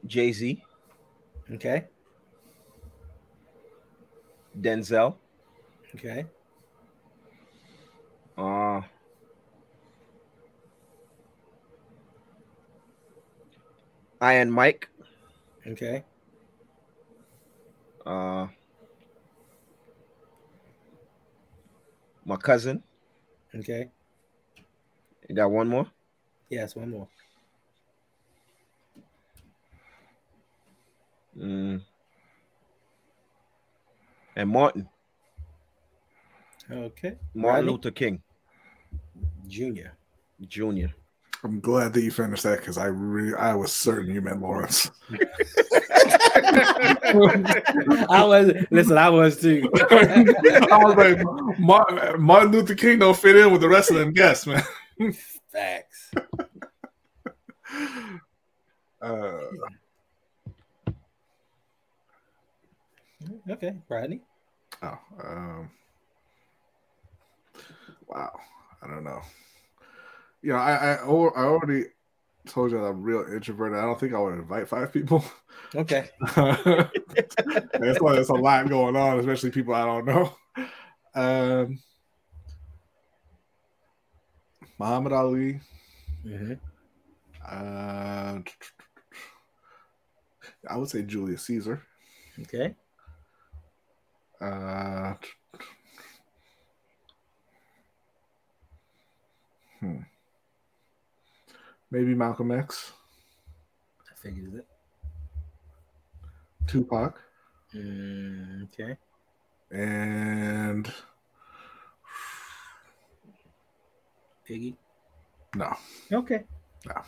[0.07, 0.63] Jay Z,
[1.53, 1.85] Okay.
[4.59, 5.17] Denzel,
[5.95, 6.27] Okay.
[8.39, 8.81] uh,
[14.27, 14.89] Iron Mike,
[15.67, 16.03] Okay.
[18.05, 18.49] uh,
[22.25, 22.83] my cousin.
[23.55, 23.89] Okay.
[25.29, 25.87] You got one more?
[26.51, 27.09] Yes, one more.
[31.39, 31.83] Mm.
[34.35, 34.89] And Martin,
[36.71, 37.17] Okay.
[37.33, 37.71] Martin Rodney?
[37.71, 38.23] Luther King
[39.47, 39.93] Junior.
[40.41, 40.91] Jr.
[41.47, 44.91] I'm glad that you finished that because I really I was certain you meant Lawrence.
[48.09, 49.71] I was listen, I was too.
[49.91, 54.13] I was like, Martin, Martin Luther King don't fit in with the rest of them
[54.13, 54.65] guests, man.
[55.53, 56.11] Facts.
[59.03, 59.39] Uh,
[63.51, 64.21] Okay, Rodney.
[64.83, 65.71] oh, um,
[68.09, 68.33] wow.
[68.83, 69.21] I don't know.
[70.43, 71.85] You know, I I, I already
[72.47, 73.79] told you that I'm real introverted.
[73.79, 75.25] I don't think I would invite five people.
[75.75, 76.09] Okay.
[76.37, 80.33] That's why there's a lot going on, especially people I don't know.
[81.15, 81.79] Um,
[84.79, 85.61] Muhammad Ali.
[86.25, 86.61] Mhm.
[87.45, 88.41] Uh,
[90.69, 91.83] I would say Julius Caesar.
[92.41, 92.75] Okay.
[94.41, 95.15] Uh,
[99.81, 100.01] hmm.
[101.91, 102.93] Maybe Malcolm X,
[104.11, 104.67] I figured it.
[106.67, 107.21] Tupac,
[107.75, 108.97] Mm, okay.
[109.71, 110.93] and
[114.45, 114.77] Piggy.
[115.55, 115.73] no,
[116.13, 116.45] Okay.
[116.87, 117.03] no.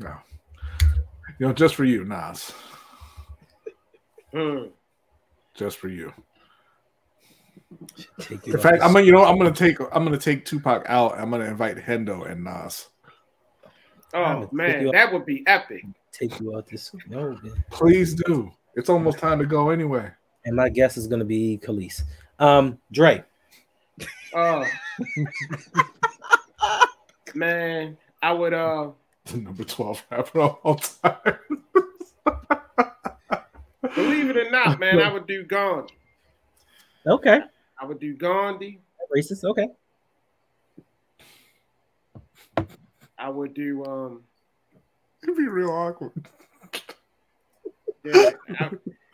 [0.00, 0.14] No.
[1.38, 2.52] You know, just for you, Nas.
[4.32, 4.66] Hmm.
[5.54, 6.12] Just for you.
[8.20, 10.84] Take you In fact, I'm gonna, you know, I'm gonna take, I'm gonna take Tupac
[10.88, 11.18] out.
[11.18, 12.88] I'm gonna invite Hendo and Nas.
[14.14, 15.84] I'm gonna Oh man, that would be epic.
[16.12, 16.90] take you out this.
[17.08, 17.64] No, man.
[17.70, 18.50] Please do.
[18.74, 20.10] It's almost time to go anyway.
[20.44, 22.02] and my guess is gonna be Khalees.
[22.38, 23.24] Um, Dre.
[24.34, 24.64] Oh
[27.34, 28.90] man, I would uh
[29.26, 31.14] The number twelve rapper of all time.
[33.94, 35.94] believe it or not, man, I would do Gandhi.
[37.06, 37.40] Okay.
[37.80, 38.80] I would do Gandhi.
[39.16, 39.44] Racist.
[39.44, 39.68] Okay.
[43.18, 44.22] I would do um
[45.22, 46.12] It'd be real awkward.
[48.04, 48.30] yeah,
[48.60, 48.70] I,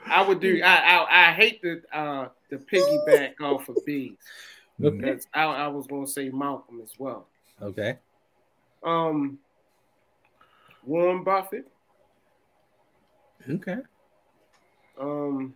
[0.06, 4.16] I would do I, I I hate the uh the piggyback off of B.
[4.82, 4.98] Okay.
[5.01, 7.26] That's I, I was gonna say Malcolm as well.
[7.62, 7.98] Okay.
[8.82, 9.39] Um
[10.85, 11.66] Warren Buffett.
[13.48, 13.78] Okay.
[15.01, 15.55] Um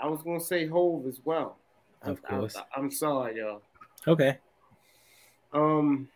[0.00, 1.58] I was gonna say Hove as well.
[2.02, 2.56] Of I- course.
[2.56, 3.62] I, am sorry, y'all.
[4.06, 4.38] Okay.
[5.52, 6.08] Um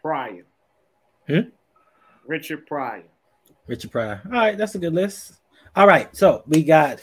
[0.00, 0.44] Pryor.
[1.26, 1.40] Hmm?
[2.26, 3.04] Richard Pryor.
[3.66, 4.20] Richard Pryor.
[4.26, 5.34] All right, that's a good list.
[5.76, 7.00] All right, so we got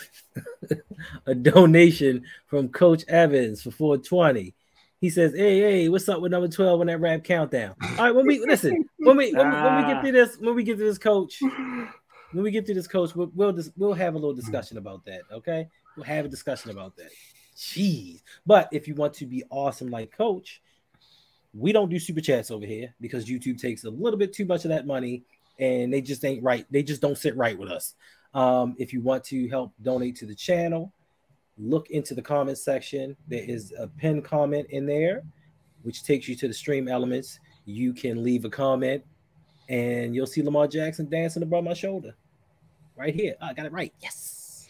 [1.26, 4.54] a donation from Coach Evans for 420.
[5.00, 8.12] He says, "Hey, hey, what's up with number 12 on that rap countdown?" All right,
[8.16, 10.78] when we listen, when we when, we- when we get to this, when we get
[10.80, 14.18] to this coach, when we get to this coach, we'll we'll, dis- we'll have a
[14.18, 15.22] little discussion about that.
[15.32, 17.12] Okay, we'll have a discussion about that.
[17.58, 20.62] Jeez, but if you want to be awesome like Coach,
[21.54, 24.64] we don't do super chats over here because YouTube takes a little bit too much
[24.64, 25.24] of that money
[25.58, 26.68] and they just ain't right.
[26.70, 27.96] They just don't sit right with us.
[28.36, 30.94] Um, if you want to help donate to the channel,
[31.58, 33.18] look into the comment section.
[33.28, 35.24] There is a pinned comment in there,
[35.82, 37.40] which takes you to the stream elements.
[37.66, 39.04] You can leave a comment
[39.68, 42.16] and you'll see Lamar Jackson dancing above my shoulder
[42.96, 43.36] right here.
[43.42, 43.94] Oh, I got it right.
[44.00, 44.68] Yes.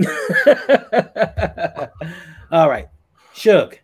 [2.50, 2.88] All right.
[3.34, 3.80] Shook.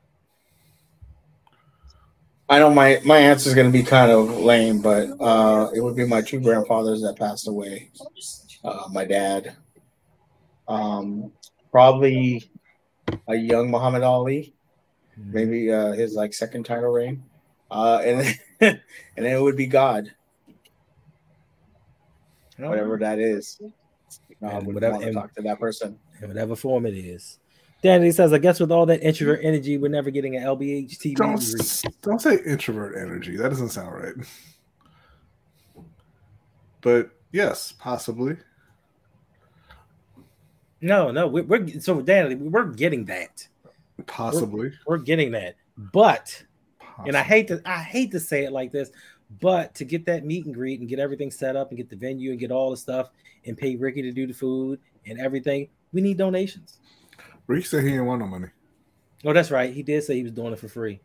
[2.48, 5.80] I know my my answer is going to be kind of lame, but uh, it
[5.80, 7.90] would be my two grandfathers that passed away.
[8.64, 9.56] Uh, my dad,
[10.68, 11.32] um,
[11.72, 12.48] probably
[13.26, 14.54] a young Muhammad Ali,
[15.16, 17.24] maybe uh, his like second title reign,
[17.70, 18.34] uh, and then,
[19.16, 20.12] and then it would be God,
[22.58, 23.60] whatever that is.
[24.40, 25.98] Would whatever- want to talk to that person.
[26.20, 27.38] In whatever form it is.
[27.82, 29.48] Danny says, I guess with all that introvert mm-hmm.
[29.48, 31.16] energy, we're never getting an LBH TV.
[31.16, 33.36] Don't degree." don't say introvert energy.
[33.36, 34.14] That doesn't sound right.
[36.80, 38.36] But yes, possibly.
[40.80, 43.46] No, no, we're, we're so Danny, we're getting that.
[44.06, 44.72] Possibly.
[44.86, 45.56] We're getting that.
[45.76, 46.44] But
[47.04, 48.90] and I hate to I hate to say it like this,
[49.40, 51.96] but to get that meet and greet and get everything set up and get the
[51.96, 53.10] venue and get all the stuff
[53.44, 56.78] and pay Ricky to do the food and everything, we need donations.
[57.46, 58.48] Rick said he didn't want no money.
[59.24, 59.72] Oh, that's right.
[59.72, 61.00] He did say he was doing it for free.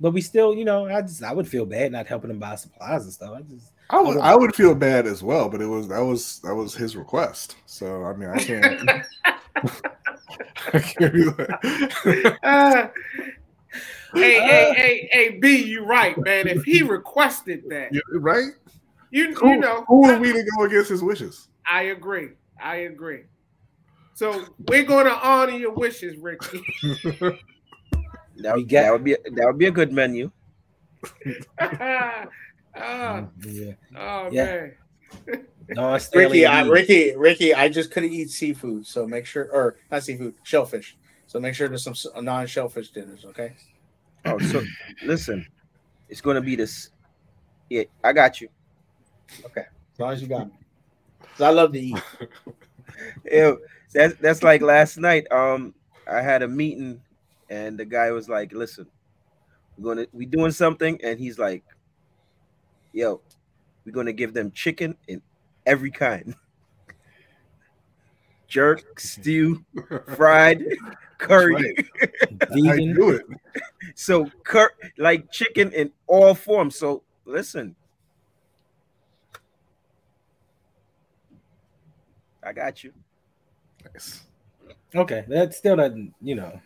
[0.00, 2.54] But we still, you know, I just I would feel bad not helping him buy
[2.56, 3.34] supplies and stuff.
[3.36, 6.40] I just I would I would feel bad as well, but it was that was
[6.40, 7.56] that was his request.
[7.66, 8.90] So I mean I can't
[10.72, 12.88] I can't be like Uh,
[14.14, 16.48] hey, hey, hey, hey, B, you right, man.
[16.48, 18.50] If he requested that, You- right?
[19.10, 21.48] you, Who, you know, who are we to go against his wishes?
[21.70, 22.30] I agree.
[22.62, 23.22] I agree.
[24.20, 26.62] So we're going to honor your wishes, Ricky.
[28.42, 30.30] That, We get- that would be that would be a good menu.
[31.60, 32.26] ah,
[32.74, 33.72] yeah.
[33.96, 34.44] oh Yeah.
[34.44, 34.72] man.
[35.70, 40.02] No, Ricky, I, Ricky, Ricky, I just couldn't eat seafood, so make sure, or not
[40.04, 40.96] seafood, shellfish.
[41.26, 41.94] So make sure there's some
[42.24, 43.54] non-shellfish dinners, okay?
[44.26, 44.62] Oh, so
[45.02, 45.46] listen,
[46.10, 46.90] it's gonna be this.
[47.70, 48.48] Yeah, I got you.
[49.46, 49.64] Okay,
[49.94, 50.52] as long as you got me.
[51.20, 52.02] 'Cause I love to eat.
[53.30, 53.60] Ew,
[53.92, 55.30] that's that's like last night.
[55.32, 55.74] Um,
[56.10, 57.00] I had a meeting,
[57.48, 58.86] and the guy was like, "Listen,
[59.76, 61.64] we're gonna we doing something," and he's like,
[62.92, 63.20] "Yo,
[63.84, 65.22] we're gonna give them chicken in
[65.66, 66.34] every kind,
[68.48, 69.64] jerk, stew,
[70.14, 70.64] fried,
[71.18, 71.74] curry."
[72.50, 72.94] Vegan.
[72.94, 73.26] do it.
[73.94, 76.76] So, cur- like chicken in all forms.
[76.76, 77.74] So, listen,
[82.42, 82.92] I got you.
[83.94, 84.22] Nice.
[84.94, 86.60] Okay, that still doesn't, you know,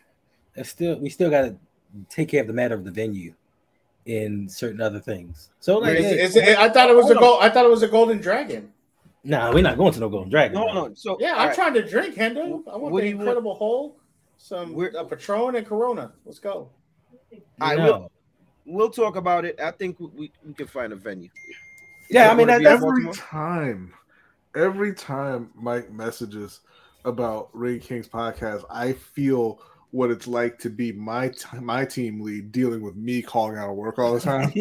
[0.54, 1.56] that's still we still got to
[2.08, 3.34] take care of the matter of the venue
[4.06, 5.50] in certain other things.
[5.60, 7.38] So like, Is- hey, is it- I thought it was a gold.
[7.42, 8.72] I thought it was a golden dragon.
[9.24, 10.54] nah, we're not going to no Golden Dragon.
[10.54, 10.88] No, bro.
[10.88, 10.94] no.
[10.94, 11.54] So, Yeah, I'm right.
[11.54, 12.62] trying to drink, Hendo.
[12.68, 13.28] I want What the do you want?
[13.28, 13.96] incredible hole,
[14.36, 16.12] some We're- a Patron and Corona.
[16.26, 16.68] Let's go.
[17.60, 17.84] I No.
[17.84, 18.12] will.
[18.66, 19.58] We'll talk about it.
[19.60, 21.28] I think we, we, we can find a venue.
[22.10, 23.94] Yeah, I mean, that- be Every time,
[24.54, 26.60] every time Mike messages
[27.04, 29.60] about Ring King's podcast, I feel
[29.90, 33.70] what it's like to be my t- my team lead dealing with me calling out
[33.70, 34.52] of work all the time.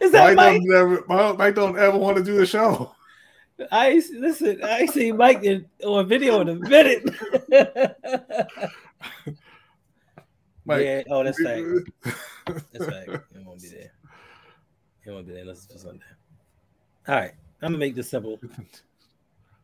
[0.00, 0.62] Is that Mike Mike?
[0.62, 2.94] don't never Mike Mike don't ever want to do the show.
[3.70, 4.62] I listen.
[4.64, 7.04] I see Mike in, on video in a minute.
[10.64, 11.02] Mike, yeah.
[11.10, 11.66] Oh, that's fact.
[12.72, 13.08] That's fact.
[13.08, 13.92] It won't be there.
[15.04, 16.04] It won't be there unless it's for Sunday.
[17.08, 17.32] All right.
[17.60, 18.40] I'm gonna make this simple.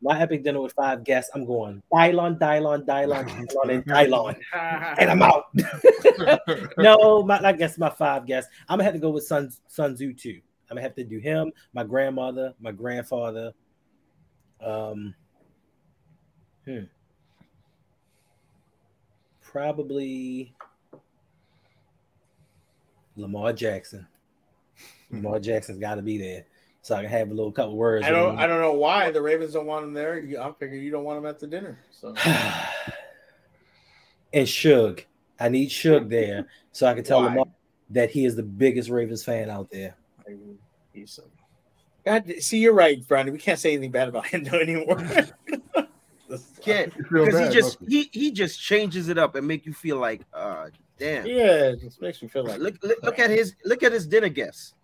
[0.00, 1.30] My epic dinner with five guests.
[1.34, 4.36] I'm going Dylon, Dylon, Dylon, Dylon, and Dylon,
[4.98, 5.46] and I'm out.
[6.78, 8.50] no, my I guess my five guests.
[8.68, 10.40] I'm gonna have to go with Sun Sun Tzu too.
[10.70, 13.52] I'm gonna have to do him, my grandmother, my grandfather.
[14.64, 15.14] Um,
[16.64, 16.84] hmm.
[19.40, 20.54] Probably
[23.16, 24.06] Lamar Jackson.
[25.10, 26.44] Lamar Jackson's got to be there,
[26.82, 28.06] so I can have a little couple words.
[28.06, 28.38] I don't.
[28.38, 30.16] I don't know why the Ravens don't want him there.
[30.40, 31.78] I'm figuring you don't want him at the dinner.
[31.90, 32.08] So
[34.32, 35.04] and Suge.
[35.40, 37.28] I need Suge there so I can tell Why?
[37.28, 37.46] Lamar
[37.90, 39.96] that he is the biggest Ravens fan out there.
[40.92, 41.24] he's so.
[42.04, 43.32] God, see, you're right, Brandon.
[43.32, 45.06] We can't say anything bad about Hendo anymore.
[46.60, 49.72] Can't You because he just don't he he just changes it up and make you
[49.72, 50.66] feel like, uh,
[50.98, 51.24] damn.
[51.24, 54.06] yeah, it just makes me feel like Look, look look at his look at his
[54.06, 54.74] dinner guests.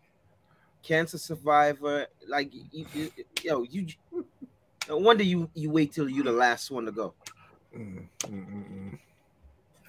[0.85, 3.11] Cancer survivor, like you, you,
[3.43, 3.87] yo, you.
[4.89, 7.15] No wonder you you wait till you the last one to go.
[7.75, 8.99] Mm, mm, mm, mm.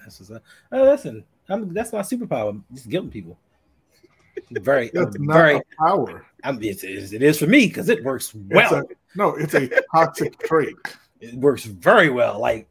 [0.02, 0.42] That's what's up.
[0.72, 2.62] Oh, listen, I'm, that's my superpower.
[2.72, 3.38] Just guilting people.
[4.52, 5.56] Very, That's I'm not very.
[5.56, 6.24] a power.
[6.44, 8.74] I'm, it's, it's, it is for me because it works It's well.
[8.76, 10.76] a, no, it's a toxic trait.
[11.20, 12.40] it works very well.
[12.40, 12.68] Like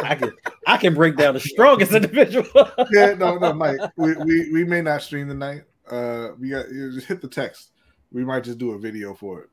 [0.00, 0.32] I can,
[0.66, 2.46] I can break down the strongest individual.
[2.90, 3.80] yeah, no, no, Mike.
[3.96, 5.62] We, we we may not stream tonight.
[5.90, 7.70] Uh, we got just hit the text.
[8.12, 9.50] We might just do a video for it.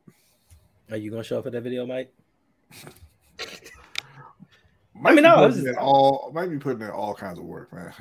[0.91, 2.13] Are you gonna show up for that video, Mike?
[4.93, 7.37] Might mean, no, be this putting is- in all might be putting in all kinds
[7.39, 7.93] of work, man.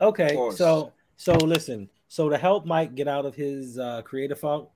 [0.00, 1.88] Okay, so so listen.
[2.08, 4.68] So to help Mike get out of his uh, creative funk,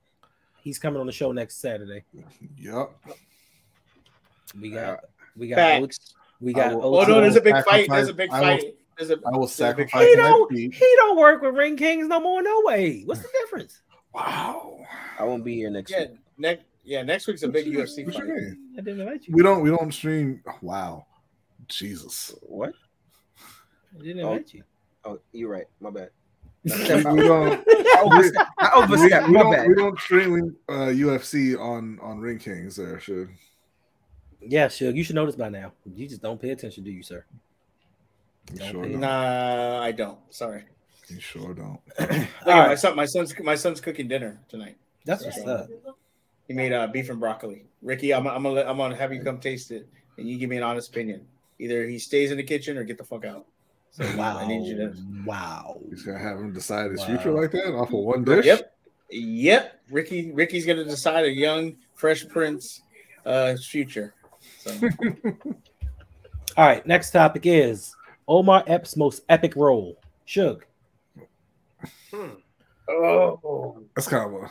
[0.61, 2.03] he's coming on the show next Saturday.
[2.57, 2.91] Yep.
[4.59, 4.99] We got
[5.35, 5.83] we got Facts.
[5.83, 7.87] Oats, we got will- Oh no, there's a big fight.
[7.89, 8.75] There's a big fight.
[8.97, 10.73] There's a I will there's a sacrifice He don't feet.
[10.73, 12.41] he don't work with Ring Kings no more.
[12.43, 13.03] No way.
[13.05, 13.81] What's the difference?
[14.13, 14.79] Wow.
[15.19, 16.19] I won't be here next yeah, week.
[16.37, 18.23] next yeah, next week's a big What UFC what fight.
[18.23, 19.33] I didn't invite you.
[19.33, 20.41] We don't we don't stream.
[20.61, 21.05] Wow.
[21.67, 22.33] Jesus.
[22.41, 22.73] What?
[23.99, 24.33] I didn't Oh.
[24.33, 24.63] invite you.
[25.05, 25.65] Oh, you're right.
[25.79, 26.09] My bad.
[26.63, 27.63] we don't.
[27.67, 28.49] I overstepped.
[28.57, 29.67] I We, we don't, bad.
[29.67, 32.75] we don't stream uh, UFC on on Ring Kings.
[32.77, 33.29] There should.
[34.41, 34.91] Yeah, sure.
[34.91, 35.73] You should know this by now.
[35.93, 37.25] You just don't pay attention, do you, sir?
[38.51, 38.99] You Don't sure pay- don't.
[39.01, 40.19] Nah, I don't.
[40.29, 40.63] Sorry.
[41.07, 41.79] You sure don't.
[41.99, 42.95] Look All my son.
[42.95, 44.77] My son's my son's cooking dinner tonight.
[45.05, 45.69] that's what's up.
[46.47, 47.65] He made uh, beef and broccoli.
[47.81, 49.87] Ricky, I'm, I'm gonna I'm gonna have you come taste it,
[50.17, 51.25] and you give me an honest opinion.
[51.59, 53.45] Either he stays in the kitchen or get the fuck out.
[53.91, 54.37] So Wow.
[54.39, 54.93] I need you to.
[55.25, 55.79] Wow.
[55.89, 57.05] He's gonna have him decide his Wow.
[57.07, 58.45] future like that off of one dish.
[58.45, 58.75] Yep,
[59.09, 59.81] yep.
[59.89, 62.81] Ricky, Ricky's gonna decide a young Fresh Prince
[63.25, 64.13] uh future.
[64.59, 64.71] So
[66.57, 67.95] All right, next topic is
[68.27, 69.97] Omar Epps' most epic role.
[70.25, 70.65] Shug.
[72.11, 72.29] Hmm.
[72.89, 74.49] oh, That's kind of a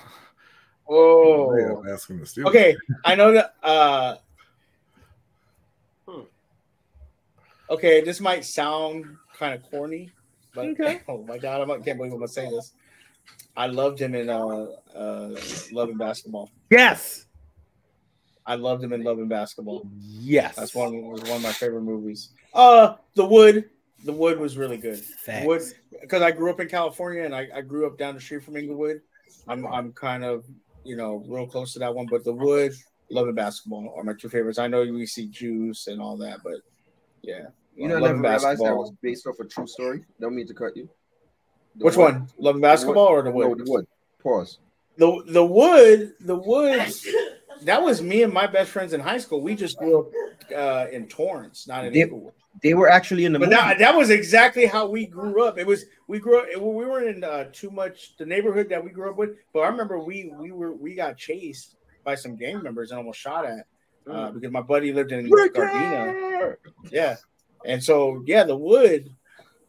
[0.88, 1.48] oh.
[1.54, 2.48] way of asking the steal.
[2.48, 3.54] Okay, I know that.
[3.62, 4.16] Uh,
[6.06, 6.22] Hmm.
[7.70, 9.06] okay, this might sound
[9.38, 10.10] kind of corny,
[10.54, 11.00] but Okay.
[11.08, 12.72] oh my god, I can't believe I'm gonna say this.
[13.56, 15.36] I loved him in uh, uh,
[15.72, 16.50] Love and Basketball.
[16.70, 17.26] Yes.
[18.44, 19.86] I loved him in Love and Basketball.
[20.00, 20.56] Yes.
[20.56, 22.30] That's one was one of my favorite movies.
[22.54, 23.70] Uh, The Wood.
[24.04, 24.98] The Wood was really good.
[24.98, 25.46] Facts.
[25.46, 25.62] Wood,
[26.00, 28.56] because I grew up in California and I, I grew up down the street from
[28.56, 29.00] Inglewood.
[29.48, 30.44] I'm I'm kind of
[30.84, 32.72] you know real close to that one, but The Wood,
[33.10, 34.58] Love and Basketball are my two favorites.
[34.58, 36.56] I know we see Juice and all that, but
[37.22, 37.46] yeah,
[37.76, 38.78] You know, I Love never realized that Basketball.
[38.78, 40.04] was based off a true story.
[40.20, 40.88] Don't mean to cut you.
[41.76, 42.28] The Which Wood- one?
[42.38, 43.58] Love and Basketball or The No, Wood?
[43.58, 43.86] the wood.
[44.22, 44.58] Pause.
[44.96, 46.92] The the Wood, The Wood.
[47.62, 49.40] That was me and my best friends in high school.
[49.40, 50.06] We just grew up
[50.54, 52.34] uh, in Torrance, not in Inglewood.
[52.62, 53.60] They were actually in the But movie.
[53.60, 55.58] that, that was exactly how we grew up.
[55.58, 56.46] It was we grew up.
[56.54, 59.30] We weren't in uh, too much the neighborhood that we grew up with.
[59.54, 63.20] But I remember we we were we got chased by some gang members and almost
[63.20, 63.66] shot at
[64.10, 66.56] uh, because my buddy lived in Gardena.
[66.90, 67.16] Yeah,
[67.64, 69.08] and so yeah, the wood,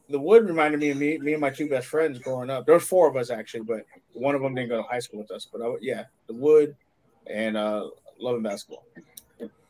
[0.10, 2.66] the wood reminded me of me, me and my two best friends growing up.
[2.66, 5.20] There was four of us actually, but one of them didn't go to high school
[5.20, 5.48] with us.
[5.52, 6.76] But I, yeah, the wood
[7.28, 7.90] and uh,
[8.20, 8.86] love and basketball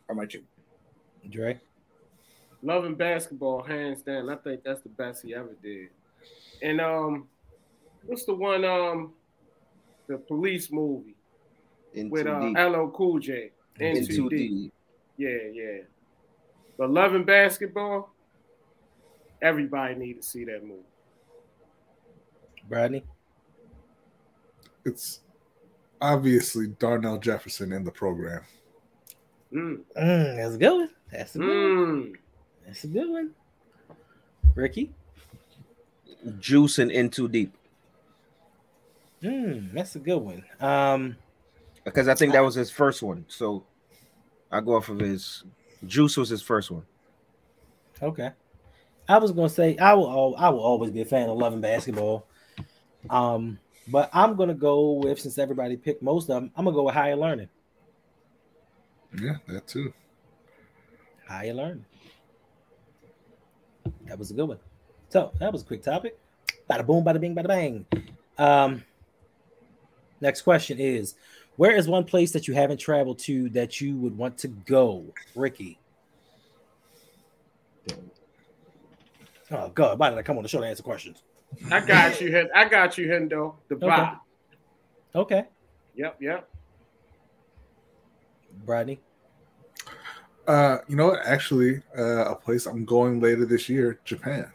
[0.09, 0.43] are my two.
[1.29, 1.59] Dre.
[2.63, 4.29] Love and Basketball, hands down.
[4.29, 5.89] I think that's the best he ever did.
[6.61, 7.27] And um,
[8.05, 9.13] what's the one um,
[10.07, 11.15] the police movie
[11.93, 12.57] In with uh, Too Deep.
[12.57, 13.51] LL Cool J?
[13.79, 14.51] In Too Deep.
[14.51, 14.71] 2D.
[15.17, 15.81] Yeah, yeah.
[16.77, 18.13] But Love and Basketball,
[19.41, 20.81] everybody need to see that movie.
[22.69, 23.03] Bradley.
[24.85, 25.19] It's
[26.01, 28.41] obviously Darnell Jefferson in the program.
[29.53, 29.81] Mm.
[29.97, 30.89] Mm, that's good.
[31.11, 31.47] That's a good.
[31.47, 32.13] Mm.
[32.65, 33.31] That's a good one.
[34.55, 34.91] Ricky.
[36.25, 37.53] Juicing In Too Deep.
[39.21, 40.43] Mm, that's a good one.
[40.59, 41.15] Um,
[41.83, 43.25] Because I think that was his first one.
[43.27, 43.63] So
[44.51, 45.43] I go off of his
[45.85, 46.85] Juice was his first one.
[48.01, 48.31] okay.
[49.09, 50.33] I was gonna say I will.
[50.37, 52.25] I will always be a fan of Love and Basketball.
[53.09, 53.59] Um,
[53.89, 56.51] but I'm gonna go with since everybody picked most of them.
[56.55, 57.49] I'm gonna go with higher learning.
[59.19, 59.93] Yeah, that too.
[61.27, 61.85] Higher learning.
[64.07, 64.59] That was a good one.
[65.09, 66.17] So that was a quick topic.
[66.69, 67.85] Bada boom, bada bing, bada bang.
[68.37, 68.83] Um,
[70.21, 71.15] next question is:
[71.55, 75.05] Where is one place that you haven't traveled to that you would want to go,
[75.35, 75.79] Ricky?
[79.51, 81.21] Oh God, why did I come on the show to answer questions?
[81.71, 83.55] I got you, I got you, Hendo.
[83.67, 83.85] The Okay.
[83.85, 84.19] bar.
[85.15, 85.45] Okay,
[85.95, 86.49] Yep, yep.
[88.65, 88.99] Bradley.
[90.47, 91.25] Uh, you know what?
[91.25, 94.51] Actually, uh, a place I'm going later this year, Japan.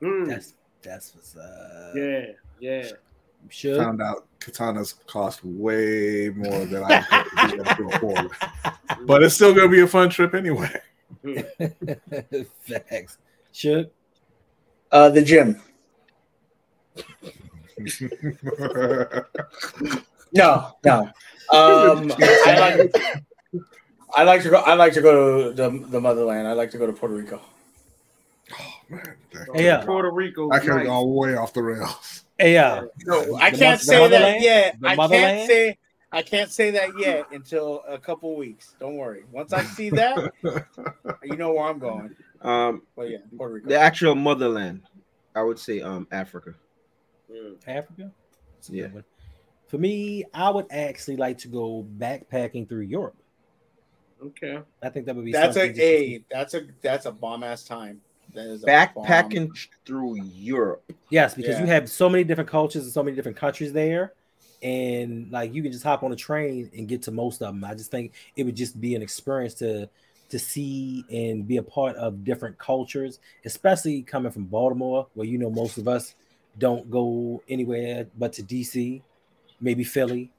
[0.00, 0.28] Mm.
[0.28, 2.26] That's that's what's uh Yeah,
[2.60, 2.88] yeah.
[3.48, 8.30] Should Found out katanas cost way more than I thought we were able to afford.
[9.06, 10.72] But it's still gonna be a fun trip anyway.
[12.60, 13.18] facts.
[13.52, 13.90] Should
[14.90, 15.60] Uh, the gym.
[20.34, 21.02] No, no.
[21.50, 22.94] Um, I like.
[24.14, 24.56] I like to go.
[24.58, 26.46] I like to go to the, the motherland.
[26.46, 27.40] I like to go to Puerto Rico.
[28.52, 29.16] Oh Man,
[29.54, 29.84] yeah.
[29.84, 30.50] Puerto Rico.
[30.50, 30.86] I could have nice.
[30.86, 32.24] gone way off the rails.
[32.38, 34.76] hey uh No, I can't the say that yet.
[34.84, 35.78] I can't say.
[36.14, 38.74] I can't say that yet until a couple weeks.
[38.78, 39.24] Don't worry.
[39.32, 40.32] Once I see that,
[41.22, 42.14] you know where I'm going.
[42.42, 43.68] Um, But yeah, Puerto Rico.
[43.68, 44.82] the actual motherland.
[45.34, 46.54] I would say um Africa.
[47.32, 47.56] Mm.
[47.66, 48.10] Africa.
[48.68, 48.88] Yeah.
[49.68, 53.16] For me, I would actually like to go backpacking through Europe.
[54.22, 54.60] Okay.
[54.82, 56.14] I think that would be That's a something just to see.
[56.16, 58.00] a that's a that's a bomb ass time.
[58.34, 60.90] That is Backpacking bomb- through Europe.
[61.10, 64.12] Yes, because you have so many different cultures and so many different countries there,
[64.62, 67.64] and like you can just hop on a train and get to most of them.
[67.64, 69.88] I just think it would just be an experience to
[70.30, 75.36] to see and be a part of different cultures, especially coming from Baltimore, where you
[75.36, 76.14] know most of us
[76.58, 79.02] don't go anywhere but to DC,
[79.60, 80.30] maybe Philly,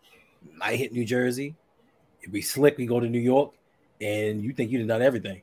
[0.58, 1.56] might hit New Jersey.
[2.22, 3.52] If we slick, we go to New York,
[4.04, 5.42] and you think you've done everything.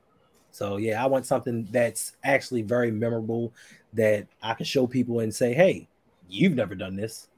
[0.50, 3.52] So yeah, I want something that's actually very memorable
[3.94, 5.88] that I can show people and say, "Hey,
[6.28, 7.28] you've never done this."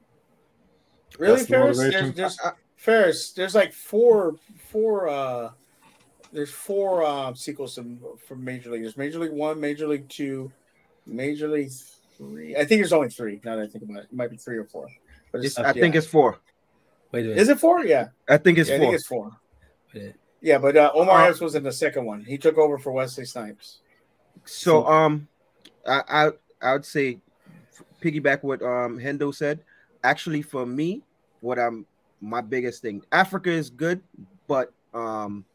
[1.19, 1.77] Really, That's the Ferris?
[1.77, 2.15] There's, motivation.
[2.15, 2.39] there's
[2.75, 3.31] Ferris.
[3.31, 4.35] There's like four,
[4.69, 5.07] four.
[5.07, 5.51] uh
[6.31, 8.81] There's four uh, sequels to, from Major League.
[8.81, 10.51] There's Major League One, Major League Two,
[11.05, 11.71] Major League
[12.17, 12.55] Three.
[12.55, 13.39] I think there's only three.
[13.45, 14.87] Now that I think about it, it might be three or four.
[15.31, 16.39] But It's, it's, I think it's four.
[17.11, 17.37] Wait a minute.
[17.39, 17.85] Is it four?
[17.85, 18.85] Yeah, I think it's yeah I four.
[18.85, 19.31] think it's four.
[19.93, 20.09] Yeah.
[20.43, 22.21] Yeah, but uh, Omar Uh, Epps was in the second one.
[22.21, 23.79] He took over for Wesley Snipes.
[24.43, 25.29] So um,
[25.87, 27.21] I I I would say
[28.01, 29.63] piggyback what um Hendo said.
[30.03, 31.01] Actually, for me,
[31.39, 31.85] what I'm
[32.19, 33.01] my biggest thing.
[33.09, 34.03] Africa is good,
[34.45, 35.45] but um,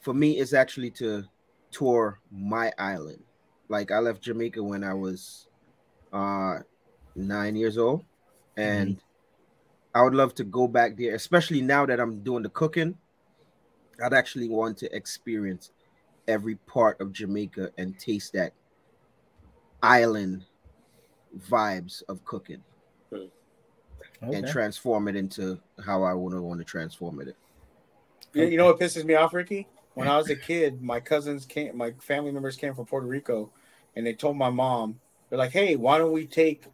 [0.00, 1.24] for me, it's actually to
[1.70, 3.24] tour my island.
[3.68, 5.48] Like I left Jamaica when I was
[6.12, 6.58] uh
[7.16, 8.04] nine years old,
[8.58, 9.00] and
[9.94, 12.98] I would love to go back there, especially now that I'm doing the cooking.
[14.02, 15.70] I'd actually want to experience
[16.28, 18.52] every part of Jamaica and taste that
[19.82, 20.44] island
[21.50, 22.62] vibes of cooking
[23.10, 23.26] hmm.
[24.22, 27.36] and transform it into how I would want to transform it.
[28.32, 29.68] You, you know what pisses me off, Ricky?
[29.94, 33.52] When I was a kid, my cousins came, my family members came from Puerto Rico,
[33.94, 36.64] and they told my mom, they're like, "Hey, why don't we take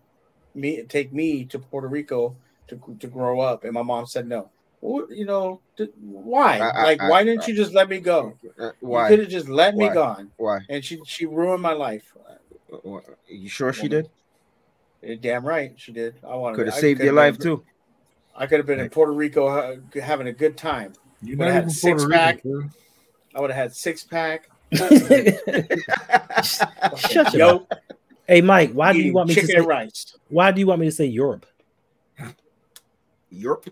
[0.54, 2.36] me take me to Puerto Rico
[2.68, 4.50] to to grow up?" And my mom said no.
[4.80, 5.60] Well, you know,
[6.00, 6.58] why?
[6.58, 8.38] I- I- like, I- why didn't you just let me go?
[8.58, 9.94] Uh, You could have just let me Why?
[9.94, 10.32] gone.
[10.36, 10.58] Why?
[10.68, 12.14] And she she ruined my life.
[12.82, 13.00] Why?
[13.28, 14.08] You sure she did?
[15.20, 16.16] Damn right, she did.
[16.26, 16.56] I wanted.
[16.56, 17.64] Could have saved your life too.
[18.34, 20.94] I could have been in Puerto Rico uh, having a good time.
[21.22, 22.36] You're Would've had six Puerto pack.
[22.36, 22.70] Rican, sir.
[23.34, 24.48] I would have had six pack.
[26.96, 27.66] Shut your Yo, mouth.
[28.26, 30.16] Hey Mike, why do you want me to say and rice?
[30.28, 31.46] why do you want me to say Europe?
[33.30, 33.68] Europe,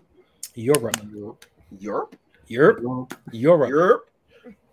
[0.59, 0.95] Europe.
[1.11, 1.45] Europe,
[1.77, 2.15] Europe.
[2.47, 2.79] Europe,
[3.31, 3.69] Europe.
[3.71, 4.05] Europe,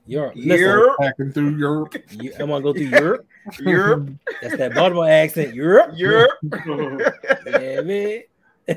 [0.06, 0.32] Europe.
[0.36, 1.94] Listen, Europe, Packing through Europe.
[2.12, 3.26] you, I want to go through Europe.
[3.60, 4.08] Europe,
[4.42, 5.54] That's that Baltimore accent.
[5.54, 5.92] Europe.
[5.94, 6.30] Europe.
[7.46, 8.22] Yeah, man.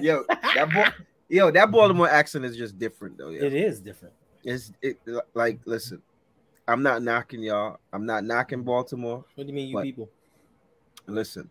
[0.01, 0.93] Yo, that Ba-
[1.29, 3.29] yo, that Baltimore accent is just different though.
[3.29, 3.43] Yeah.
[3.43, 4.13] It is different.
[4.43, 4.99] It's it
[5.33, 6.01] like listen,
[6.67, 7.79] I'm not knocking y'all.
[7.91, 9.25] I'm not knocking Baltimore.
[9.35, 10.09] What do you mean, you people?
[11.07, 11.49] Listen,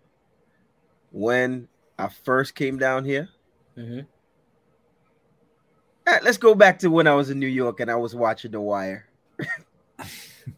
[1.11, 1.67] when
[1.99, 3.29] I first came down here,
[3.77, 4.07] Mhm.
[6.23, 8.61] Let's go back to when I was in New York and I was watching The
[8.61, 9.07] Wire.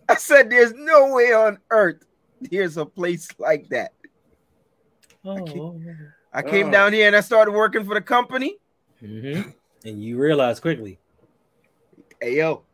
[0.08, 2.04] I said, "There's no way on earth
[2.40, 3.92] there's a place like that."
[5.24, 5.78] Oh,
[6.32, 6.70] I came Oh.
[6.70, 8.58] down here and I started working for the company.
[9.02, 9.54] Mhm.
[9.84, 10.98] and you realize quickly.
[12.20, 12.64] Hey yo,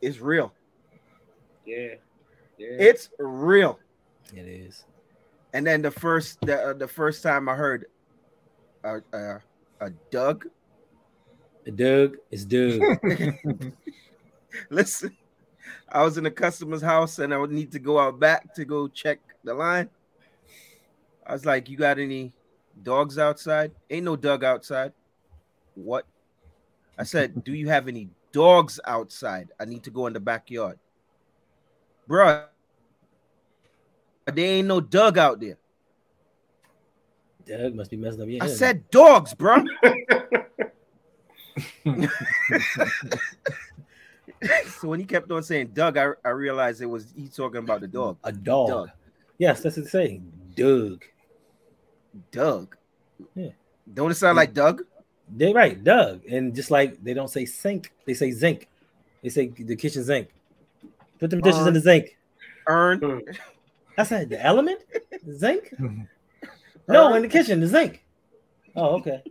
[0.00, 0.52] it's real.
[1.66, 1.94] yeah.
[2.56, 2.68] Yeah.
[2.78, 3.78] It's real.
[4.34, 4.84] It is.
[5.52, 7.86] And then the first the, uh, the first time I heard
[8.84, 9.40] a a,
[9.80, 10.46] a Doug,
[11.74, 12.80] Doug it's Doug.
[14.70, 15.16] listen,
[15.88, 18.64] I was in a customer's house and I would need to go out back to
[18.64, 19.88] go check the line.
[21.26, 22.32] I was like, "You got any
[22.82, 23.72] dogs outside?
[23.88, 24.92] Ain't no Doug outside."
[25.74, 26.06] What?
[26.98, 29.50] I said, "Do you have any dogs outside?
[29.60, 30.78] I need to go in the backyard."
[32.08, 32.46] Bruh,
[34.26, 35.58] there ain't no Doug out there.
[37.46, 38.56] Doug must be messing up your I head.
[38.56, 39.64] said dogs, bro.
[44.66, 47.80] so when he kept on saying Doug, I, I realized it was he talking about
[47.80, 48.16] the dog.
[48.24, 48.68] a dog.
[48.68, 48.90] Doug.
[49.38, 50.30] Yes, that's what it's saying.
[50.54, 51.04] Doug.
[52.30, 52.76] Doug.
[53.34, 53.50] Yeah.
[53.92, 54.82] Don't it sound like Doug?
[55.34, 56.24] They right, Doug.
[56.26, 58.68] And just like they don't say sink, they say zinc.
[59.22, 60.28] They say the kitchen zinc.
[61.18, 62.16] Put them dishes in the zinc.
[62.66, 63.22] Earn.
[63.98, 64.80] I said the element?
[65.30, 65.74] Zinc?
[66.88, 68.04] No, in the kitchen, the zinc.
[68.74, 69.22] Oh, okay.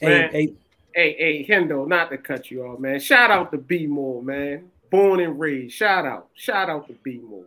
[0.00, 0.54] Hey, hey,
[0.96, 2.98] Hey, hey, Hendo, not to cut you off, man.
[2.98, 4.70] Shout out to B More, man.
[4.90, 5.74] Born and raised.
[5.74, 6.30] Shout out.
[6.32, 7.44] Shout out to B More.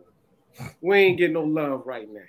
[0.80, 2.20] We ain't getting no love right now.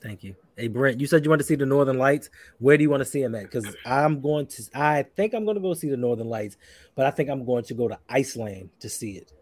[0.00, 0.36] thank you.
[0.56, 2.30] Hey, Brent, you said you want to see the Northern Lights.
[2.60, 3.42] Where do you want to see them at?
[3.42, 6.56] Because I'm going to, I think I'm going to go see the Northern Lights,
[6.94, 9.32] but I think I'm going to go to Iceland to see it.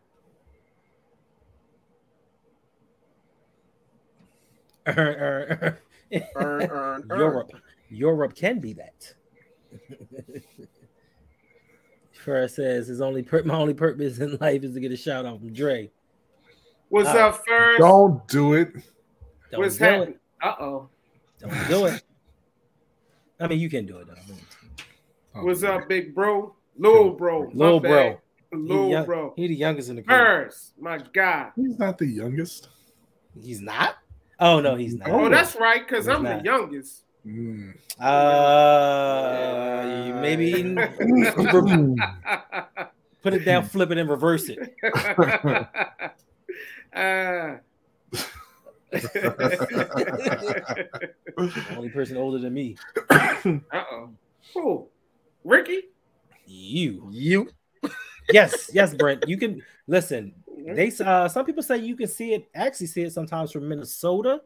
[4.63, 4.75] earn.
[7.09, 7.51] Europe.
[7.91, 9.15] Europe can be that.
[12.25, 15.27] First says his only pur- my only purpose in life is to get a shout
[15.27, 15.91] out from Dre.
[16.89, 17.79] What's Uh, up, first?
[17.79, 18.73] Don't do it.
[19.51, 20.19] Don't What's do happening?
[20.43, 20.89] Uh oh.
[21.39, 22.03] Don't do it.
[23.39, 24.15] I mean, you can do it though.
[25.37, 25.83] Oh, What's man.
[25.83, 26.55] up, big bro?
[26.79, 27.51] Little bro.
[27.53, 28.21] Little bro.
[28.53, 29.33] Little young- bro.
[29.37, 30.19] he the youngest in the group.
[30.19, 31.53] First, my God.
[31.57, 32.69] He's not the youngest.
[33.41, 33.97] He's not.
[34.39, 35.09] Oh no, he's not.
[35.11, 36.39] Oh, that's right, because I'm not.
[36.43, 37.03] the youngest.
[37.27, 37.75] Mm.
[37.99, 40.53] Uh, maybe
[43.23, 44.59] put it down, flip it, and reverse it.
[46.95, 47.57] uh,
[51.77, 52.77] Only person older than me.
[53.11, 54.11] uh-oh.
[54.55, 54.89] Who?
[55.45, 55.83] Ricky?
[56.47, 57.09] You.
[57.11, 57.51] You.
[58.31, 59.25] Yes, yes, Brent.
[59.29, 60.33] You can listen.
[60.75, 64.41] They uh some people say you can see it, actually see it sometimes from Minnesota,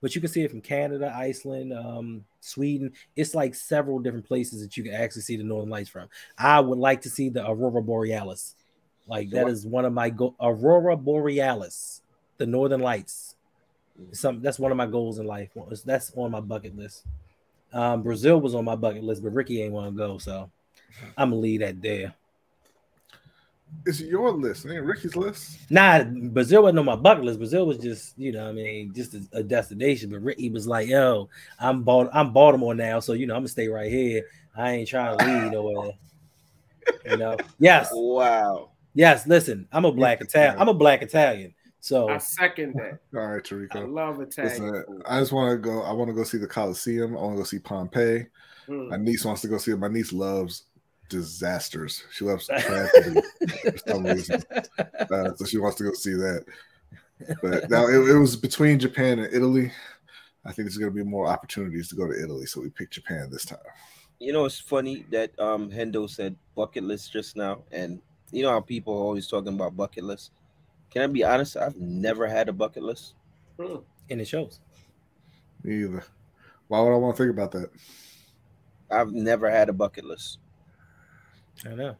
[0.00, 2.92] but you can see it from Canada, Iceland, um, Sweden.
[3.14, 6.08] It's like several different places that you can actually see the northern lights from.
[6.38, 8.54] I would like to see the Aurora Borealis.
[9.06, 12.02] Like that is one of my go Aurora Borealis,
[12.38, 13.34] the northern lights.
[14.12, 15.50] Some that's one of my goals in life.
[15.84, 17.04] That's on my bucket list.
[17.72, 20.50] Um, Brazil was on my bucket list, but Ricky ain't want to go, so
[21.16, 22.14] I'm gonna leave that there.
[23.84, 25.70] It's your list, it ain't Ricky's list.
[25.70, 27.38] Nah, Brazil wasn't on my bucket list.
[27.38, 30.10] Brazil was just, you know, I mean, just a, a destination.
[30.10, 31.28] But Ricky was like, "Yo,
[31.60, 34.24] I'm Bal- I'm Baltimore now, so you know, I'm gonna stay right here.
[34.56, 35.92] I ain't trying to leave nowhere."
[37.04, 38.70] You know, yes, Wow.
[38.94, 39.26] yes.
[39.26, 40.60] Listen, I'm a black Italian.
[40.60, 41.54] I'm a black Italian.
[41.80, 42.98] So I second that.
[43.16, 45.02] All right, I love Italian Listen.
[45.06, 45.82] I just want to go.
[45.82, 47.16] I want to go see the Coliseum.
[47.16, 48.26] I want to go see Pompeii.
[48.68, 48.90] Mm.
[48.90, 49.78] My niece wants to go see it.
[49.78, 50.64] My niece loves
[51.08, 52.04] disasters.
[52.12, 53.20] She loves tragedy
[53.62, 54.42] for some reason.
[55.08, 56.44] Uh, so she wants to go see that.
[57.40, 59.70] But now it, it was between Japan and Italy.
[60.44, 62.94] I think there's going to be more opportunities to go to Italy, so we picked
[62.94, 63.58] Japan this time.
[64.18, 68.00] You know, it's funny that um Hendo said bucket list just now, and
[68.32, 70.30] you know how people are always talking about bucket lists.
[70.90, 71.56] Can I be honest?
[71.56, 73.14] I've never had a bucket list.
[73.58, 73.82] Mm.
[74.10, 74.60] and it shows.
[75.62, 76.04] Me either.
[76.68, 77.70] Why would I want to think about that?
[78.90, 80.38] I've never had a bucket list.
[81.64, 81.96] I know.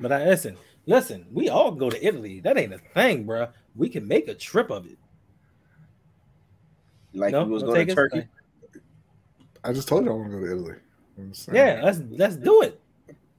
[0.00, 0.56] But I listen,
[0.86, 1.26] listen.
[1.32, 2.40] We all go to Italy.
[2.40, 3.48] That ain't a thing, bro.
[3.74, 4.98] We can make a trip of it.
[7.14, 7.94] Like No, we was Don't going to take us?
[7.94, 8.28] Turkey.
[9.64, 10.74] I just told you I want to go to Italy.
[11.18, 11.56] I'm just saying.
[11.56, 12.80] Yeah, let's let's do it.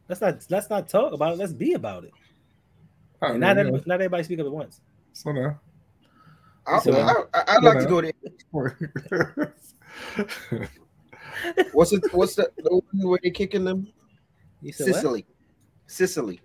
[0.07, 1.38] Let's not let's not talk about it.
[1.38, 2.11] Let's be about it.
[3.22, 4.80] I mean, not you everybody, not everybody speak up at once.
[4.80, 5.60] know, slow down.
[6.65, 8.14] I, So- I, I, would like to go to
[11.73, 12.14] what's it?
[12.14, 13.88] What's the, the one where they kicking them?
[14.64, 14.95] You said what?
[14.95, 15.26] Sicily.
[15.88, 16.40] Sicily.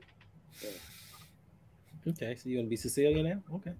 [2.06, 3.42] Okay, so you're gonna be Cecilia now?
[3.54, 3.72] Okay.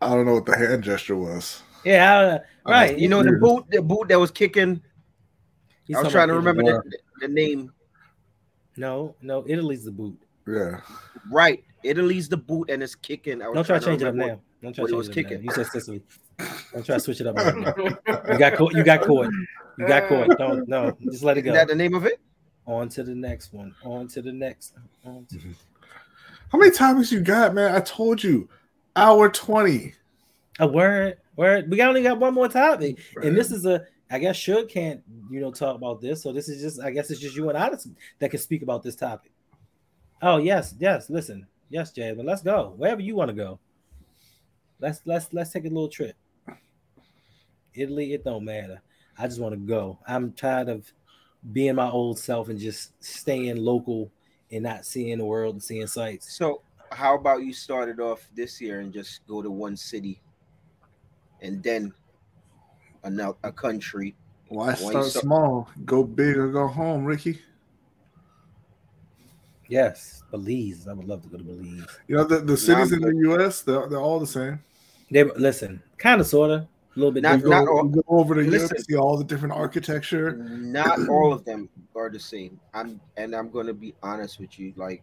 [0.00, 1.62] I don't know what the hand gesture was.
[1.84, 2.92] Yeah, I- I right.
[2.94, 4.82] was- You know the boot, the boot that was kicking.
[5.84, 6.82] He's I was trying to remember the,
[7.20, 7.72] the name.
[8.76, 10.18] No, no, Italy's the boot.
[10.46, 10.80] Yeah.
[11.30, 13.42] Right, Italy's the boot, and it's kicking.
[13.42, 14.40] I was Don't try to change it up remember now.
[14.62, 15.36] Don't try what to it was change it up now.
[15.36, 15.44] kicking.
[15.44, 16.02] You said Sicily.
[16.72, 17.36] Don't try to switch it up.
[17.36, 17.74] Right now.
[18.32, 18.74] You got caught.
[18.74, 19.30] You got caught.
[19.78, 20.38] You got caught.
[20.38, 20.96] Don't no.
[21.10, 21.50] Just let it go.
[21.52, 22.20] Is that the name of it?
[22.66, 23.74] On to the next one.
[23.84, 24.74] On to the next.
[25.04, 25.36] On to...
[25.36, 25.52] Mm-hmm.
[26.50, 27.74] How many times you got, man?
[27.74, 28.48] I told you,
[28.94, 29.94] hour twenty.
[30.60, 31.16] Uh, a word.
[31.34, 31.70] Word.
[31.70, 33.86] We only got one more topic, and this is a.
[34.10, 36.22] I guess Suge can't, you know, talk about this.
[36.22, 36.78] So this is just.
[36.80, 37.70] I guess it's just you and I
[38.18, 39.32] that can speak about this topic.
[40.20, 41.08] Oh yes, yes.
[41.08, 42.12] Listen, yes, Jay.
[42.12, 43.58] But let's go wherever you want to go.
[44.78, 46.16] Let's let's let's take a little trip.
[47.72, 48.82] Italy, it don't matter.
[49.18, 49.98] I just want to go.
[50.06, 50.92] I'm tired of
[51.50, 54.10] being my old self and just staying local
[54.52, 56.36] and not seeing the world and seeing sights.
[56.36, 56.62] So,
[56.92, 60.20] how about you start it off this year and just go to one city,
[61.40, 61.92] and then
[63.02, 64.14] another a country.
[64.48, 65.68] Why Why start you so- small?
[65.84, 67.40] Go big or go home, Ricky.
[69.68, 70.86] Yes, Belize.
[70.86, 71.86] I would love to go to Belize.
[72.06, 73.62] You know the, the cities I'm in the U.S.
[73.62, 74.62] They're, they're all the same.
[75.10, 77.66] They listen, kind of, sorta, a little bit Not- You different.
[77.66, 80.32] go, all- go over to Europe, see all the different architecture.
[80.36, 82.60] Not all of them are the same.
[82.74, 84.72] I'm and I'm gonna be honest with you.
[84.76, 85.02] Like,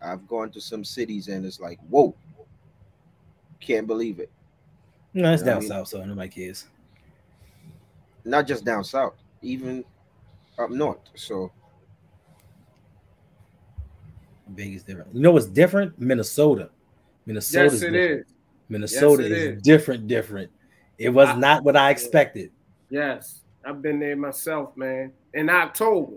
[0.00, 2.14] I've gone to some cities and it's like, whoa,
[3.60, 4.30] can't believe it.
[5.14, 6.66] No, it's Yeah, I down mean- south, so nobody cares.
[8.24, 9.84] Not just down south, even
[10.58, 10.98] up north.
[11.14, 11.50] So
[14.54, 15.14] Big is different.
[15.14, 15.98] You know what's different?
[16.00, 16.70] Minnesota.
[17.26, 17.64] Minnesota.
[17.74, 18.24] yes, it is.
[18.70, 19.62] Minnesota Yes, it is, is.
[19.62, 20.06] different.
[20.08, 20.50] Different.
[20.98, 22.50] It was I- not what I expected.
[22.90, 25.12] Yes, I've been there myself, man.
[25.34, 26.16] In October,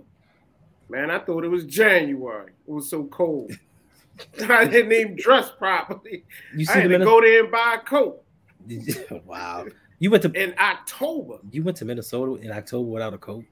[0.90, 2.52] Man, I thought it was January.
[2.68, 3.54] It was so cold.
[4.50, 6.26] I didn't even dress properly.
[6.54, 8.22] You I see had to go there and buy a coat
[9.26, 9.66] wow.
[10.00, 11.38] You went to in October.
[11.50, 13.46] you went to Minnesota in October without a coat.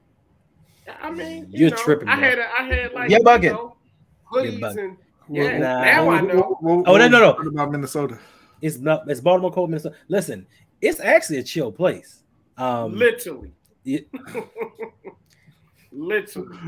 [1.02, 2.24] I mean, you You're know, tripping, I bro.
[2.28, 3.52] had, a, I had like, You're you bugging.
[3.52, 3.76] know,
[4.34, 4.78] You're hoodies bugging.
[4.84, 4.96] and
[5.30, 5.58] yeah.
[5.58, 5.82] Nah.
[5.82, 6.40] Now I what- know.
[6.42, 7.48] what- what- Oh, no, no, no.
[7.48, 8.18] About Minnesota.
[8.60, 9.08] It's not.
[9.10, 9.94] It's Baltimore cold, Minnesota.
[10.08, 10.46] Listen,
[10.80, 12.22] it's actually a chill place.
[12.56, 13.52] Um, Literally,
[13.84, 14.08] it-
[15.92, 16.58] literally.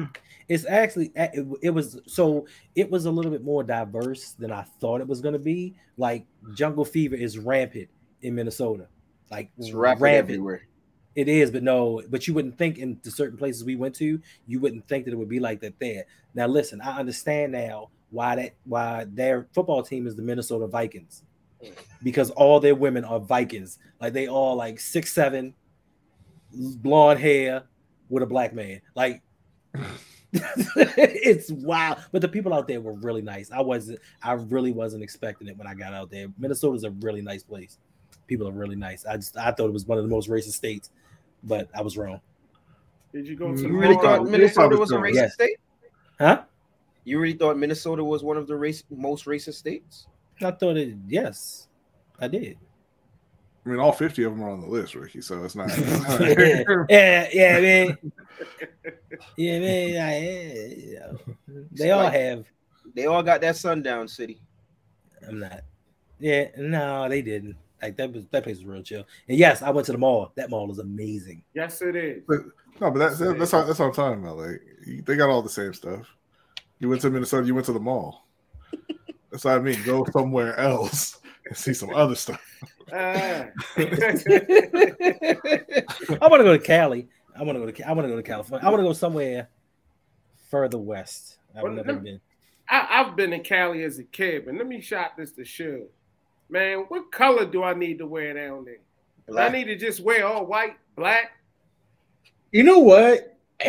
[0.48, 4.62] it's actually it, it was so it was a little bit more diverse than I
[4.80, 5.74] thought it was going to be.
[5.98, 6.24] Like
[6.54, 7.88] jungle fever is rampant
[8.22, 8.88] in Minnesota,
[9.30, 10.30] like It's rapid rampant.
[10.30, 10.62] everywhere.
[11.14, 14.18] It is, but no, but you wouldn't think in the certain places we went to,
[14.46, 16.04] you wouldn't think that it would be like that there.
[16.34, 21.22] Now, listen, I understand now why that why their football team is the Minnesota Vikings,
[22.02, 23.78] because all their women are Vikings.
[24.00, 25.54] Like they all like six seven,
[26.52, 27.64] blonde hair
[28.08, 28.80] with a black man.
[28.94, 29.22] Like
[30.32, 31.98] it's wild.
[32.10, 33.50] But the people out there were really nice.
[33.50, 34.00] I wasn't.
[34.22, 36.28] I really wasn't expecting it when I got out there.
[36.38, 37.78] Minnesota's a really nice place.
[38.26, 39.04] People are really nice.
[39.04, 40.90] I just I thought it was one of the most racist states,
[41.42, 42.20] but I was wrong.
[43.12, 45.16] Did you go to You You really thought Minnesota you'll was a probably racist.
[45.16, 45.34] Yes.
[45.34, 45.56] state?
[46.18, 46.42] Huh?
[47.04, 50.06] You really thought Minnesota was one of the race most racist states?
[50.42, 50.94] I thought it.
[51.08, 51.68] Yes,
[52.18, 52.58] I did.
[53.64, 55.20] I mean, all 50 of them are on the list, Ricky.
[55.20, 55.68] So it's not.
[56.20, 57.98] yeah, yeah, yeah, man.
[59.36, 60.08] Yeah, man.
[60.08, 62.44] I, yeah, you know, they all Like- have.
[62.94, 64.40] They all got that sundown city.
[65.26, 65.60] I'm not.
[66.18, 67.56] Yeah, no, they didn't.
[67.80, 69.04] Like that was that place was real chill.
[69.28, 70.32] And yes, I went to the mall.
[70.36, 71.42] That mall is amazing.
[71.54, 72.22] Yes, it is.
[72.28, 74.38] No, but that's that's how, that's what I'm talking about.
[74.38, 74.60] Like
[75.04, 76.06] they got all the same stuff.
[76.80, 78.26] You went to Minnesota, you went to the mall.
[79.32, 79.82] That's what I mean.
[79.84, 82.40] Go somewhere else and see some other stuff.
[82.92, 83.46] Ah.
[83.76, 83.88] I
[86.28, 87.08] want to go to Cali.
[87.34, 87.88] I want to go to.
[87.88, 88.64] I want to go to California.
[88.66, 89.48] I want to go somewhere
[90.50, 91.38] further west.
[91.56, 92.20] I've Well, never let- been.
[92.68, 95.86] I, I've been in Cali as a kid, but let me shot this to show.
[96.48, 98.76] Man, what color do I need to wear down there?
[99.28, 101.32] Do I need to just wear all white, black.
[102.52, 103.36] You know what?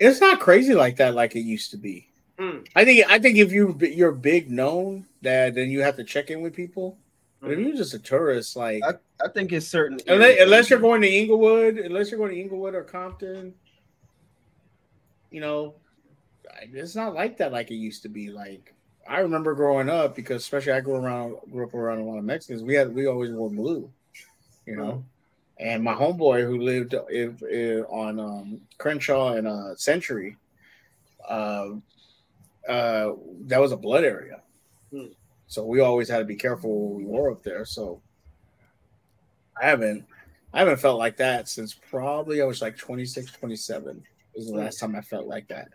[0.00, 2.06] It's not crazy like that, like it used to be.
[2.38, 2.66] Mm.
[2.76, 6.30] I think I think if you you're big known, that then you have to check
[6.30, 6.96] in with people.
[7.40, 7.66] But if Mhm.
[7.68, 8.94] you're just a tourist, like I,
[9.24, 9.98] I think it's certain.
[10.08, 13.54] unless, unless you're going to Inglewood, unless you're going to Inglewood or Compton,
[15.30, 15.74] you know,
[16.72, 18.30] it's not like that like it used to be.
[18.30, 18.74] Like
[19.08, 22.24] I remember growing up because especially I grew around grew up around a lot of
[22.24, 22.62] Mexicans.
[22.62, 23.90] We had we always wore blue,
[24.66, 25.04] you know.
[25.60, 30.36] And my homeboy who lived if, if on um, Crenshaw and uh, Century,
[31.28, 31.70] uh,
[32.68, 33.12] uh,
[33.46, 34.42] that was a blood area.
[34.92, 35.06] Hmm.
[35.46, 37.64] So we always had to be careful when we were up there.
[37.64, 38.00] So
[39.60, 40.04] I haven't
[40.52, 44.02] I haven't felt like that since probably I was like 26, 27
[44.38, 45.68] was the last time I felt like that.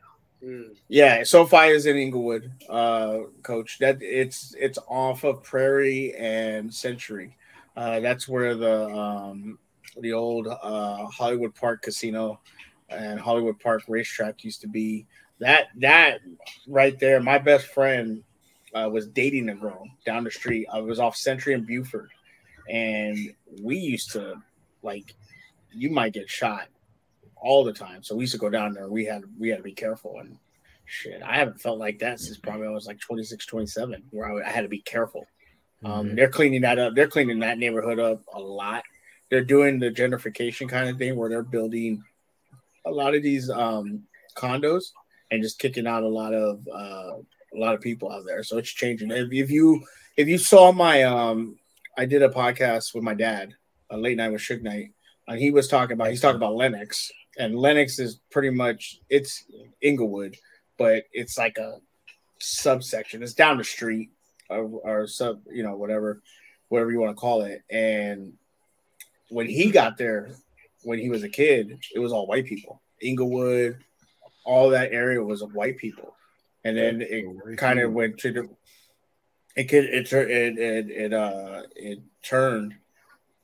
[0.43, 0.75] Mm.
[0.87, 3.77] Yeah, SoFi is in Inglewood, uh, coach.
[3.79, 7.37] That it's it's off of Prairie and Century.
[7.77, 9.57] Uh, that's where the um,
[9.99, 12.39] the old uh, Hollywood Park Casino
[12.89, 15.05] and Hollywood Park Racetrack used to be.
[15.43, 16.21] That that
[16.67, 18.23] right there, my best friend
[18.73, 20.67] uh, was dating a girl down the street.
[20.71, 22.09] I was off Century and Buford,
[22.69, 23.17] and
[23.61, 24.35] we used to
[24.81, 25.13] like
[25.71, 26.67] you might get shot
[27.35, 28.03] all the time.
[28.03, 28.87] So we used to go down there.
[28.87, 30.37] We had we had to be careful and
[30.85, 31.21] shit.
[31.23, 34.51] I haven't felt like that since probably I was like 26, 27, where I, I
[34.51, 35.25] had to be careful.
[35.83, 36.15] Um, Mhm.
[36.15, 36.95] they're cleaning that up.
[36.95, 38.83] They're cleaning that neighborhood up a lot.
[39.29, 42.01] They're doing the gentrification kind of thing where they're building
[42.85, 44.03] a lot of these um,
[44.35, 44.91] condos
[45.33, 48.43] and just kicking out a lot of uh, a lot of people out there.
[48.43, 49.09] So it's changing.
[49.09, 49.83] If, if you
[50.15, 51.57] if you saw my um,
[51.97, 53.55] I did a podcast with my dad,
[53.89, 54.91] a late night with Suge Knight,
[55.27, 59.45] and he was talking about he's talking about Lennox, and Lennox is pretty much it's
[59.81, 60.37] Inglewood,
[60.77, 61.79] but it's like a
[62.39, 63.23] subsection.
[63.23, 64.11] It's down the street
[64.49, 66.21] or, or sub, you know, whatever,
[66.69, 67.63] whatever you want to call it.
[67.71, 68.33] And
[69.29, 70.35] when he got there,
[70.83, 72.81] when he was a kid, it was all white people.
[73.01, 73.79] Inglewood,
[74.45, 76.15] all that area was of white people,
[76.63, 78.49] and then it kind of went to the.
[79.55, 82.75] It could it it it it uh it turned,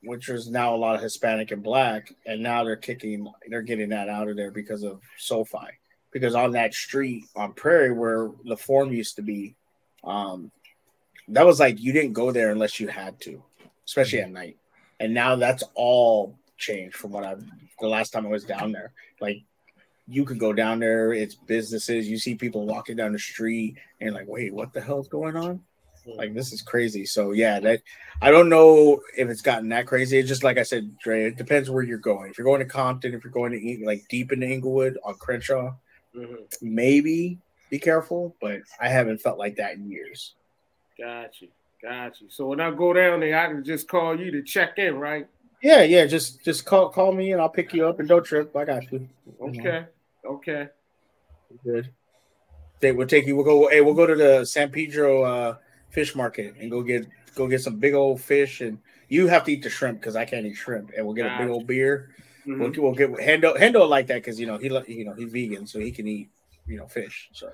[0.03, 3.89] which was now a lot of Hispanic and black, and now they're kicking they're getting
[3.89, 5.67] that out of there because of SoFi.
[6.11, 9.55] Because on that street on Prairie where the Forum used to be,
[10.03, 10.51] um,
[11.27, 13.43] that was like you didn't go there unless you had to,
[13.85, 14.57] especially at night.
[14.99, 17.43] And now that's all changed from what I've
[17.79, 18.91] the last time I was down there.
[19.21, 19.43] Like
[20.09, 24.13] you could go down there, it's businesses, you see people walking down the street and
[24.13, 25.61] like, wait, what the hell's going on?
[26.05, 27.05] Like this is crazy.
[27.05, 27.81] So yeah, that
[28.21, 30.17] I don't know if it's gotten that crazy.
[30.17, 32.31] It's just like I said, Dre, it depends where you're going.
[32.31, 35.15] If you're going to Compton, if you're going to eat like deep into Inglewood on
[35.15, 35.75] Crenshaw,
[36.15, 36.37] Mhm.
[36.63, 37.37] maybe
[37.69, 40.33] be careful, but I haven't felt like that in years.
[40.97, 41.49] Got you.
[41.83, 42.27] Got you.
[42.31, 45.27] So when I go down there, I can just call you to check in, right?
[45.61, 46.05] Yeah, yeah.
[46.07, 48.55] Just just call call me and I'll pick you up and don't trip.
[48.55, 49.07] I got you.
[49.39, 49.85] Okay.
[50.25, 50.67] Okay.
[51.63, 51.91] Good.
[52.79, 53.35] They we'll take you.
[53.35, 53.67] We'll go.
[53.69, 55.55] Hey, we'll go to the San Pedro uh,
[55.89, 58.61] fish market and go get go get some big old fish.
[58.61, 60.91] And you have to eat the shrimp because I can't eat shrimp.
[60.95, 62.11] And we'll get a big old beer.
[62.47, 62.59] Mhm.
[62.59, 65.67] We'll, we'll get Hendo Hendo like that because you know he you know he's vegan,
[65.67, 66.29] so he can eat
[66.67, 67.29] you know fish.
[67.33, 67.49] So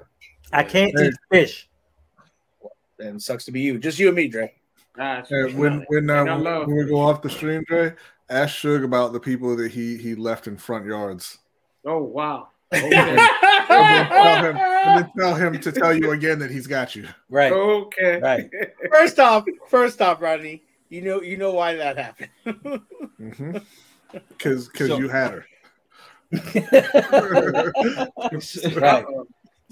[0.53, 1.07] I can't Hey.
[1.07, 1.69] eat fish.
[2.99, 4.53] and it sucks to be you, just you and me, Dre.
[4.93, 5.49] Got you.
[5.55, 7.95] When when, uh, And I love when we go off the stream, Dre,
[8.29, 11.39] ask Suge about the people that he he left in front yards.
[11.83, 12.49] Oh wow.
[12.83, 13.15] And Okay.
[13.15, 13.17] then
[13.67, 17.07] tell him, and then tell him to tell you again that he's got you.
[17.29, 17.51] Right.
[17.51, 18.19] okay.
[18.19, 18.49] Right.
[18.91, 22.29] first off, first off, Rodney, you know you know why that happened.
[24.29, 25.45] Because because So- you had her.
[28.75, 29.05] right.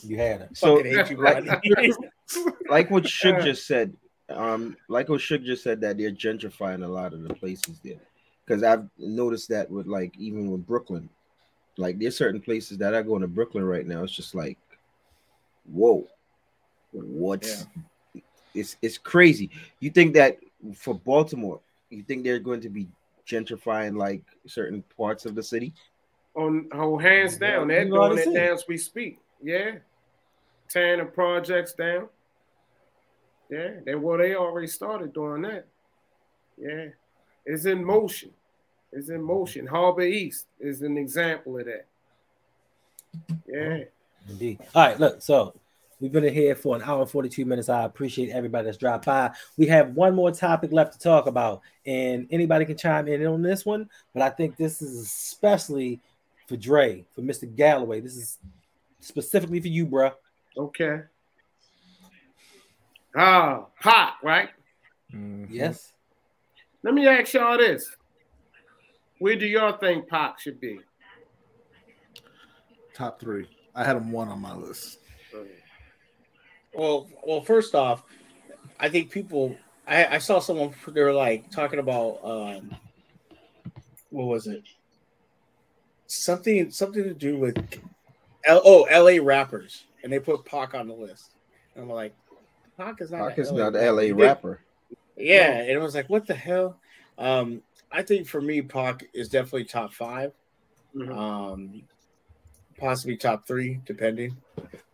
[0.02, 0.50] You had her.
[0.54, 1.50] So, Fucking hate you, Rodney.
[2.70, 3.94] like what Suge just said,
[4.30, 8.00] um, like what Suge just said that they're gentrifying a lot of the places there.
[8.46, 11.10] Because I've noticed that with like even with Brooklyn,
[11.78, 14.04] like there's certain places that I go into Brooklyn right now.
[14.04, 14.58] It's just like,
[15.72, 16.08] whoa,
[16.92, 17.66] what's
[18.54, 19.50] it's it's crazy.
[19.80, 20.40] You think that
[20.76, 21.60] for Baltimore,
[21.90, 22.88] you think they're going to be
[23.28, 25.74] gentrifying like certain parts of the city?
[26.36, 28.54] On oh, hands down, they're You what doing I'm it saying?
[28.54, 29.20] as we speak.
[29.42, 29.76] Yeah,
[30.70, 32.08] tearing the projects down.
[33.50, 35.66] Yeah, they well, they already started doing that.
[36.58, 36.88] Yeah,
[37.46, 38.32] it's in motion.
[38.96, 39.66] It's in motion.
[39.66, 41.86] Harbor East is an example of that.
[43.48, 43.80] Yeah,
[44.30, 44.60] Indeed.
[44.74, 45.54] All right, look, so
[46.00, 47.70] we've been in here for an hour and 42 minutes.
[47.70, 49.32] I appreciate everybody that's dropped by.
[49.58, 53.42] We have one more topic left to talk about, and anybody can chime in on
[53.42, 56.00] this one, but I think this is especially
[56.48, 57.54] for Dre, for Mr.
[57.54, 58.00] Galloway.
[58.00, 58.38] This is
[59.00, 60.14] specifically for you, bruh.
[60.58, 61.02] okay.
[63.16, 64.50] Ah, Pop, right?
[65.14, 65.48] Mhm.
[65.50, 65.94] Yes.
[66.82, 67.96] Let me ask y'all this:
[69.24, 70.82] Where do y'all think Pop should be?
[72.94, 73.48] Top three.
[73.74, 75.00] I had him one on my list.
[76.74, 78.04] Well, well, first off,
[78.82, 79.56] I think people.
[79.88, 82.76] I, I saw someone they were like talking about um,
[84.10, 84.64] what was it?
[86.08, 87.56] Something something to do with
[88.44, 89.20] L, oh L.A.
[89.20, 91.32] rappers, and they put Pac on the list.
[91.76, 92.14] And I'm like,
[92.76, 93.30] Pac is not.
[93.30, 93.92] Pac a is LA not rapper.
[93.94, 94.60] LA He rapper.
[95.16, 96.78] Yeah, and it was like, what the hell?
[97.18, 97.62] Um,
[97.94, 100.34] I think for me, Pac is definitely top five.
[100.96, 101.16] Mhm.
[101.16, 101.84] Um,
[102.84, 104.36] possibly top three, depending.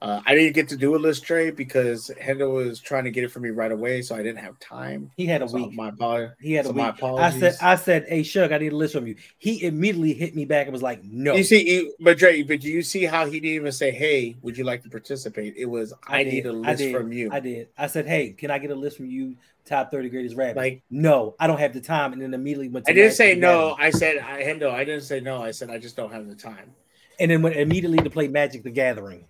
[0.01, 3.23] Uh, I didn't get to do a list trade because Hendo was trying to get
[3.25, 5.11] it for me right away, so I didn't have time.
[5.17, 5.73] He had a So week.
[5.73, 6.35] my apologies.
[6.39, 7.03] He had a so my week.
[7.03, 9.15] I said, I said, hey, Shug, I need a list from you.
[9.39, 11.35] He immediately hit me back and was like, no.
[11.35, 14.37] You see, you, but Dre, but do you see how he didn't even say, "Hey,
[14.41, 17.67] would you like to participate?" It was, "I, need a list from you." I did.
[17.77, 19.35] I said, hey, can I get a list from you?
[19.65, 20.55] Top 30 greatest rappers.
[20.55, 22.13] Like- no, I don't have the time.
[22.13, 23.75] And then immediately went to I didn't say no.
[23.77, 25.41] I said, I, Hendo, I didn't say no.
[25.43, 26.73] I said I just don't have the time.
[27.19, 29.25] And then went immediately to play Magic the Gathering.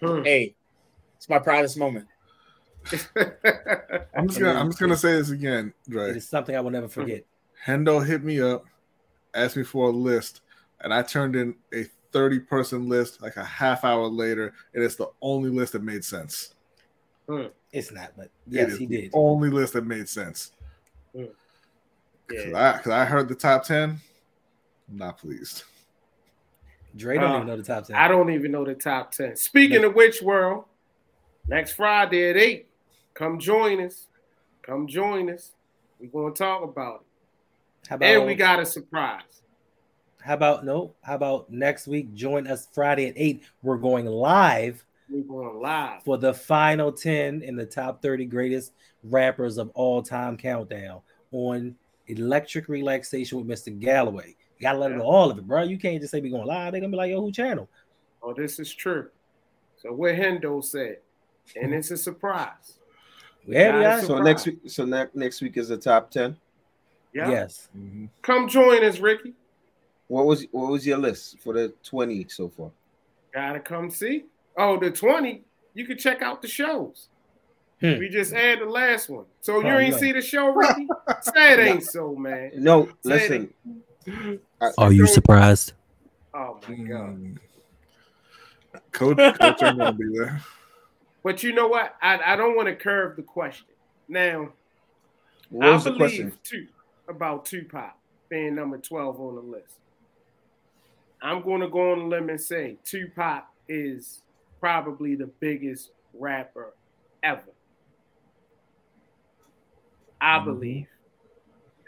[0.00, 0.22] Hmm.
[0.22, 0.54] Hey,
[1.16, 2.06] it's my proudest moment.
[4.14, 6.10] I'm just gonna I'm just gonna say this again, It Dre.
[6.10, 7.24] is something I will never forget.
[7.66, 8.64] Hendo hit me up,
[9.34, 10.40] asked me for a list,
[10.80, 14.94] and I turned in a 30 person list like a half hour later, and it's
[14.94, 16.54] the only list that made sense.
[17.72, 19.10] It's not, but It yes, is he the did.
[19.12, 20.52] Only list that made sense.
[21.12, 21.26] Yeah.
[22.28, 23.90] Cause I, cause I heard the top 10.
[24.90, 25.64] I'm not pleased.
[26.96, 27.96] Dre don't Uh, even know the top 10.
[27.96, 29.36] I don't even know the top 10.
[29.36, 30.64] Speaking of which, world,
[31.46, 32.66] next Friday at 8,
[33.14, 34.06] come join us.
[34.62, 35.52] Come join us.
[36.00, 37.04] We're going to talk about
[37.88, 37.96] How it.
[37.96, 39.22] about, And we got a surprise.
[40.20, 40.94] how about no?
[41.02, 42.14] How about next week?
[42.14, 43.42] Join us Friday at 8.
[43.62, 46.02] We're going live We're going live.
[46.04, 48.72] for the final 10 in the top 30 greatest
[49.04, 51.00] rappers of all time countdown
[51.32, 51.76] on
[52.08, 53.78] Electric Relaxation with Mr.
[53.78, 54.34] Galloway.
[54.58, 55.62] You gotta let them know all of it, bro.
[55.62, 56.72] You can't just say we going live.
[56.72, 57.68] They're gonna be like, yo, who channel?
[58.22, 59.08] Oh, this is true.
[59.80, 60.98] So what Hendo said.
[61.60, 62.74] And it's a surprise.
[63.46, 64.06] Yeah, we Guys.
[64.06, 66.36] So next week, so ne- next week is the top ten.
[67.14, 67.30] Yeah.
[67.30, 67.68] Yes.
[68.20, 69.32] Come join us, Ricky.
[70.08, 72.70] What was what was your list for the twenty so far?
[73.32, 74.24] Gotta come see.
[74.54, 75.44] Oh, the 20.
[75.72, 77.08] You can check out the shows.
[77.80, 77.98] Hmm.
[77.98, 79.24] We just added the last one.
[79.40, 79.98] So you Oh, ain't no.
[80.00, 80.86] see the show, Ricky?
[81.22, 82.50] Say it ain't so, man.
[82.56, 83.54] No, Say listen.
[84.78, 85.72] Are you surprised?
[86.34, 87.16] Oh my god.
[87.18, 87.38] Mm.
[88.92, 90.40] Coach, coach ain't gonna be there.
[91.24, 91.94] But you know what?
[92.00, 93.66] I, I don't want to curve the question.
[94.08, 94.50] Now,
[95.50, 96.38] What was I the believe question?
[96.44, 96.66] two,
[97.08, 97.92] about Tupac
[98.30, 99.74] being number 12 on the list.
[101.20, 104.22] I'm going to go on a limb and say Tupac is
[104.60, 106.72] probably the biggest rapper
[107.22, 107.42] ever.
[110.20, 110.44] I Mhm.
[110.44, 110.86] believe.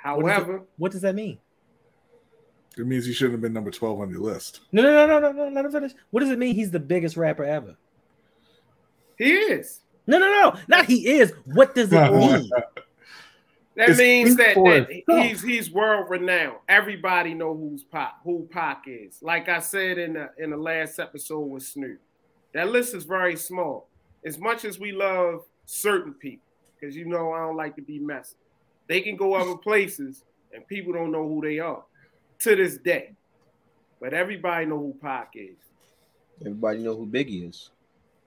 [0.02, 1.38] What does, However, it, what does that mean?
[2.78, 4.60] It means he shouldn't have been number 12 on your list.
[4.72, 5.54] No, no, no, no, no, no.
[5.54, 5.92] Let him finish.
[6.10, 6.54] What does it mean?
[6.54, 7.76] He's the biggest rapper ever.
[9.18, 9.80] he is.
[10.06, 11.32] No, no, no, not he is.
[11.44, 12.48] What does it mean?
[13.76, 16.58] That It's means that, that he's he's world renowned.
[16.68, 19.18] Everybody know who's Pac, who Pac is.
[19.22, 22.00] Like I said in the in the last episode with Snoop,
[22.52, 23.88] that list is very small.
[24.24, 26.46] As much as we love certain people,
[26.78, 28.36] because you know I don't like to be messy,
[28.88, 31.84] they can go other places and people don't know who they are
[32.40, 33.12] to this day.
[34.00, 35.58] But everybody know who Pac is.
[36.40, 37.70] Everybody know who Biggie is.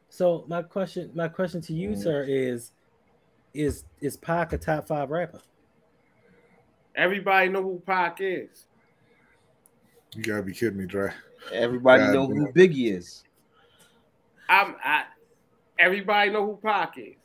[0.09, 2.03] So my question, my question to you, Mhm.
[2.03, 2.71] sir, is
[3.53, 5.41] is is Pac a top five rapper?
[6.95, 8.67] Everybody know who Pac is.
[10.15, 11.11] You gotta be kidding me, Dre.
[11.51, 12.35] Everybody know damn.
[12.37, 13.23] who Biggie is.
[14.47, 15.05] I'm I.
[15.79, 17.15] Everybody know who Pac is.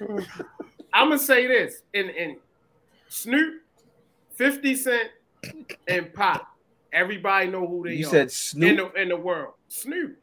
[0.92, 2.38] I'm gonna say this: in in
[3.08, 3.62] Snoop,
[4.40, 5.10] Fifty Cent,
[5.86, 6.46] and Pop.
[6.94, 8.94] everybody know who they You are said in Snoop.
[8.94, 9.52] the in the world.
[9.68, 10.16] Snoop,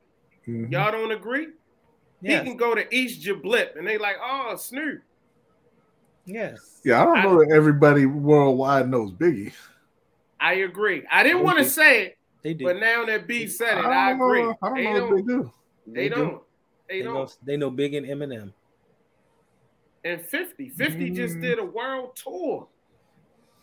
[0.48, 0.72] Mhm.
[0.72, 1.50] y'all don't agree?
[2.22, 5.04] Yes, He can go to East Jablip and they like, oh Snoop.
[6.26, 6.82] yes.
[6.84, 9.54] Yeah, I don't know that everybody worldwide knows Biggie.
[10.40, 11.04] I agree.
[11.12, 12.66] I didn't want to say it, They do.
[12.66, 14.42] but now that B said it, don't I, know- agree.
[14.42, 15.20] I don't they know don't.
[15.20, 15.52] if they do.
[15.86, 16.16] They do.
[16.16, 16.44] don't.
[16.90, 17.38] They They know, don't.
[17.46, 18.52] they know Big and Eminem.
[20.04, 20.70] And 50.
[20.70, 21.42] 50 just Mm.
[21.42, 22.68] did a world tour.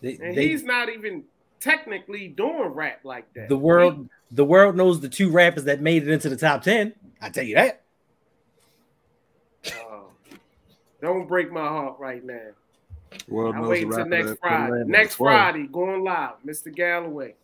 [0.01, 1.25] They, And they- he's not even
[1.61, 3.49] technically doing rap like that.
[3.49, 6.95] the world the world knows the two rappers that made it into the top ten.
[7.21, 7.83] I tell you that.
[9.81, 10.09] Oh,
[11.01, 12.49] don't break my heart right now.
[13.29, 14.85] World I knows wait until next that- that Friday.
[14.87, 16.75] Next Friday, going live, Mr.
[16.75, 17.35] Galloway.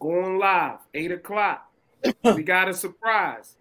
[0.00, 1.70] Going live, eight o'clock.
[2.24, 3.56] we got a surprise.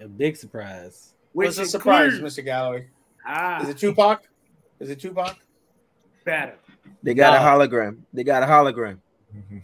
[0.00, 1.14] A big surprise.
[1.32, 2.44] Which What's the surprise, Mr.
[2.44, 2.88] Galloway?
[3.26, 4.22] Ah, Is it Tupac?
[4.80, 5.36] Is it Tupac?
[6.24, 6.54] Better.
[7.02, 7.56] They got Nah.
[7.62, 7.98] a hologram.
[8.12, 8.98] They got a hologram.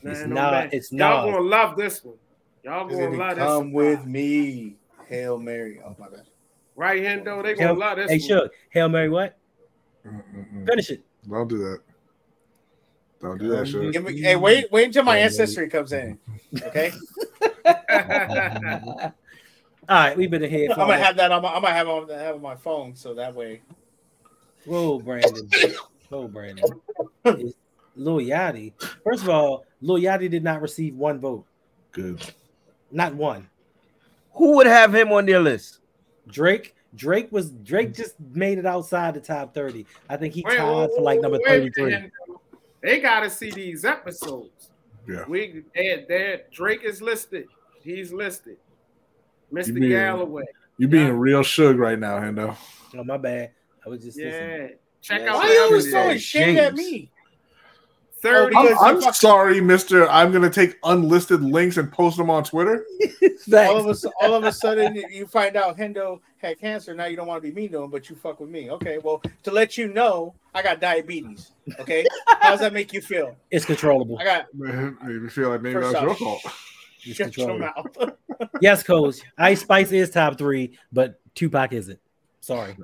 [0.03, 0.69] It's Man, oh, not- man.
[0.73, 1.33] it's Y'all not.
[1.33, 2.17] gonna love this one.
[2.65, 3.45] Y'all gonna love this.
[3.45, 4.77] Come with me,
[5.09, 5.81] Hail Mary.
[5.85, 6.27] Oh my bad.
[6.77, 7.43] Right, Hendo?
[7.43, 8.29] They gonna Hail- love this Hey, one.
[8.43, 8.53] Shook.
[8.71, 9.37] Hail Mary, what?
[10.07, 10.67] Mm-mm-mm.
[10.67, 11.03] Finish it.
[11.29, 11.81] Don't do that.
[13.21, 13.93] Don't do that, shit.
[13.93, 16.19] Give me, hey, wait, wait until my ancestry comes in.
[16.63, 16.91] Okay,
[19.89, 20.71] All right, we've been ahead.
[20.71, 21.49] I'm gonna have that on my.
[21.53, 23.61] I'm gonna have on, have on my phone, so that way.
[24.65, 25.49] Whoa, Brandon.
[26.11, 26.65] Whoa, Brandon.
[27.25, 27.55] It's
[27.95, 28.73] Lil Yachty.
[29.05, 31.47] First of all, Lil Yachty did not receive one vote.
[31.93, 32.21] Good.
[32.91, 33.49] Not one.
[34.35, 35.79] Who would have him on their list?
[36.29, 36.75] Drake.
[36.97, 39.87] Drake was Drake just made it outside the top 30.
[40.09, 42.11] I think he Wait, tied for like number wait a minute, 33.
[42.83, 44.71] They gotta see these episodes.
[45.09, 45.25] Yeah.
[45.29, 47.47] We there, there Drake is listed.
[47.81, 48.57] He's listed.
[49.53, 49.69] Mr.
[49.69, 50.45] You mean- Galloway.
[50.79, 51.15] You're being Yeah.
[51.17, 52.57] real shug right now, Hendo.
[52.97, 53.53] Oh, my bad.
[53.85, 54.27] I was just Yeah.
[54.31, 54.79] listening.
[55.03, 55.31] Check Yeah.
[55.31, 56.03] out Why the you always episode.
[56.03, 57.11] throwing shade at me?
[58.23, 58.55] 30.
[58.55, 58.67] Oh, I'm,
[58.97, 60.07] Because I'm sorry, Mister.
[60.11, 62.85] I'm gonna take unlisted links and post them on Twitter.
[63.55, 66.95] All of a all of a sudden, you find out Hendo had cancer.
[66.95, 68.71] Now you don't want to be mean to him, but you fuck with me.
[68.71, 71.53] Okay, well, to let you know, I got diabetes.
[71.79, 72.05] Okay,
[72.41, 73.35] how does that make you feel?
[73.51, 74.19] It's controllable.
[74.19, 76.43] I got Man, made me feel like maybe First that was off, your fault.
[77.03, 77.87] It's shut your mouth.
[78.61, 79.21] Yes, coach.
[79.39, 81.99] Ice Spice is top three, but Tupac isn't.
[82.41, 82.77] Sorry.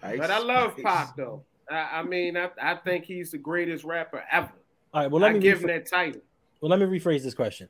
[0.00, 1.42] But I love Pac though.
[1.70, 4.52] I, I mean, I, I think he's the greatest rapper ever.
[4.92, 5.10] All right.
[5.10, 6.20] Well, let I me give him that title.
[6.60, 7.68] well let me rephrase this question.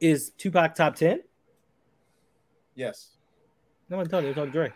[0.00, 1.20] Is Tupac top 10?
[2.74, 3.10] Yes.
[3.88, 4.72] No, I'm telling you, I'm Dre.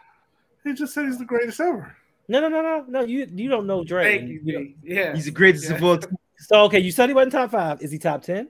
[0.63, 1.97] He just said he's the greatest ever.
[2.29, 3.01] No, no, no, no, no.
[3.03, 4.19] You you don't know Dre.
[4.19, 5.15] Thank you, You know- Yeah.
[5.15, 5.77] He's the greatest Yeah.
[5.77, 6.17] of all time.
[6.39, 7.81] So okay, you said he wasn't top five.
[7.83, 8.49] Is he top ten?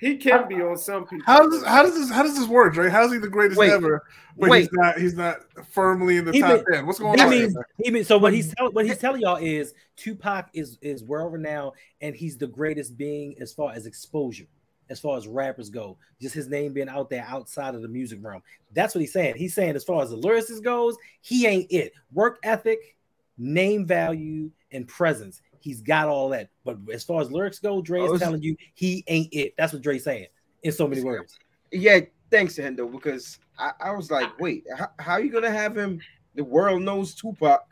[0.00, 1.24] He can be on some people.
[1.26, 2.88] How does how does this how does this work, Dre?
[2.90, 4.02] How's he the greatest Wait, ever?
[4.38, 4.60] But wait.
[4.60, 5.36] he's not he's not
[5.70, 6.86] firmly in the He top been- ten.
[6.86, 7.30] What's going That on?
[7.30, 11.02] means he means so what he's telling what he's telling y'all is Tupac is is
[11.04, 14.46] world renowned and he's the greatest being as far as exposure,
[14.90, 15.96] as far as rappers go.
[16.20, 18.42] Just his name being out there outside of the music realm.
[18.74, 19.36] That's what he's saying.
[19.36, 21.92] He's saying as far as the lyricist goes, he ain't it.
[22.12, 22.96] Work ethic,
[23.38, 25.40] name value, and presence.
[25.60, 26.48] He's got all that.
[26.64, 29.54] But as far as lyrics go, Dre is Oh, telling you he ain't it.
[29.56, 30.26] That's what Dre's saying
[30.62, 31.38] in so many words.
[31.72, 32.00] Yeah,
[32.30, 36.00] thanks, Hendo, because I, I was like, wait, how, how are you gonna have him?
[36.34, 37.62] The world knows Tupac,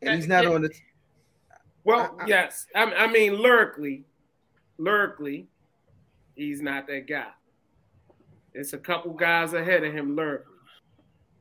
[0.00, 0.70] and he's not on the.
[1.84, 2.66] Well, I- I- yes.
[2.74, 4.04] I, I mean, lyrically,
[4.78, 5.48] lyrically,
[6.34, 7.26] he's not that guy.
[8.54, 10.54] It's a couple guys ahead of him lyrically,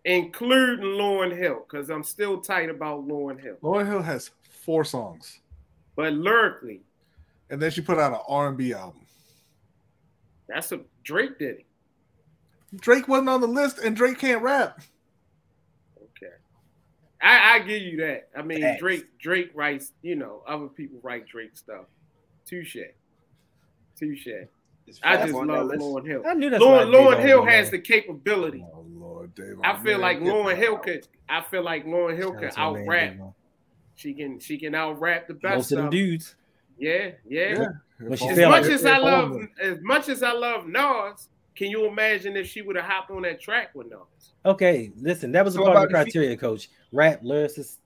[0.05, 3.57] including Lauryn Hill, because I'm still tight about Lauryn Hill.
[3.61, 4.31] Lauryn Hill has
[4.61, 5.39] four songs.
[5.95, 6.81] but lyrically,
[7.49, 9.01] And then she put out an R and B album.
[10.47, 11.65] that's a Drake did it.
[12.79, 14.79] Drake wasn't on the list, and Drake can't rap.
[16.01, 16.31] Okay,
[17.21, 18.29] I, I give you that.
[18.38, 18.79] I mean, Facts.
[18.79, 19.91] Drake Drake writes.
[20.01, 21.85] You know, other people write Drake stuff.
[22.45, 22.77] Touche,
[23.97, 24.27] touche.
[24.88, 25.81] Is I just love list?
[25.81, 26.23] Lauryn Hill.
[26.25, 28.65] I knew that's Lauren, why Lauryn Hill was has the capability.
[28.73, 29.59] Oh Lord, Dave.
[29.63, 31.07] I feel like Lauryn Hill could.
[31.29, 32.39] I feel like Lauryn Hill there.
[32.41, 33.33] could Shout out out to my man rap.
[33.91, 33.95] Davon.
[33.95, 34.39] She can.
[34.39, 35.55] She can out rap the best.
[35.55, 36.35] Most of them dudes.
[36.77, 37.65] Yeah, yeah.
[37.99, 41.69] When she As much like- as I love, as much as I love Nas, can
[41.69, 44.34] you imagine if she would have hopped on that track with Nas?
[44.45, 46.69] Okay, listen, that was a part of the the fe- criteria, coach.
[46.91, 47.77] Rap, lyricist,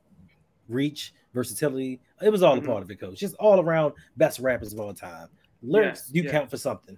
[0.69, 1.99] reach, versatility.
[2.21, 2.63] It was all Mhm.
[2.63, 3.19] a part of it, coach.
[3.19, 5.27] Just all around best rappers of all time.
[5.61, 6.31] Lyrics Yes, do yeah.
[6.31, 6.97] count for something.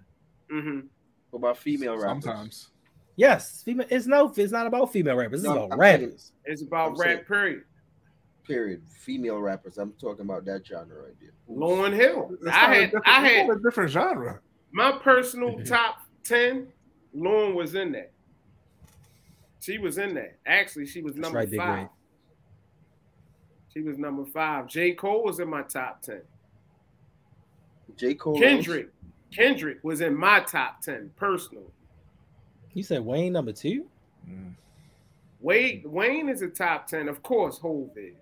[0.52, 0.82] hmm
[1.32, 2.24] What about female rappers?
[2.24, 2.70] Sometimes.
[3.16, 3.88] Yes, female.
[3.90, 4.32] It's no.
[4.38, 5.40] It's not about female rappers.
[5.44, 6.32] It's No, about I'm saying- rappers.
[6.46, 7.08] It's about I'm rap.
[7.08, 7.64] saying- Period.
[8.48, 8.82] Period.
[8.88, 9.78] Female rappers.
[9.78, 11.32] I'm talking about that genre right there.
[11.50, 12.32] Lauryn Hill.
[12.42, 12.84] That's I had.
[12.86, 14.40] different- I had a different genre.
[14.72, 16.68] my personal top ten.
[17.14, 18.12] Lauren was in that.
[19.60, 20.38] She was in that.
[20.46, 21.88] Actually, she was number right, five.
[23.74, 24.68] She was number five.
[24.68, 24.94] J.
[24.94, 26.22] Cole was in my top ten.
[27.96, 28.14] J.
[28.14, 28.40] Cole.
[28.40, 28.90] Kendrick.
[29.34, 31.66] Kendrick was in my top ten personally.
[32.74, 33.88] You said Wayne number two.
[34.30, 34.54] Mm.
[35.42, 37.58] Wade Wayne is a top ten, of course.
[37.58, 38.16] Hove is,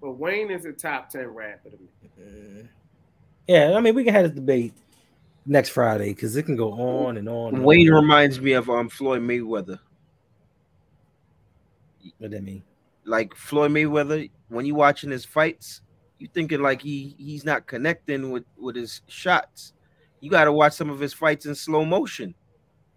[0.00, 2.68] but Wayne is a top ten rapper to me.
[3.46, 4.74] Yeah, I mean we can have this debate
[5.46, 7.54] next Friday because it can go on and on.
[7.56, 8.02] and Wayne on.
[8.02, 9.78] reminds me of um Floyd Mayweather.
[12.18, 12.62] What that mean?
[13.04, 15.80] Like Floyd Mayweather, when you watching his fights,
[16.18, 19.72] you thinking like he he's not connecting with with his shots.
[20.20, 22.34] You got to watch some of his fights in slow motion.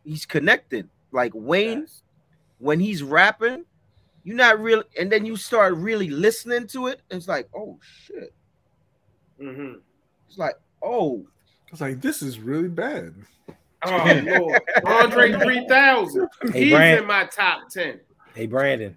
[0.03, 0.89] He's connected.
[1.11, 2.03] Like Wayne, Yes.
[2.59, 3.63] when he's rapping,
[4.23, 7.01] you're not really, and then you start really listening to it.
[7.09, 8.33] And it's like, oh shit.
[9.41, 9.79] Mhm.
[10.27, 11.25] It's like, oh,
[11.71, 13.13] It's like this is really bad.
[13.85, 16.29] Oh Lord, Andre three thousand.
[16.53, 16.99] Hey, He's Brand.
[17.01, 17.99] in my top ten.
[18.33, 18.95] Hey Brandon,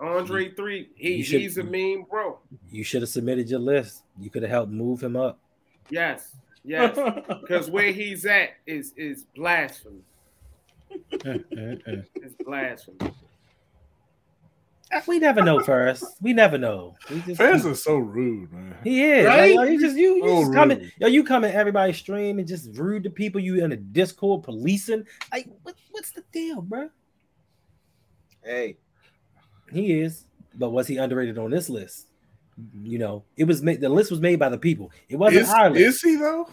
[0.00, 0.88] Andre three.
[0.96, 2.38] He, should- he's a mean bro.
[2.70, 4.02] you should have submitted your list.
[4.18, 5.38] You could have helped move him up.
[5.90, 6.34] Yes,
[6.64, 6.96] yes.
[7.40, 10.02] Because where he's at is is blasphemy.
[11.12, 12.98] It's blasphemy.
[15.06, 16.04] We never know first.
[16.22, 16.94] We never know.
[17.10, 18.76] We just Fans are so rude, man.
[18.84, 19.26] He is.
[19.26, 19.56] Right?
[19.56, 20.78] Like, yo, you just you, you So just coming.
[20.78, 20.92] rude.
[20.98, 23.40] Yo, you coming everybody stream and just rude to people.
[23.40, 25.04] You in a Discord policing.
[25.32, 26.90] Like, what, what's the deal, bro?
[28.42, 28.76] hey,
[29.72, 30.26] He is.
[30.56, 32.08] But was he underrated on this list?
[32.82, 33.80] You know, it was made.
[33.80, 34.92] The list was made by the people.
[35.08, 35.80] It wasn't Is, our list.
[35.96, 36.48] is he though?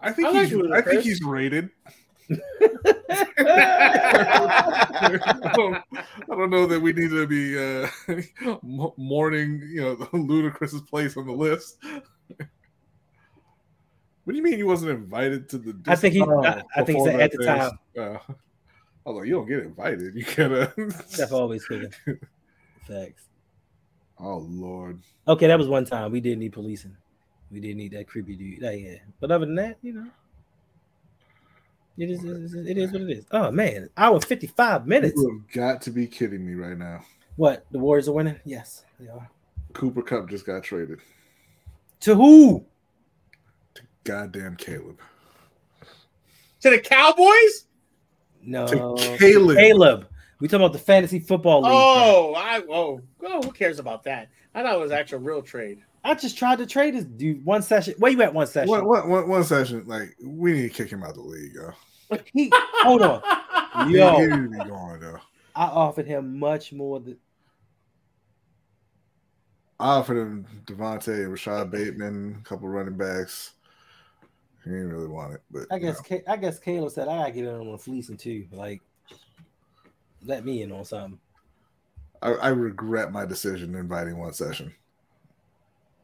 [0.00, 0.70] I think I like he's.
[0.72, 1.68] I think he's rated.
[4.60, 7.88] I don't, I don't know that we need to be uh,
[8.96, 11.78] mourning, you know, the Ludacris's place on the list.
[12.36, 12.46] what
[14.28, 15.76] do you mean he wasn't invited to the?
[15.86, 17.78] I think he- I- I think at the time.
[17.98, 18.18] Uh,
[19.06, 20.14] I was like, you don't get invited.
[20.14, 20.72] You gotta.
[21.16, 21.92] That's always cooking.
[22.86, 23.24] Facts.
[24.18, 25.00] oh Lord.
[25.26, 26.96] Okay, that was one time we didn't need policing.
[27.50, 28.60] We didn't need that creepy dude.
[28.62, 28.96] Yeah, yeah.
[29.18, 30.06] But other than that, you know,
[31.96, 32.24] it is.
[32.24, 33.26] It is, it is what it is.
[33.30, 35.14] Oh man, hour fifty five minutes.
[35.16, 37.02] You have got to be kidding me right now.
[37.36, 37.66] What?
[37.70, 38.38] The Warriors are winning?
[38.44, 39.28] Yes, they are.
[39.72, 41.00] Cooper Kupp just got traded.
[42.00, 42.64] To who?
[43.74, 44.98] To goddamn Caleb.
[46.60, 47.66] To the Cowboys?
[48.42, 49.56] No, To Caleb.
[49.56, 50.08] Caleb.
[50.40, 51.72] We talking about the fantasy football league.
[51.72, 54.28] Oh, I oh, oh, who cares about that?
[54.54, 55.82] I thought it was actual real trade.
[56.02, 57.94] I just tried to trade this dude one session.
[57.98, 58.70] Where you at one session?
[58.70, 62.18] One, one, one, session, like we need to kick him out of the league, yo.
[62.32, 62.50] He,
[62.82, 63.22] hold on.
[63.86, 64.18] He- Yo.
[64.18, 65.20] he to be gone, though.
[65.54, 67.16] I offered him much more than
[69.78, 73.52] I offered him Devontae Rashod Bateman, a couple running backs.
[74.64, 76.00] He didn't really want it, but I guess.
[76.28, 78.46] I guess Caleb said I gotta get in on fleecing too.
[78.52, 78.82] Like
[80.24, 81.18] let me in on something.
[82.20, 84.74] I, I regret my decision inviting one session.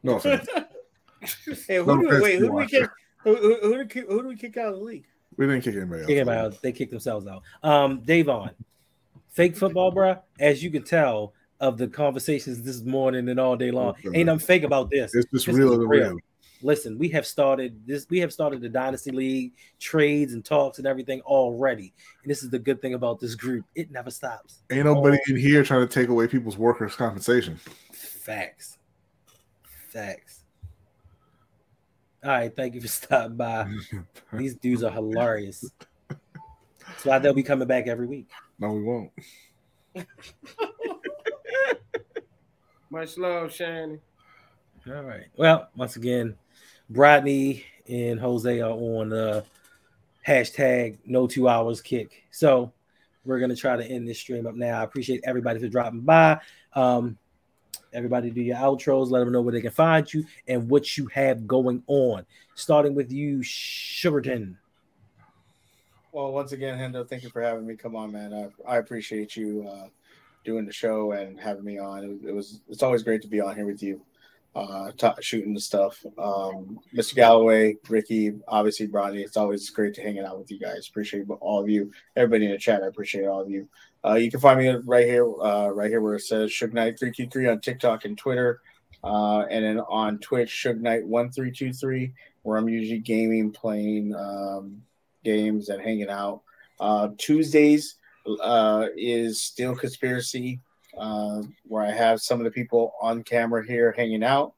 [0.07, 0.47] No offense.
[1.67, 2.89] Hey, No who do, offense wait, who do we kick?
[3.23, 5.05] Who, who, who, do we kick, who do we kick out of the league?
[5.35, 6.07] we didn't kick anybody else.
[6.07, 6.61] Kick him out.
[6.61, 7.43] They kicked themselves out.
[7.63, 8.51] Um, Davon,
[9.29, 10.17] fake football, bro.
[10.39, 14.39] As you can tell of the conversations this morning and all day long, ain't nothing
[14.39, 15.13] fake about this.
[15.13, 16.17] It's just This real is real.
[16.63, 18.07] Listen, we have started this.
[18.09, 21.93] We have started the dynasty league trades and talks and everything already.
[22.23, 24.63] And this is the good thing about this group; it never stops.
[24.71, 27.59] Ain't nobody in here trying to take away people's workers' compensation.
[27.93, 28.77] Facts.
[29.87, 30.43] Facts.
[32.23, 33.67] All right, thank you for stopping by.
[34.33, 35.69] These dudes are hilarious.
[36.09, 38.29] That's why they'll be coming back every week.
[38.59, 39.11] No, we won't.
[42.89, 43.99] Much love, Shannon.
[44.87, 45.25] All right.
[45.35, 46.35] Well, once again,
[46.91, 49.43] Brodney and Jose are on the
[50.25, 52.23] hashtag no two hours kick.
[52.31, 52.71] So
[53.25, 54.79] we're gonna try to end this stream up now.
[54.79, 56.39] I appreciate everybody for dropping by.
[56.73, 57.17] Um,
[57.93, 61.07] everybody do your outros, let them know where they can find you and what you
[61.07, 62.25] have going on.
[62.55, 64.55] Starting with you, Sugarton.
[66.11, 67.75] Well, once again, Hendo, thank you for having me.
[67.75, 68.33] Come on, man.
[68.33, 69.87] I, I appreciate you uh,
[70.43, 72.03] doing the show and having me on.
[72.03, 74.01] It, it was it's always great to be on here with you,
[74.55, 76.03] uh, ta shooting the stuff.
[76.17, 77.13] Um, Mr.
[77.13, 79.23] Galloway, Ricky, obviously Brodney.
[79.23, 80.87] It's always great to hanging out with you guys.
[80.87, 82.81] Appreciate all of you, everybody in the chat.
[82.81, 83.67] I appreciate all of you.
[84.07, 86.97] Uh, you can find me right here, uh, right here where it says Suge Knight
[86.97, 88.61] three two three on TikTok and Twitter,
[89.03, 92.13] uh, and then on Twitch Suge Knight one three two three,
[92.43, 94.81] where I'm usually gaming, playing um,
[95.25, 96.41] games, and hanging out.
[96.79, 97.95] Uh, Tuesdays
[98.41, 100.61] uh, is still conspiracy,
[100.97, 104.53] uh, where I have some of the people on camera here hanging out,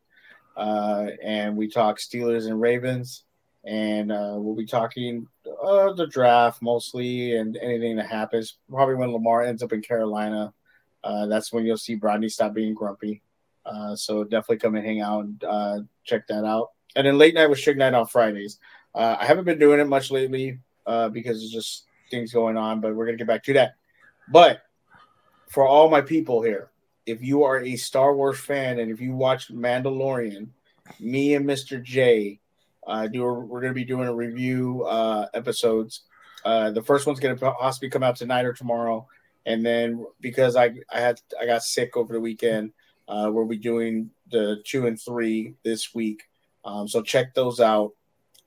[0.57, 3.23] and we talk Steelers and Ravens,
[3.69, 5.27] and uh, we'll be talking
[5.63, 8.57] uh, the draft mostly and anything that happens.
[8.67, 10.51] Probably when Lamar ends up in Carolina,
[11.03, 13.21] uh, that's when you'll see Brodney stop being grumpy.
[13.63, 16.69] Uh, so definitely come and hang out and uh, check that out.
[16.95, 18.57] And then late night with Suge Knight on Fridays.
[18.95, 20.57] Uh, I haven't been doing it much lately
[21.11, 23.75] because it's just things going on, but we're gonna get back to that.
[24.29, 24.63] But
[25.47, 26.71] for all my people here,
[27.05, 30.47] if you are a Star Wars fan and if you watch Mandalorian,
[30.99, 31.83] me and Mr.
[31.83, 32.39] J
[32.89, 36.01] uh, do we're going to be doing a review uh, episodes.
[36.43, 39.07] Uh, the first one's going to possibly come out tonight or tomorrow,
[39.45, 42.71] and then because I I had I got sick over the weekend,
[43.07, 46.23] uh, we'll be doing the two and three this week.
[46.65, 47.91] Um, so check those out,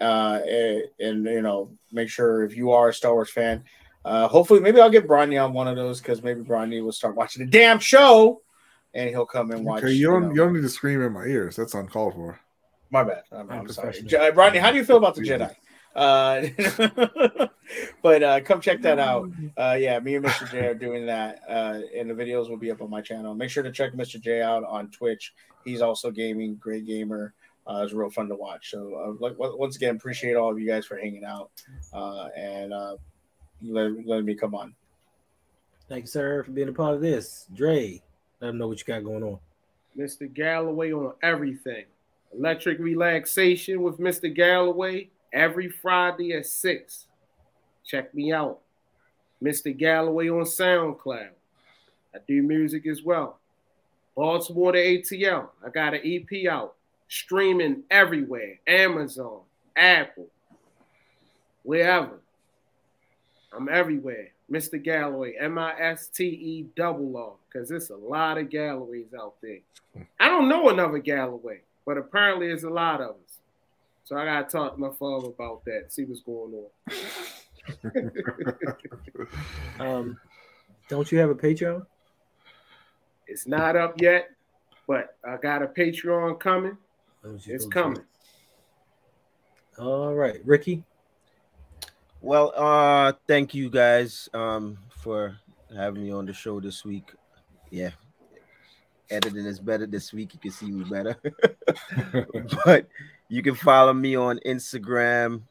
[0.01, 3.63] uh, and, and you know make sure if you are a Star Wars fan,
[4.05, 7.15] uh, hopefully maybe I'll get Brodney on one of those because maybe Brodney will start
[7.15, 8.43] watching the damn show,
[8.93, 9.85] and he'll come and watch.
[9.85, 10.29] Okay, you don't know.
[10.31, 11.55] you don't need to scream in my ears.
[11.55, 12.41] That's uncalled for.
[12.93, 13.23] My bad.
[13.33, 13.89] I'm, I'm sorry.
[13.89, 14.11] Unprofessional.
[14.11, 15.55] J- uh, Rodney, how do you feel about the Jedi?
[15.97, 17.47] Uh,
[18.03, 19.31] but uh, come check that out.
[19.57, 20.51] Uh, yeah, me and Mr.
[20.51, 23.35] J are doing that, uh, and the videos will be up on my channel.
[23.35, 24.21] Make sure to check Mr.
[24.21, 25.33] J out on Twitch.
[25.65, 27.33] He's also gaming, great gamer.
[27.67, 28.71] Uh, it's real fun to watch.
[28.71, 31.51] So, uh, like, once again, appreciate all of you guys for hanging out
[31.93, 32.97] uh, and uh,
[33.63, 34.75] let, letting me come on.
[35.89, 37.47] Thank you, sir, for being a part of this.
[37.55, 38.03] Dre,
[38.41, 39.39] let them know what you got going on.
[39.97, 40.33] Mr.
[40.33, 41.85] Galloway on everything.
[42.37, 44.33] Electric relaxation with Mr.
[44.33, 47.07] Galloway every Friday at 6.
[47.85, 48.61] Check me out.
[49.43, 49.77] Mr.
[49.77, 51.31] Galloway on SoundCloud.
[52.15, 53.39] I do music as well.
[54.15, 55.49] Baltimore to ATL.
[55.65, 56.75] I got an EP out.
[57.09, 58.59] Streaming everywhere.
[58.67, 59.41] Amazon,
[59.77, 60.29] Apple,
[61.63, 62.21] wherever.
[63.55, 64.29] I'm everywhere.
[64.51, 64.83] Mr.
[64.83, 69.35] Galloway, M I S T E double R, because there's a lot of Galloways out
[69.43, 69.59] there.
[70.21, 73.39] I don't know another Galloway, but apparently it's a lot of us.
[74.05, 76.67] So I gotta talk to my father about that, see what's going on.
[79.79, 80.19] Um,
[80.89, 81.87] don't you have a Patreon?
[83.27, 84.31] It's not up yet,
[84.87, 86.77] but I got a Patreon coming.
[87.47, 88.03] It's coming.
[89.79, 90.85] All right, Ricky.
[92.21, 95.37] Well, uh, thank you guys um for
[95.75, 97.13] having me on the show this week.
[97.71, 97.91] Yeah,
[99.13, 100.35] editing is better this week.
[100.35, 101.17] You can see me better.
[102.65, 102.89] but
[103.29, 105.43] you can follow me on Instagram,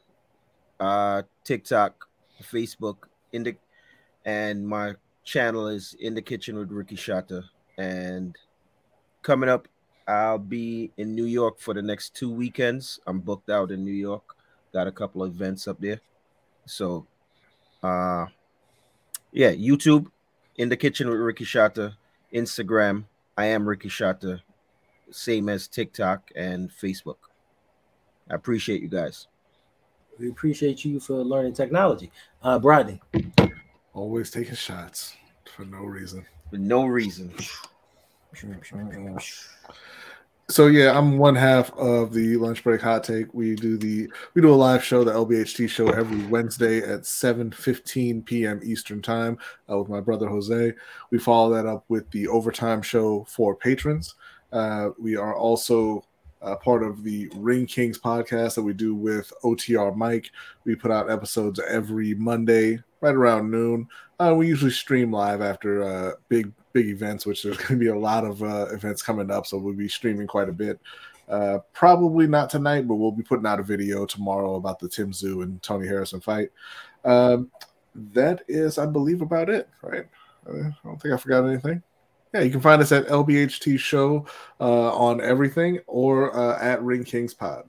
[0.80, 2.08] uh, TikTok,
[2.44, 2.98] Facebook,
[3.32, 3.56] in the
[4.26, 7.44] and my channel is in the kitchen with Ricky Shata.
[7.78, 8.36] And
[9.24, 9.68] coming up,
[10.08, 13.00] I'll be in New York for the next two weekends.
[13.08, 14.24] I'm booked out in New York.
[14.74, 16.02] Got a couple of events up there.
[16.66, 17.06] So,
[17.84, 18.26] uh,
[19.32, 20.08] yeah, YouTube,
[20.58, 21.94] in the kitchen with Ricky Shata,
[22.34, 23.06] Instagram,
[23.38, 24.42] I am Ricky Shata,
[25.10, 27.18] same as TikTok and Facebook.
[28.30, 29.28] I appreciate you guys.
[30.20, 32.12] We appreciate you for learning technology.
[32.44, 33.00] Uh, Brodney.
[33.94, 35.16] Always taking shots
[35.56, 36.26] for no reason.
[36.50, 37.34] For no reason.
[40.52, 43.34] So yeah, I'm one half of the lunch break hot take.
[43.34, 48.26] We do the we do a live show, the LBHT show, every Wednesday at 7:15
[48.26, 48.60] p.m.
[48.62, 49.38] Eastern time
[49.72, 50.74] uh, with my brother Jose.
[51.10, 54.16] We follow that up with the overtime show for patrons.
[54.52, 56.04] Uh, we are also
[56.42, 60.32] uh, part of the Ring Kings podcast that we do with OTR Mike.
[60.66, 63.88] We put out episodes every Monday right around noon.
[64.22, 67.88] Uh, we usually stream live after uh, big big events, which there's going to be
[67.88, 70.80] a lot of uh, events coming up, so we'll be streaming quite a bit.
[71.28, 75.12] Uh, probably not tonight, but we'll be putting out a video tomorrow about the Tim
[75.12, 76.52] Tszyu and Tony Harrison fight.
[77.04, 77.50] Um,
[78.14, 79.68] that is, I believe, about it.
[79.82, 80.06] Right?
[80.48, 81.82] Uh, I don't think I forgot anything.
[82.34, 84.28] Yeah, you can find us at LBHT Show
[84.60, 87.64] uh, on everything or uh, at Ring Kings Pod.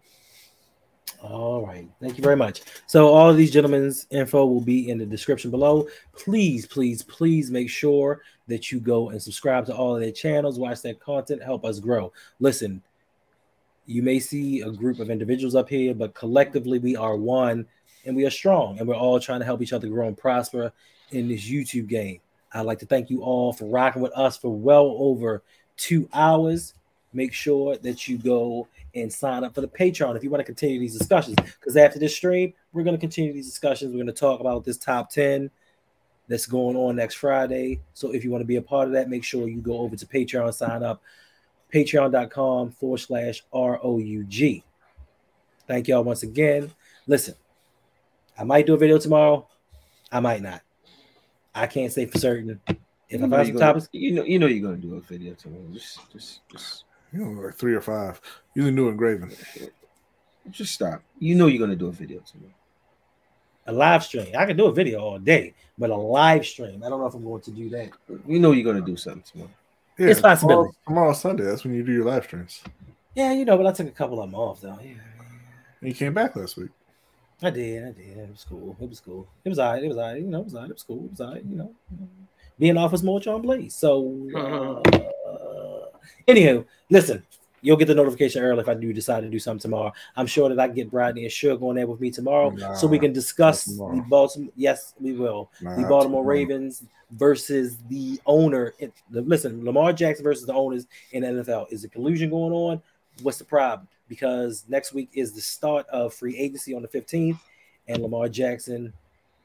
[1.23, 1.89] All right.
[2.01, 2.63] Thank you very much.
[2.87, 5.87] So all of these gentlemen's info will be in the description below.
[6.13, 10.59] Please, please, please make sure that you go and subscribe to all of their channels,
[10.59, 12.13] watch their content, help us grow.
[12.41, 12.83] Listen,
[13.87, 17.67] you may see a group of individuals up here, but collectively we are one
[18.05, 20.73] and we are strong and we're all trying to help each other grow and prosper
[21.13, 22.19] in this YouTube game.
[22.53, 25.45] I'd like to thank you all for rocking with us for well over
[25.77, 26.75] two hours.
[27.13, 30.45] Make sure that you go and sign up for the Patreon if you want to
[30.45, 31.37] continue these discussions.
[31.37, 33.91] Because after this stream, we're going to continue these discussions.
[33.91, 35.51] We're going to talk about this top 10
[36.29, 37.81] that's going on next Friday.
[37.95, 39.97] So if you want to be a part of that, make sure you go over
[39.97, 41.03] to Patreon, sign up,
[41.73, 44.63] patreon.com forward slash R O U G.
[45.67, 46.71] Thank y'all once again.
[47.07, 47.35] Listen,
[48.39, 49.47] I might do a video tomorrow,
[50.11, 50.63] I might not.
[51.55, 52.61] I can't say for certain.
[52.69, 55.35] If you I find some topics, you know, you know you're gonna do a video
[55.35, 55.67] tomorrow.
[55.73, 58.21] Just, just, just, You know, like three or five.
[58.55, 59.33] Use a new engraving.
[60.51, 61.03] just stop.
[61.19, 62.53] You know you're gonna do a video tomorrow.
[63.67, 64.35] a live stream.
[64.37, 67.15] I can do a video all day, but a live stream, I don't know if
[67.15, 67.91] I'm going to do that.
[68.27, 69.51] You know you're gonna do something tomorrow.
[69.99, 70.71] Yeah, It's possibility.
[70.87, 71.45] Tomorrow, tomorrow Sunday.
[71.45, 72.63] That's when you do your live streams.
[73.15, 74.79] Yeah, you know, but I took a couple of them off though.
[74.83, 74.93] Yeah,
[75.81, 76.71] And you came back last week.
[77.43, 77.83] I did.
[77.85, 78.17] I did.
[78.19, 78.77] It was cool.
[78.81, 79.27] It was cool.
[79.45, 79.83] It was all right.
[79.83, 80.17] It was all right.
[80.23, 80.71] You know, it was all right.
[80.71, 81.05] It was cool.
[81.05, 81.45] It was all right.
[81.45, 81.75] You know,
[82.59, 83.75] being off was more John Blaze.
[83.75, 84.81] So, uh,
[86.29, 87.25] anywho, listen,
[87.63, 89.93] you'll get the notification early if I do decide to do something tomorrow.
[90.17, 92.87] I'm sure that I can get Bradley and Suge on there with me tomorrow, so
[92.87, 94.05] we can discuss the.
[94.09, 94.53] Baltimore.
[94.57, 95.51] Yes, we will.
[95.61, 96.25] Nah, the Baltimore.
[96.25, 98.75] Ravens versus the owner.
[99.11, 101.73] Listen, Lamar Jackson versus the owners in the NFL.
[101.73, 102.83] Is a collusion going on?
[103.23, 103.89] What's the problem?
[104.09, 107.39] Because next week is the start of free agency on the 15th,
[107.89, 108.93] and Lamar Jackson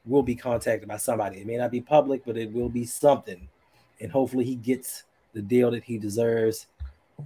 [0.04, 1.38] will be contacted by somebody.
[1.38, 3.48] It may not be public, but it will be something.
[4.00, 5.04] And hopefully he gets
[5.38, 6.66] the deal that he deserves.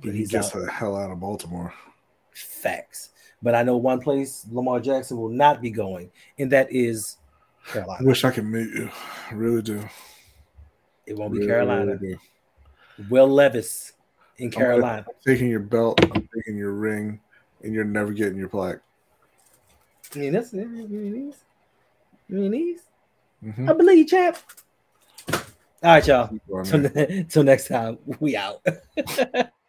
[0.03, 0.61] But he He's gets out.
[0.67, 1.73] the hell out of Baltimore.
[2.35, 3.09] Facts.
[3.43, 7.17] But I know one place Lamar Jackson will not be going, and that is
[7.69, 8.07] I Carolina.
[8.07, 8.91] wish I could meet you.
[9.31, 9.83] I really do.
[11.07, 11.97] It won't be Carolina.
[11.97, 12.19] really.
[13.09, 13.93] Will Levis
[14.37, 15.07] in Carolina.
[15.09, 15.99] I'm taking your belt.
[16.05, 17.19] I'm taking your ring,
[17.63, 18.79] and you're never getting your plaque.
[20.15, 21.37] I mean, that's I mean, these.
[22.29, 22.83] I mean, these.
[23.43, 23.69] Mhm.
[23.71, 24.37] I believe, champ.
[25.83, 26.31] All right, y'all.
[26.65, 28.65] Till, till next time, we out.